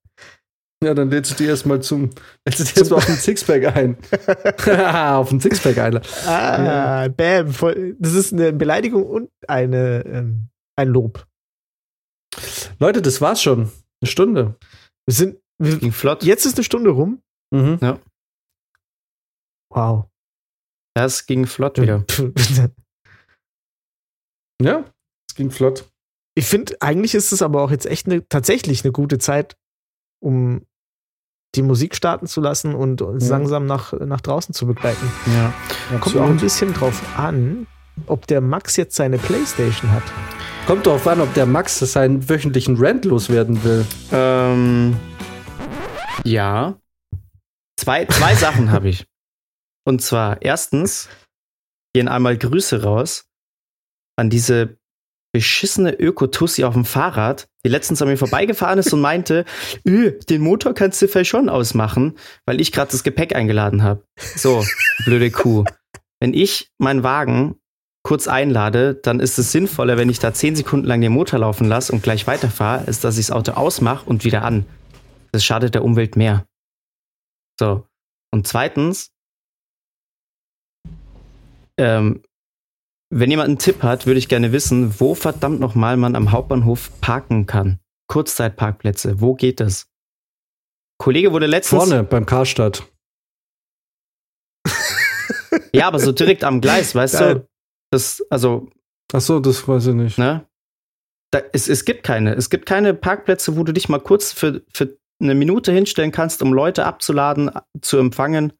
[0.82, 2.10] Ja, dann lädst du die erstmal zum,
[2.44, 3.96] lädst du die erstmal auf den Sixpack ein.
[5.16, 6.00] auf den Sixpack ein.
[6.26, 7.52] Ah, bam.
[7.52, 11.24] Voll, das ist eine Beleidigung und eine, ähm, ein Lob.
[12.80, 13.70] Leute, das war's schon.
[14.00, 14.56] Eine Stunde.
[15.06, 16.24] Wir sind, wir, Ging flott.
[16.24, 17.20] jetzt ist eine Stunde rum.
[17.54, 17.78] Mhm.
[19.74, 20.04] Wow.
[20.94, 22.04] Das ging flott wieder.
[24.62, 24.84] Ja,
[25.28, 25.88] es ging flott.
[26.36, 29.56] Ich finde, eigentlich ist es aber auch jetzt echt eine, tatsächlich eine gute Zeit,
[30.22, 30.64] um
[31.54, 33.36] die Musik starten zu lassen und uns Ja.
[33.36, 35.10] langsam nach, nach draußen zu begleiten.
[35.34, 35.98] Ja.
[35.98, 37.66] Kommt auch ein bisschen drauf an,
[38.06, 40.04] ob der Max jetzt seine Playstation hat.
[40.66, 43.84] Kommt drauf an, ob der Max seinen wöchentlichen Rant loswerden will.
[44.12, 44.96] Ähm,
[46.24, 46.78] ja.
[47.78, 49.04] Zwei, zwei Sachen habe ich.
[49.84, 51.08] Und zwar, erstens
[51.94, 53.24] gehen einmal Grüße raus
[54.16, 54.76] an diese
[55.34, 59.44] beschissene Ökotussi auf dem Fahrrad, die letztens an mir vorbeigefahren ist und meinte,
[59.86, 64.04] "Ö, den Motor kannst du vielleicht schon ausmachen, weil ich gerade das Gepäck eingeladen habe.
[64.36, 64.64] So,
[65.04, 65.64] blöde Kuh.
[66.20, 67.56] Wenn ich meinen Wagen
[68.04, 71.66] kurz einlade, dann ist es sinnvoller, wenn ich da zehn Sekunden lang den Motor laufen
[71.66, 74.66] lasse und gleich weiterfahre, ist, dass ich das Auto ausmache und wieder an.
[75.32, 76.44] Das schadet der Umwelt mehr.
[77.58, 77.86] So.
[78.32, 79.11] Und zweitens,
[81.78, 82.22] ähm,
[83.10, 86.90] wenn jemand einen Tipp hat, würde ich gerne wissen, wo verdammt nochmal man am Hauptbahnhof
[87.00, 87.78] parken kann.
[88.08, 89.86] Kurzzeitparkplätze, wo geht das?
[90.98, 91.84] Kollege wurde letztens.
[91.84, 92.84] Vorne beim Karstadt.
[95.74, 97.34] Ja, aber so direkt am Gleis, weißt Geil.
[97.34, 97.48] du?
[97.90, 98.68] Das, also,
[99.12, 100.18] Ach so, das weiß ich nicht.
[100.18, 100.46] ne?
[101.30, 102.34] Da, es, es gibt keine.
[102.34, 106.42] Es gibt keine Parkplätze, wo du dich mal kurz für, für eine Minute hinstellen kannst,
[106.42, 107.50] um Leute abzuladen,
[107.80, 108.52] zu empfangen.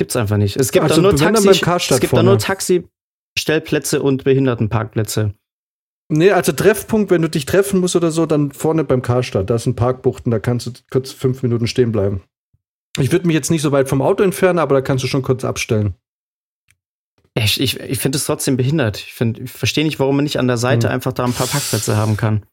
[0.00, 0.56] Gibt's einfach nicht.
[0.56, 5.34] Es gibt Also, da nur Taxi, es gibt da nur Taxistellplätze und Behindertenparkplätze.
[6.08, 9.50] Nee, also Treffpunkt, wenn du dich treffen musst oder so, dann vorne beim Karstadt.
[9.50, 12.22] Da sind Parkbuchten, da kannst du kurz fünf Minuten stehen bleiben.
[12.98, 15.20] Ich würde mich jetzt nicht so weit vom Auto entfernen, aber da kannst du schon
[15.20, 15.92] kurz abstellen.
[17.34, 18.96] Ich, ich, ich finde es trotzdem behindert.
[18.96, 20.94] Ich, find- ich verstehe nicht, warum man nicht an der Seite Hm.
[20.94, 22.46] einfach da ein paar Parkplätze haben kann.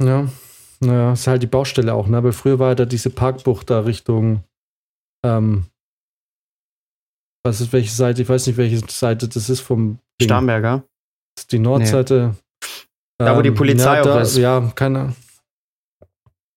[0.00, 0.26] Ja,
[0.80, 2.24] naja, ist halt die Baustelle auch, ne?
[2.24, 4.42] Weil früher war da diese Parkbucht da Richtung,
[5.24, 5.66] ähm,
[7.44, 8.22] was ist welche Seite?
[8.22, 10.28] Ich weiß nicht, welche Seite das ist vom Ding.
[10.28, 10.84] Starnberger.
[11.36, 12.34] Das ist die Nordseite.
[13.18, 14.36] Da, wo die Polizei ja, auch da, ist.
[14.36, 15.14] Ja, keine.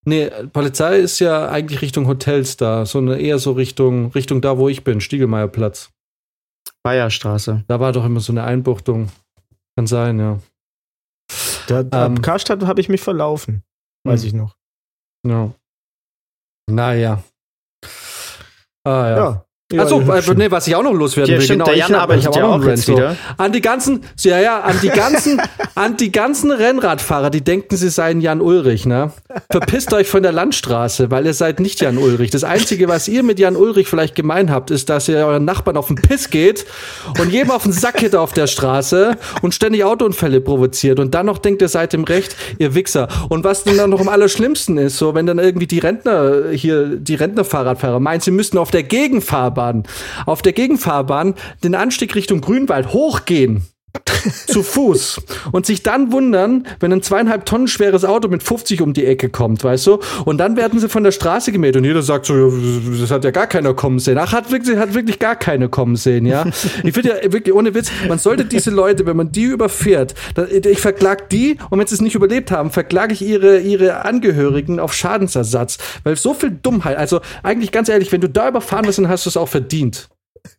[0.05, 4.69] Nee, Polizei ist ja eigentlich Richtung Hotels da, sondern eher so Richtung, Richtung da, wo
[4.69, 5.91] ich bin, Stiegelmeierplatz.
[6.83, 7.65] Bayerstraße.
[7.67, 9.11] Da war doch immer so eine Einbuchtung.
[9.75, 10.39] Kann sein, ja.
[11.67, 12.21] Da, am Ähm.
[12.21, 13.63] Karstadt habe ich mich verlaufen.
[14.05, 14.27] Weiß Hm.
[14.27, 14.55] ich noch.
[15.25, 15.53] ja.
[16.69, 17.23] Naja.
[18.85, 19.17] Ah, ja.
[19.17, 19.46] Ja.
[19.69, 21.73] Ja, Achso, ja, äh, nee, was ich auch noch loswerden Hier will, stimmt, genau, der
[21.73, 22.93] ich Jan arbeitet ich hab ja auch Rant, jetzt so.
[22.93, 23.17] wieder.
[23.35, 25.41] An die ganzen, ja, ja, an die ganzen,
[25.75, 29.11] an die ganzen Rennradfahrer, die denken, sie seien Jan Ulrich, ne?
[29.51, 32.31] Verpisst euch von der Landstraße, weil ihr seid nicht Jan Ulrich.
[32.31, 35.75] Das Einzige, was ihr mit Jan Ulrich vielleicht gemein habt, ist, dass ihr euren Nachbarn
[35.75, 36.65] auf den Piss geht
[37.19, 41.25] und jedem auf den Sack geht auf der Straße und ständig Autounfälle provoziert und dann
[41.25, 43.09] noch denkt, ihr seid im Recht, ihr Wichser.
[43.27, 46.95] Und was denn dann noch am allerschlimmsten ist, so, wenn dann irgendwie die Rentner hier,
[46.95, 48.83] die Rentnerfahrradfahrer meinen, sie müssten auf der
[49.57, 49.83] Gegenfahrbahn,
[50.25, 53.65] auf der Gegenfahrbahn den Anstieg Richtung Grünwald hochgehen.
[54.47, 55.21] zu Fuß
[55.51, 59.29] und sich dann wundern, wenn ein zweieinhalb Tonnen schweres Auto mit 50 um die Ecke
[59.29, 59.99] kommt, weißt du?
[60.25, 62.51] Und dann werden sie von der Straße gemäht und jeder sagt so,
[62.99, 64.17] das hat ja gar keiner kommen sehen.
[64.17, 66.45] Ach, hat wirklich, hat wirklich gar keiner kommen sehen, ja?
[66.83, 70.13] Ich finde ja wirklich, ohne Witz, man sollte diese Leute, wenn man die überfährt,
[70.49, 74.79] ich verklag die und wenn sie es nicht überlebt haben, verklage ich ihre, ihre Angehörigen
[74.79, 78.99] auf Schadensersatz, weil so viel Dummheit, also eigentlich ganz ehrlich, wenn du da überfahren wirst,
[78.99, 80.09] dann hast du es auch verdient.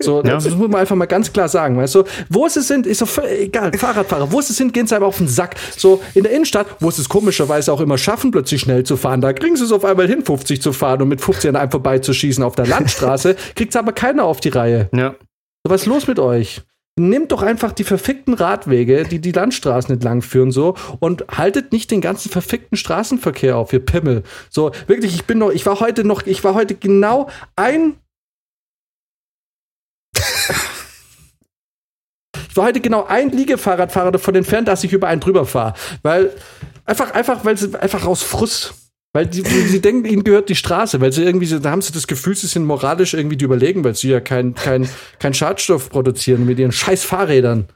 [0.01, 0.35] So, Ja.
[0.35, 2.05] das muss man einfach mal ganz klar sagen, weißt du?
[2.29, 3.73] Wo sie sind, ist doch völlig egal.
[3.77, 5.57] Fahrradfahrer, wo sie sind, gehen sie einfach auf den Sack.
[5.77, 9.21] So, in der Innenstadt, wo sie es komischerweise auch immer schaffen, plötzlich schnell zu fahren,
[9.21, 11.71] da kriegen sie es auf einmal hin, 50 zu fahren und mit 50 an einem
[11.71, 14.89] vorbeizuschießen auf der Landstraße, kriegt aber keiner auf die Reihe.
[14.95, 15.15] Ja.
[15.67, 16.63] So, was ist los mit euch?
[17.01, 21.93] Nehmt doch einfach die verfickten Radwege, die die Landstraßen entlang führen, so, und haltet nicht
[21.93, 24.25] den ganzen verfickten Straßenverkehr auf, ihr Pimmel.
[24.51, 27.95] So, wirklich, ich bin noch, ich war heute noch, ich war heute genau ein.
[32.51, 35.75] Ich war heute genau ein Liegefahrradfahrer davon entfernt, dass ich über einen drüber fahre.
[36.03, 36.33] Weil,
[36.85, 38.75] einfach, einfach, weil sie, einfach aus Frust.
[39.13, 42.07] Weil die, sie denken, ihnen gehört die Straße, weil sie irgendwie, da haben sie das
[42.07, 44.89] Gefühl, sie sind moralisch irgendwie die überlegen, weil sie ja kein, kein,
[45.19, 47.69] kein Schadstoff produzieren mit ihren scheiß Fahrrädern.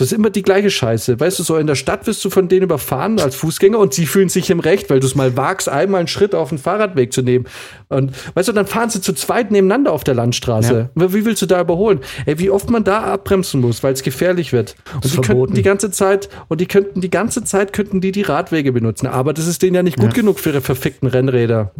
[0.00, 1.20] Das ist immer die gleiche Scheiße.
[1.20, 4.06] Weißt du, so in der Stadt wirst du von denen überfahren als Fußgänger und sie
[4.06, 7.12] fühlen sich im Recht, weil du es mal wagst, einmal einen Schritt auf den Fahrradweg
[7.12, 7.44] zu nehmen.
[7.90, 10.88] Und weißt du, dann fahren sie zu zweit nebeneinander auf der Landstraße.
[10.94, 12.00] Wie willst du da überholen?
[12.24, 14.74] Ey, wie oft man da abbremsen muss, weil es gefährlich wird.
[14.94, 18.22] Und die könnten die ganze Zeit, und die könnten die ganze Zeit könnten die die
[18.22, 19.06] Radwege benutzen.
[19.06, 21.72] Aber das ist denen ja nicht gut genug für ihre verfickten Rennräder.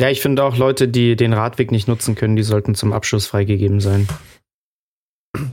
[0.00, 3.26] Ja, ich finde auch Leute, die den Radweg nicht nutzen können, die sollten zum Abschluss
[3.26, 4.08] freigegeben sein.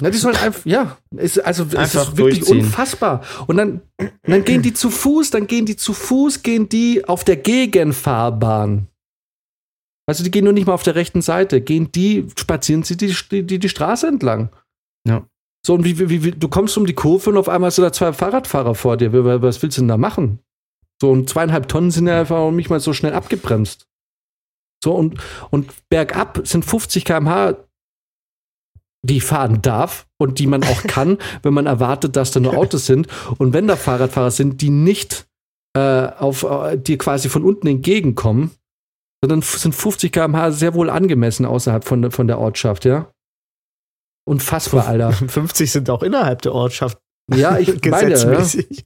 [0.01, 3.23] Na, die sollen einfach, ja, es, also es Einfach ist wirklich unfassbar.
[3.47, 3.81] Und dann,
[4.23, 8.87] dann gehen die zu Fuß, dann gehen die zu Fuß, gehen die auf der Gegenfahrbahn.
[10.07, 13.15] Also die gehen nur nicht mal auf der rechten Seite, gehen die, spazieren sie die,
[13.29, 14.49] die, die Straße entlang.
[15.07, 15.27] Ja.
[15.65, 17.81] So, und wie, wie, wie, du kommst um die Kurve und auf einmal hast du
[17.81, 19.11] da zwei Fahrradfahrer vor dir.
[19.41, 20.39] Was willst du denn da machen?
[21.01, 23.87] So, und zweieinhalb Tonnen sind ja einfach nicht mal so schnell abgebremst.
[24.83, 27.57] So, und, und bergab sind 50 km/h
[29.05, 32.85] die fahren darf und die man auch kann, wenn man erwartet, dass da nur Autos
[32.85, 33.07] sind.
[33.37, 35.27] Und wenn da Fahrradfahrer sind, die nicht
[35.77, 38.51] äh, auf äh, dir quasi von unten entgegenkommen,
[39.21, 43.11] sondern sind 50 km/h sehr wohl angemessen außerhalb von, der- von der Ortschaft, ja.
[44.27, 45.11] Unfassbar, Alter.
[45.27, 46.97] 50 sind auch innerhalb der Ortschaft
[47.33, 48.15] Ja, ich meine, ja.
[48.15, 48.85] gesetzmäßig.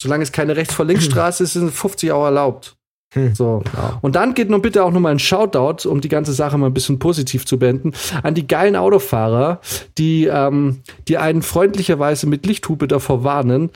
[0.00, 2.76] solange es keine Rechts- vor Linksstraße ist, sind 50 auch erlaubt.
[3.14, 3.34] Hm.
[3.34, 3.62] So.
[4.00, 6.66] Und dann geht nun bitte auch noch mal ein Shoutout, um die ganze Sache mal
[6.66, 9.60] ein bisschen positiv zu beenden, an die geilen Autofahrer,
[9.98, 13.70] die, ähm, die einen freundlicherweise mit Lichthupe davor warnen,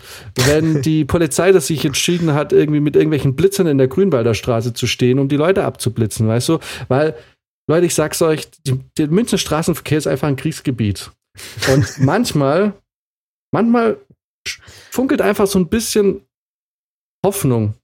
[0.47, 4.73] wenn die Polizei das sich entschieden hat, irgendwie mit irgendwelchen Blitzern in der Grünwalder Straße
[4.73, 6.59] zu stehen, um die Leute abzublitzen, weißt du?
[6.89, 7.15] Weil,
[7.69, 11.11] Leute, ich sag's euch, die, der Münchner Straßenverkehr ist einfach ein Kriegsgebiet.
[11.75, 12.73] Und manchmal,
[13.53, 13.99] manchmal
[14.91, 16.23] funkelt einfach so ein bisschen
[17.23, 17.75] Hoffnung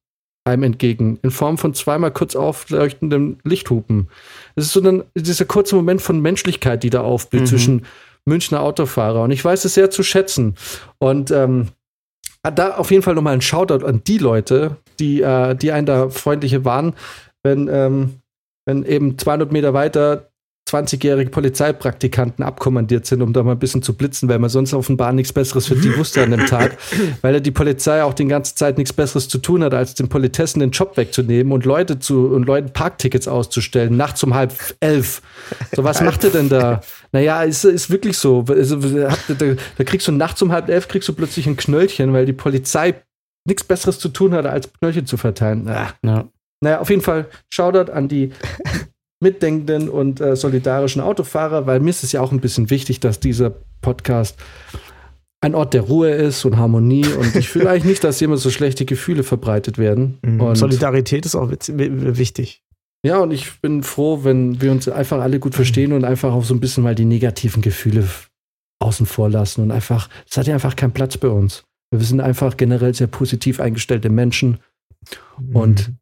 [0.44, 4.09] einem entgegen, in Form von zweimal kurz aufleuchtenden Lichthupen.
[4.56, 7.47] Es ist so dann dieser kurze Moment von Menschlichkeit, die da aufblüht Mhm.
[7.47, 7.86] zwischen
[8.24, 9.23] Münchner Autofahrer.
[9.23, 10.55] Und ich weiß es sehr zu schätzen.
[10.98, 11.69] Und ähm,
[12.43, 16.09] da auf jeden Fall nochmal ein Shoutout an die Leute, die, äh, die einen da
[16.09, 16.94] freundliche waren,
[17.44, 18.14] wenn, ähm,
[18.64, 20.32] wenn eben 200 Meter weiter
[20.73, 25.12] 20-jährige Polizeipraktikanten abkommandiert sind, um da mal ein bisschen zu blitzen, weil man sonst offenbar
[25.12, 26.78] nichts Besseres für die wusste an dem Tag,
[27.23, 30.09] weil ja die Polizei auch die ganze Zeit nichts Besseres zu tun hat, als den
[30.09, 35.23] Politessen den Job wegzunehmen und Leute zu und Leuten Parktickets auszustellen, nachts um halb elf.
[35.74, 36.81] So, was macht ihr denn da?
[37.15, 38.47] Naja, ist, ist wirklich so.
[38.49, 42.24] Also, da, da kriegst du nachts um halb elf kriegst du plötzlich ein Knöllchen, weil
[42.24, 42.94] die Polizei
[43.47, 45.69] nichts Besseres zu tun hat, als Knöllchen zu verteilen.
[45.69, 45.93] Ah.
[46.03, 46.28] Ja.
[46.62, 48.32] Naja, auf jeden Fall Shoutout an die
[49.23, 53.20] mitdenkenden und äh, solidarischen Autofahrer, weil mir ist es ja auch ein bisschen wichtig, dass
[53.20, 54.36] dieser Podcast
[55.40, 58.51] ein Ort der Ruhe ist und Harmonie und ich fühle eigentlich nicht, dass immer so
[58.51, 60.19] schlechte Gefühle verbreitet werden.
[60.23, 60.55] Mhm.
[60.55, 62.62] Solidarität ist auch wichtig.
[63.05, 66.44] ja, und ich bin froh, wenn wir uns einfach alle gut verstehen und einfach auch
[66.44, 68.09] so ein bisschen mal die negativen Gefühle
[68.81, 71.65] außen vor lassen und einfach, es hat ja einfach keinen Platz bei uns.
[71.90, 74.59] Wir sind einfach generell sehr positiv eingestellte Menschen
[75.53, 75.93] und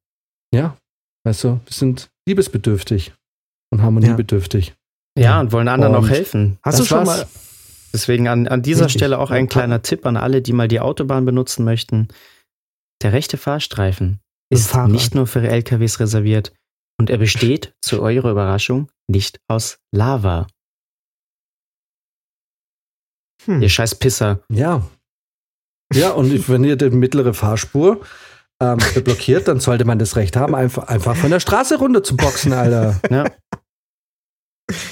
[0.54, 0.76] ja,
[1.24, 3.12] weißt du, wir sind liebesbedürftig
[3.72, 4.74] und harmoniebedürftig.
[5.18, 6.58] Ja, und wollen anderen Und auch helfen.
[6.62, 7.18] Hast du Das schon war's.
[7.18, 7.26] mal
[7.92, 9.00] Deswegen an, an dieser Richtig.
[9.00, 12.06] Stelle auch ein kleiner Tipp an alle, die mal die Autobahn benutzen möchten.
[13.02, 16.52] Der rechte Fahrstreifen ist nicht nur für LKWs reserviert
[17.00, 20.46] und er besteht, zu eurer Überraschung, nicht aus Lava.
[23.46, 23.60] Hm.
[23.62, 24.40] Ihr scheiß Pisser.
[24.48, 24.86] Ja.
[25.92, 28.06] Ja, und wenn ihr die mittlere Fahrspur
[28.60, 32.16] ähm, blockiert, dann sollte man das Recht haben, einfach, einfach von der Straße runter zu
[32.16, 33.00] boxen, Alter.
[33.10, 33.24] Ja.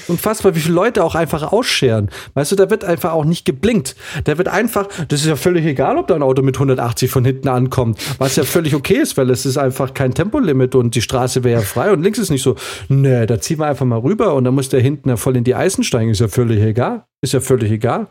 [0.09, 2.09] unfassbar, wie viele Leute auch einfach ausscheren.
[2.33, 3.95] Weißt du, da wird einfach auch nicht geblinkt.
[4.25, 7.47] Da wird einfach, das ist ja völlig egal, ob dein Auto mit 180 von hinten
[7.47, 11.45] ankommt, was ja völlig okay ist, weil es ist einfach kein Tempolimit und die Straße
[11.45, 12.55] wäre ja frei und links ist nicht so,
[12.89, 15.45] nee, da ziehen wir einfach mal rüber und dann muss der hinten ja voll in
[15.45, 16.09] die Eisen steigen.
[16.11, 17.05] Ist ja völlig egal.
[17.21, 18.07] Ist ja völlig egal.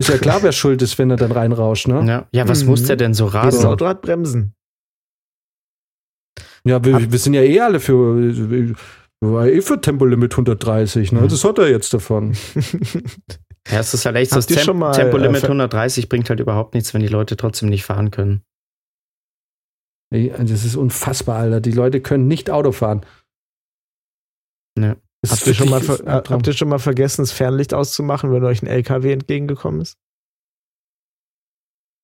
[0.00, 2.04] Ist ja klar, wer schuld ist, wenn er dann reinrauscht, ne?
[2.06, 2.70] Ja, ja was Mhm.
[2.70, 3.64] muss der denn so Das rasen?
[3.66, 4.54] Auto hat Bremsen.
[6.66, 8.74] Ja, wir, wir sind ja eh alle für, wir
[9.20, 11.26] waren eh für Tempolimit 130, ne?
[11.28, 12.36] Das hat er jetzt davon.
[13.68, 16.38] Ja, es ist halt echt so, das Temp mal, Tempolimit äh, ver- 130 bringt halt
[16.38, 18.44] überhaupt nichts, wenn die Leute trotzdem nicht fahren können.
[20.14, 21.60] Ey, Das ist unfassbar, Alter.
[21.60, 23.04] Die Leute können nicht Auto fahren.
[24.78, 28.44] Ist Habt ihr, schon mal, ver- habt ihr schon mal vergessen, das Fernlicht auszumachen, wenn
[28.44, 29.98] euch ein LKW entgegengekommen ist?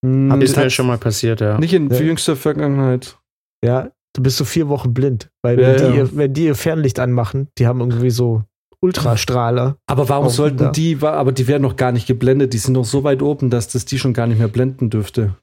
[0.05, 1.57] Hm, Ist mir schon mal passiert, ja.
[1.59, 2.01] Nicht in Ja.
[2.01, 3.17] jüngster Vergangenheit.
[3.63, 5.29] Ja, du bist so vier Wochen blind.
[5.41, 5.93] Weil Ja, wenn, die, ja.
[5.95, 8.43] ihr, wenn die ihr Fernlicht anmachen, die haben irgendwie so
[8.81, 9.77] Ultrastrahler.
[9.87, 10.71] Aber warum sollten da.
[10.71, 13.69] die, aber die werden noch gar nicht geblendet, die sind noch so weit oben, dass
[13.69, 15.35] das die schon gar nicht mehr blenden dürfte.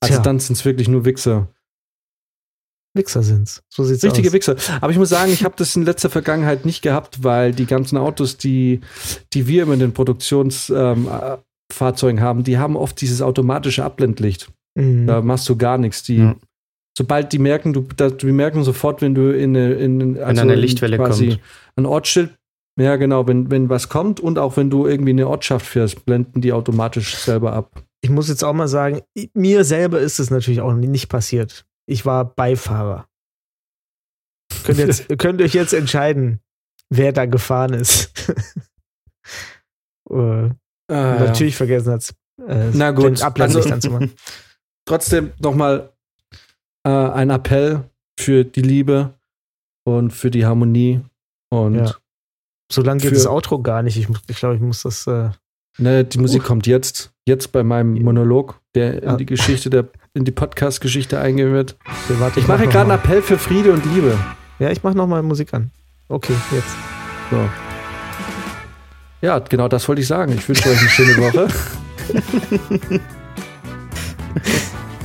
[0.00, 0.22] Also Tja.
[0.22, 1.48] dann sind es wirklich nur Wichser.
[2.94, 3.62] Wichser sind's.
[3.68, 4.32] So sieht's Richtige aus.
[4.32, 4.56] Wichser.
[4.80, 7.96] Aber ich muss sagen, ich habe das in letzter Vergangenheit nicht gehabt, weil die ganzen
[7.96, 8.80] Autos, die,
[9.32, 14.50] die wir immer in den Produktionsfahrzeugen ähm, äh, haben, die haben oft dieses automatische Abblendlicht.
[14.74, 15.06] Mhm.
[15.06, 16.02] Da machst du gar nichts.
[16.02, 16.34] Die, Ja.
[16.96, 20.58] Sobald die merken, du, die merken sofort, wenn du in eine, in, also eine in
[20.58, 21.40] Lichtwelle quasi kommt.
[21.76, 22.36] Ein Ortsschild,
[22.78, 26.04] ja genau, wenn, wenn was kommt und auch wenn du irgendwie in eine Ortschaft fährst,
[26.04, 27.82] blenden die automatisch selber ab.
[28.02, 29.02] Ich muss jetzt auch mal sagen,
[29.34, 31.64] mir selber ist es natürlich auch nicht passiert.
[31.86, 33.06] Ich war Beifahrer.
[34.64, 36.40] Könnt, jetzt, könnt euch jetzt entscheiden,
[36.88, 38.12] wer da gefahren ist.
[40.10, 40.48] äh,
[40.88, 42.14] natürlich vergessen hat,
[42.46, 44.12] äh, Na gut, den Abblendlicht also- anzumachen.
[44.86, 45.92] Trotzdem nochmal
[46.84, 47.84] äh, ein Appell
[48.18, 49.14] für die Liebe
[49.84, 51.00] und für die Harmonie.
[51.50, 51.94] Und Ja.
[52.72, 53.96] So lange geht Für- das Outro gar nicht.
[53.96, 55.06] Ich, ich glaube, ich muss das.
[55.08, 55.30] Äh,
[55.78, 60.24] ne, die Musik kommt jetzt, jetzt bei meinem Monolog, der in die Geschichte der, in
[60.24, 61.76] die Podcast-Geschichte eingehen wird.
[62.08, 63.00] Ich mache mach gerade einen.
[63.00, 64.16] Appell für Friede und Liebe.
[64.60, 65.72] Ja, ich mache nochmal Musik an.
[66.08, 66.76] Okay, jetzt.
[67.32, 67.48] So.
[69.22, 70.32] Ja, genau das wollte ich sagen.
[70.32, 71.48] Ich wünsche euch eine schöne Woche.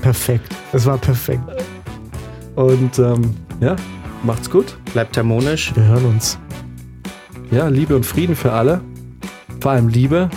[0.02, 0.56] Perfekt.
[0.72, 1.42] Das war perfekt.
[2.56, 3.76] Und ähm, ja,
[4.24, 4.78] macht's gut.
[4.94, 5.76] Bleibt harmonisch.
[5.76, 6.40] Wir hören uns.
[7.52, 8.82] Ja, Liebe und Frieden für alle.
[9.60, 10.30] Vor allem Liebe.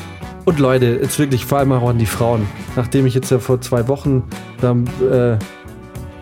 [0.44, 2.46] Und Leute, jetzt wirklich vor allem auch an die Frauen.
[2.76, 4.24] Nachdem ich jetzt ja vor zwei Wochen
[4.60, 5.38] dann, äh,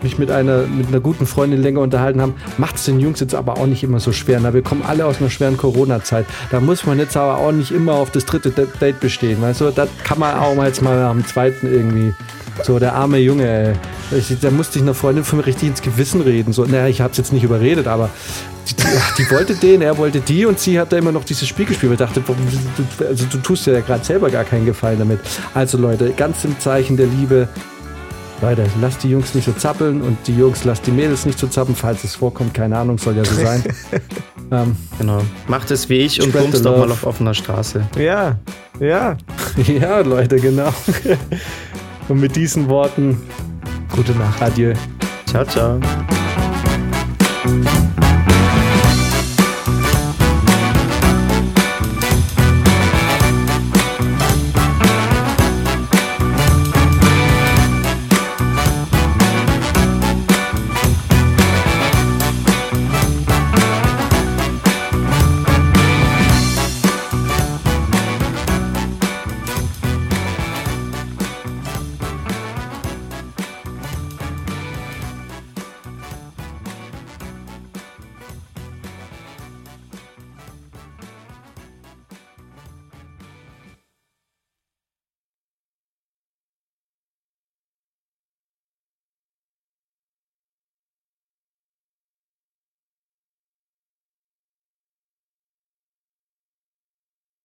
[0.03, 3.35] mich mit einer, mit einer guten Freundin länger unterhalten haben, macht es den Jungs jetzt
[3.35, 4.39] aber auch nicht immer so schwer.
[4.41, 6.25] Na, wir kommen alle aus einer schweren Corona-Zeit.
[6.51, 9.41] Da muss man jetzt aber auch nicht immer auf das dritte Da- Date bestehen.
[9.41, 12.13] Weißt du, das kann man auch mal jetzt mal am zweiten irgendwie.
[12.63, 13.75] So, der arme Junge,
[14.11, 14.21] ey.
[14.41, 16.53] Da musste ich einer Freundin von mir richtig ins Gewissen reden.
[16.53, 18.09] So, naja, ich hab's jetzt nicht überredet, aber
[18.67, 18.83] die, die,
[19.23, 21.91] die wollte den, er wollte die und sie hat da immer noch dieses Spiel gespielt.
[21.91, 22.23] Ich dachte,
[23.07, 25.19] also du tust dir ja gerade selber gar keinen Gefallen damit.
[25.53, 27.47] Also Leute, ganz im Zeichen der Liebe.
[28.41, 31.47] Leute, lasst die Jungs nicht so zappeln und die Jungs lasst die Mädels nicht so
[31.47, 32.53] zappeln, falls es vorkommt.
[32.53, 33.63] Keine Ahnung, soll ja so sein.
[34.51, 35.21] ähm, Genau.
[35.47, 37.87] Macht es wie ich und the doch mal auf offener Straße.
[37.97, 38.37] Ja,
[38.79, 39.17] ja.
[39.67, 40.73] ja, Leute, genau.
[42.09, 43.21] und mit diesen Worten,
[43.95, 44.41] Gute Nacht.
[44.41, 44.73] adieu.
[45.25, 45.79] Ciao, ciao.